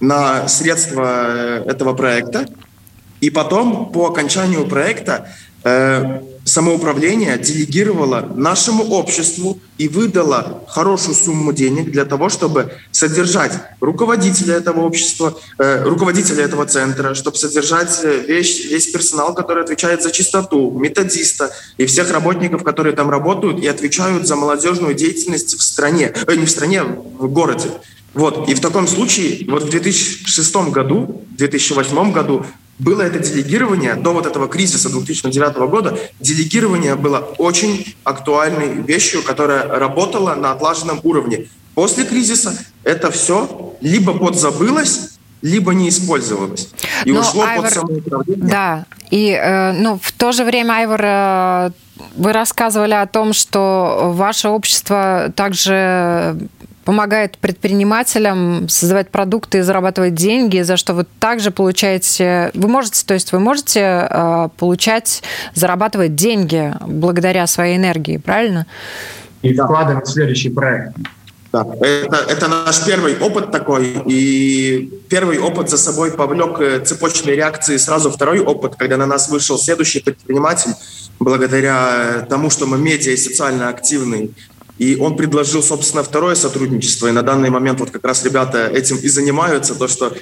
на 0.00 0.48
средства 0.48 1.62
этого 1.66 1.94
проекта. 1.94 2.46
И 3.20 3.30
потом, 3.30 3.90
по 3.92 4.06
окончанию 4.08 4.66
проекта, 4.66 5.32
самоуправление 6.44 7.38
делегировало 7.38 8.32
нашему 8.34 8.84
обществу 8.84 9.58
и 9.78 9.88
выдало 9.88 10.64
хорошую 10.68 11.14
сумму 11.14 11.52
денег 11.52 11.90
для 11.90 12.04
того, 12.04 12.28
чтобы 12.28 12.72
содержать 12.90 13.52
руководителя 13.80 14.54
этого 14.54 14.80
общества, 14.80 15.38
э, 15.58 15.84
руководителя 15.84 16.44
этого 16.44 16.66
центра, 16.66 17.14
чтобы 17.14 17.36
содержать 17.36 18.00
э, 18.02 18.24
весь, 18.26 18.64
весь 18.66 18.88
персонал, 18.88 19.34
который 19.34 19.62
отвечает 19.62 20.02
за 20.02 20.10
чистоту, 20.10 20.70
методиста 20.70 21.54
и 21.78 21.86
всех 21.86 22.10
работников, 22.10 22.62
которые 22.64 22.94
там 22.94 23.10
работают 23.10 23.62
и 23.62 23.66
отвечают 23.66 24.26
за 24.26 24.36
молодежную 24.36 24.94
деятельность 24.94 25.58
в 25.58 25.62
стране, 25.62 26.12
э, 26.26 26.34
не 26.34 26.46
в 26.46 26.50
стране, 26.50 26.82
в 26.82 27.28
городе. 27.28 27.70
Вот. 28.14 28.48
И 28.48 28.54
в 28.54 28.60
таком 28.60 28.86
случае, 28.86 29.46
вот 29.48 29.64
в 29.64 29.70
2006 29.70 30.56
году, 30.70 31.24
в 31.30 31.36
2008 31.36 32.12
году 32.12 32.44
было 32.78 33.02
это 33.02 33.18
делегирование 33.18 33.94
до 33.94 34.12
вот 34.12 34.26
этого 34.26 34.48
кризиса 34.48 34.90
2009 34.90 35.56
года, 35.70 35.98
делегирование 36.20 36.94
было 36.94 37.18
очень 37.38 37.94
актуальной 38.04 38.82
вещью, 38.82 39.22
которая 39.22 39.66
работала 39.68 40.34
на 40.34 40.52
отлаженном 40.52 41.00
уровне. 41.04 41.46
После 41.74 42.04
кризиса 42.04 42.58
это 42.84 43.10
все 43.10 43.74
либо 43.80 44.18
подзабылось, 44.18 45.12
либо 45.42 45.74
не 45.74 45.88
использовалось. 45.88 46.68
И 47.04 47.12
Но 47.12 47.20
ушло 47.20 47.44
Айвор, 47.44 47.64
под 47.64 47.74
самоуправление. 47.74 48.44
Да, 48.44 48.84
и 49.10 49.30
э, 49.30 49.72
ну, 49.72 49.98
в 50.00 50.12
то 50.12 50.32
же 50.32 50.44
время, 50.44 50.74
Айвор, 50.74 51.00
э, 51.02 51.70
вы 52.16 52.32
рассказывали 52.32 52.94
о 52.94 53.06
том, 53.06 53.32
что 53.32 54.12
ваше 54.14 54.48
общество 54.48 55.32
также 55.34 56.36
помогает 56.84 57.38
предпринимателям 57.38 58.68
создавать 58.68 59.10
продукты 59.10 59.58
и 59.58 59.60
зарабатывать 59.62 60.14
деньги, 60.14 60.62
за 60.62 60.76
что 60.76 60.94
вы 60.94 61.06
также 61.20 61.50
получаете, 61.50 62.50
вы 62.54 62.68
можете, 62.68 63.04
то 63.06 63.14
есть 63.14 63.32
вы 63.32 63.40
можете 63.40 64.08
э, 64.10 64.48
получать, 64.56 65.22
зарабатывать 65.54 66.14
деньги 66.14 66.74
благодаря 66.86 67.46
своей 67.46 67.76
энергии, 67.76 68.16
правильно? 68.16 68.66
И 69.42 69.54
вкладывать 69.54 70.06
в 70.06 70.12
следующий 70.12 70.50
проект. 70.50 70.96
Да, 71.52 71.66
это, 71.82 72.16
это 72.28 72.48
наш 72.48 72.82
первый 72.82 73.18
опыт 73.18 73.50
такой, 73.50 74.02
и 74.06 74.90
первый 75.10 75.38
опыт 75.38 75.68
за 75.68 75.76
собой 75.76 76.10
повлек 76.10 76.58
э, 76.60 76.80
цепочные 76.80 77.36
реакции. 77.36 77.76
Сразу 77.76 78.10
второй 78.10 78.40
опыт, 78.40 78.76
когда 78.76 78.96
на 78.96 79.04
нас 79.04 79.28
вышел 79.28 79.58
следующий 79.58 80.00
предприниматель, 80.00 80.70
благодаря 81.20 82.26
тому, 82.28 82.48
что 82.48 82.66
мы 82.66 82.78
медиа 82.78 83.12
и 83.12 83.16
социально 83.18 83.68
активный, 83.68 84.32
и 84.82 84.96
он 84.96 85.16
предложил, 85.16 85.62
собственно, 85.62 86.02
второе 86.02 86.34
сотрудничество. 86.34 87.06
И 87.06 87.12
на 87.12 87.22
данный 87.22 87.50
момент 87.50 87.80
вот 87.80 87.90
как 87.90 88.04
раз 88.04 88.24
ребята 88.24 88.66
этим 88.66 88.96
и 88.96 89.08
занимаются, 89.08 89.74
то, 89.74 89.88
что 89.88 90.12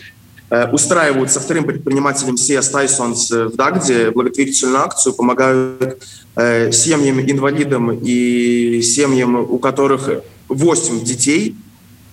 Э, 0.51 0.69
устраивают 0.73 1.31
со 1.31 1.39
вторым 1.39 1.63
предпринимателем 1.63 2.35
CS 2.35 2.73
Tysons 2.73 3.51
в 3.51 3.57
Дагде 3.57 4.11
благотворительную 4.11 4.81
акцию, 4.81 5.13
помогают 5.13 6.03
э, 6.35 6.73
семьям 6.73 7.21
инвалидам 7.21 7.93
и 7.93 8.83
семьям, 8.83 9.37
у 9.37 9.61
которых 9.61 10.11
8 10.49 11.05
детей, 11.05 11.55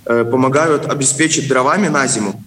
э, 0.06 0.24
помогают 0.24 0.86
обеспечить 0.86 1.48
дровами 1.48 1.88
на 1.88 2.06
зиму 2.06 2.44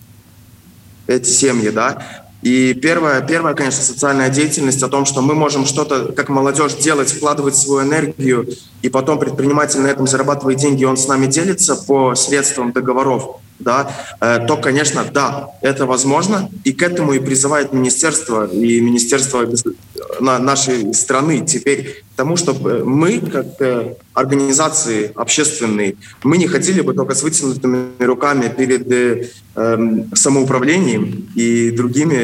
эти 1.09 1.29
семьи, 1.29 1.71
да. 1.71 2.20
И 2.43 2.73
первое, 2.73 3.21
первое, 3.21 3.55
конечно, 3.55 3.83
социальная 3.83 4.31
деятельность 4.31 4.83
о 4.83 4.89
том, 4.89 5.05
что 5.05 5.21
мы 5.21 5.35
можем 5.35 5.67
что-то, 5.67 6.13
как 6.13 6.31
молодежь, 6.31 6.75
делать, 6.75 7.11
вкладывать 7.11 7.57
свою 7.57 7.87
энергию, 7.87 8.49
и 8.81 8.89
потом 8.89 9.19
предприниматель 9.19 9.81
на 9.81 9.89
этом 9.89 10.07
зарабатывает 10.07 10.59
деньги, 10.59 10.83
и 10.83 10.87
он 10.87 10.97
с 10.97 11.07
нами 11.07 11.27
делится 11.27 11.77
по 11.77 12.15
средствам 12.15 12.73
договоров 12.73 13.41
да, 13.61 13.91
э, 14.21 14.47
то, 14.47 14.57
конечно, 14.57 15.05
да, 15.13 15.51
это 15.63 15.87
возможно, 15.87 16.51
и 16.65 16.73
к 16.73 16.83
этому 16.83 17.13
и 17.13 17.19
призывает 17.19 17.73
министерство 17.73 18.47
и 18.47 18.81
министерство 18.81 19.47
нашей 20.21 20.93
страны 20.95 21.45
теперь 21.47 22.03
тому, 22.17 22.37
чтобы 22.37 22.85
мы, 22.85 23.21
как 23.21 23.47
э, 23.61 23.95
организации 24.13 25.11
общественные, 25.15 25.97
мы 26.23 26.37
не 26.37 26.47
хотели 26.47 26.81
бы 26.83 26.93
только 26.93 27.15
с 27.15 27.23
вытянутыми 27.23 28.05
руками 28.05 28.53
перед 28.55 28.91
э, 28.93 29.29
эм, 29.57 30.15
самоуправлением 30.15 31.29
и 31.35 31.71
другими 31.71 32.17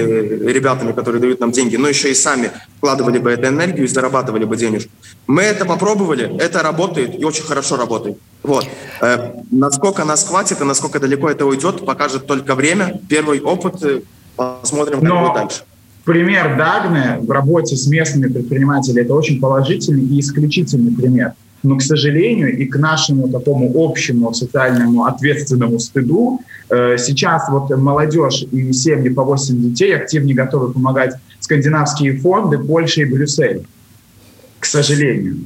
ребятами, 0.53 0.93
которые 0.93 1.20
дают 1.20 1.41
нам 1.41 1.51
деньги, 1.51 1.76
но 1.76 1.89
еще 1.89 2.11
и 2.11 2.14
сами 2.14 2.51
вкладывали 2.78 3.18
бы 3.18 3.30
эту 3.30 3.47
энергию 3.47 3.84
и 3.84 3.89
зарабатывали 3.89 4.45
бы 4.45 4.57
денежку. 4.57 4.91
Мы 5.26 5.43
это 5.43 5.64
попробовали, 5.64 6.37
это 6.39 6.62
работает 6.62 7.18
и 7.18 7.24
очень 7.24 7.45
хорошо 7.45 7.76
работает. 7.76 8.18
Вот. 8.47 8.66
Э, 9.03 9.32
насколько 9.51 10.05
нас 10.05 10.24
хватит 10.24 10.61
и 10.61 10.64
насколько 10.64 11.01
далеко 11.01 11.28
это 11.28 11.44
уйдет, 11.44 11.84
покажет 11.84 12.26
только 12.26 12.55
время. 12.55 13.01
Первый 13.09 13.40
опыт, 13.40 13.82
э, 13.82 14.01
посмотрим, 14.36 15.01
как 15.01 15.09
Но... 15.09 15.20
будет 15.22 15.34
дальше. 15.34 15.62
Пример 16.05 16.57
Дагны 16.57 17.18
в 17.20 17.30
работе 17.32 17.74
с 17.74 17.88
местными 17.88 18.32
предпринимателями– 18.32 19.01
это 19.05 19.14
очень 19.14 19.40
положительный 19.40 20.05
и 20.05 20.20
исключительный 20.20 20.92
пример. 20.92 21.32
Но, 21.64 21.76
к 21.76 21.82
сожалению, 21.82 22.57
и 22.57 22.64
к 22.66 22.76
нашему 22.76 23.28
такому 23.28 23.72
общему 23.74 24.32
социальному 24.32 25.07
ответственному 25.07 25.80
стыду, 25.80 26.40
э, 26.70 26.97
сейчас 26.99 27.49
вот 27.49 27.70
молодежь 27.70 28.44
и 28.53 28.72
семьи 28.72 29.09
по 29.09 29.24
8 29.24 29.61
детей 29.61 29.97
активнее 29.97 30.36
готовы 30.36 30.72
помогать 30.72 31.14
скандинавские 31.40 32.16
фонды 32.18 32.59
Польша 32.59 33.01
и 33.01 33.05
Брюссель. 33.07 33.66
К 34.61 34.64
сожалению. 34.64 35.38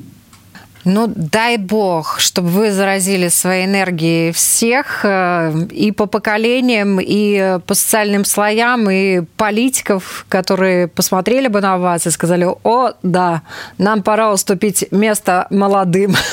Ну, 0.84 1.12
дай 1.14 1.58
бог, 1.58 2.20
чтобы 2.20 2.48
вы 2.48 2.72
заразили 2.72 3.28
своей 3.28 3.66
энергией 3.66 4.32
всех 4.32 5.04
э, 5.04 5.66
и 5.70 5.92
по 5.92 6.06
поколениям, 6.06 6.98
и 7.00 7.58
по 7.66 7.74
социальным 7.74 8.24
слоям, 8.24 8.88
и 8.90 9.20
политиков, 9.36 10.24
которые 10.28 10.88
посмотрели 10.88 11.48
бы 11.48 11.60
на 11.60 11.76
вас 11.76 12.06
и 12.06 12.10
сказали, 12.10 12.46
о, 12.64 12.92
да, 13.02 13.42
нам 13.78 14.02
пора 14.02 14.32
уступить 14.32 14.86
место 14.90 15.46
молодым. 15.50 16.14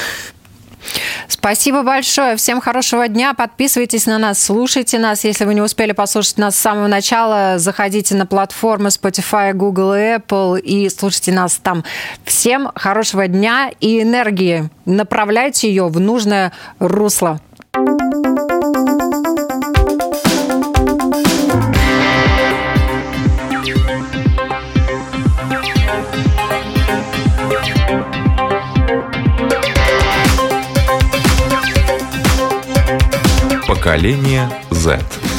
Спасибо 1.27 1.83
большое. 1.83 2.35
Всем 2.37 2.61
хорошего 2.61 3.07
дня. 3.07 3.33
Подписывайтесь 3.33 4.05
на 4.05 4.17
нас, 4.17 4.41
слушайте 4.41 4.97
нас. 4.97 5.23
Если 5.23 5.45
вы 5.45 5.53
не 5.53 5.61
успели 5.61 5.91
послушать 5.91 6.37
нас 6.37 6.55
с 6.55 6.59
самого 6.59 6.87
начала, 6.87 7.57
заходите 7.57 8.15
на 8.15 8.25
платформы 8.25 8.89
Spotify, 8.89 9.53
Google 9.53 9.93
и 9.93 10.17
Apple 10.17 10.59
и 10.59 10.89
слушайте 10.89 11.31
нас 11.31 11.59
там. 11.61 11.83
Всем 12.23 12.69
хорошего 12.75 13.27
дня 13.27 13.71
и 13.79 14.01
энергии. 14.01 14.69
Направляйте 14.85 15.67
ее 15.67 15.87
в 15.87 15.99
нужное 15.99 16.53
русло. 16.79 17.41
Поколение 33.67 34.47
Z. 34.71 35.36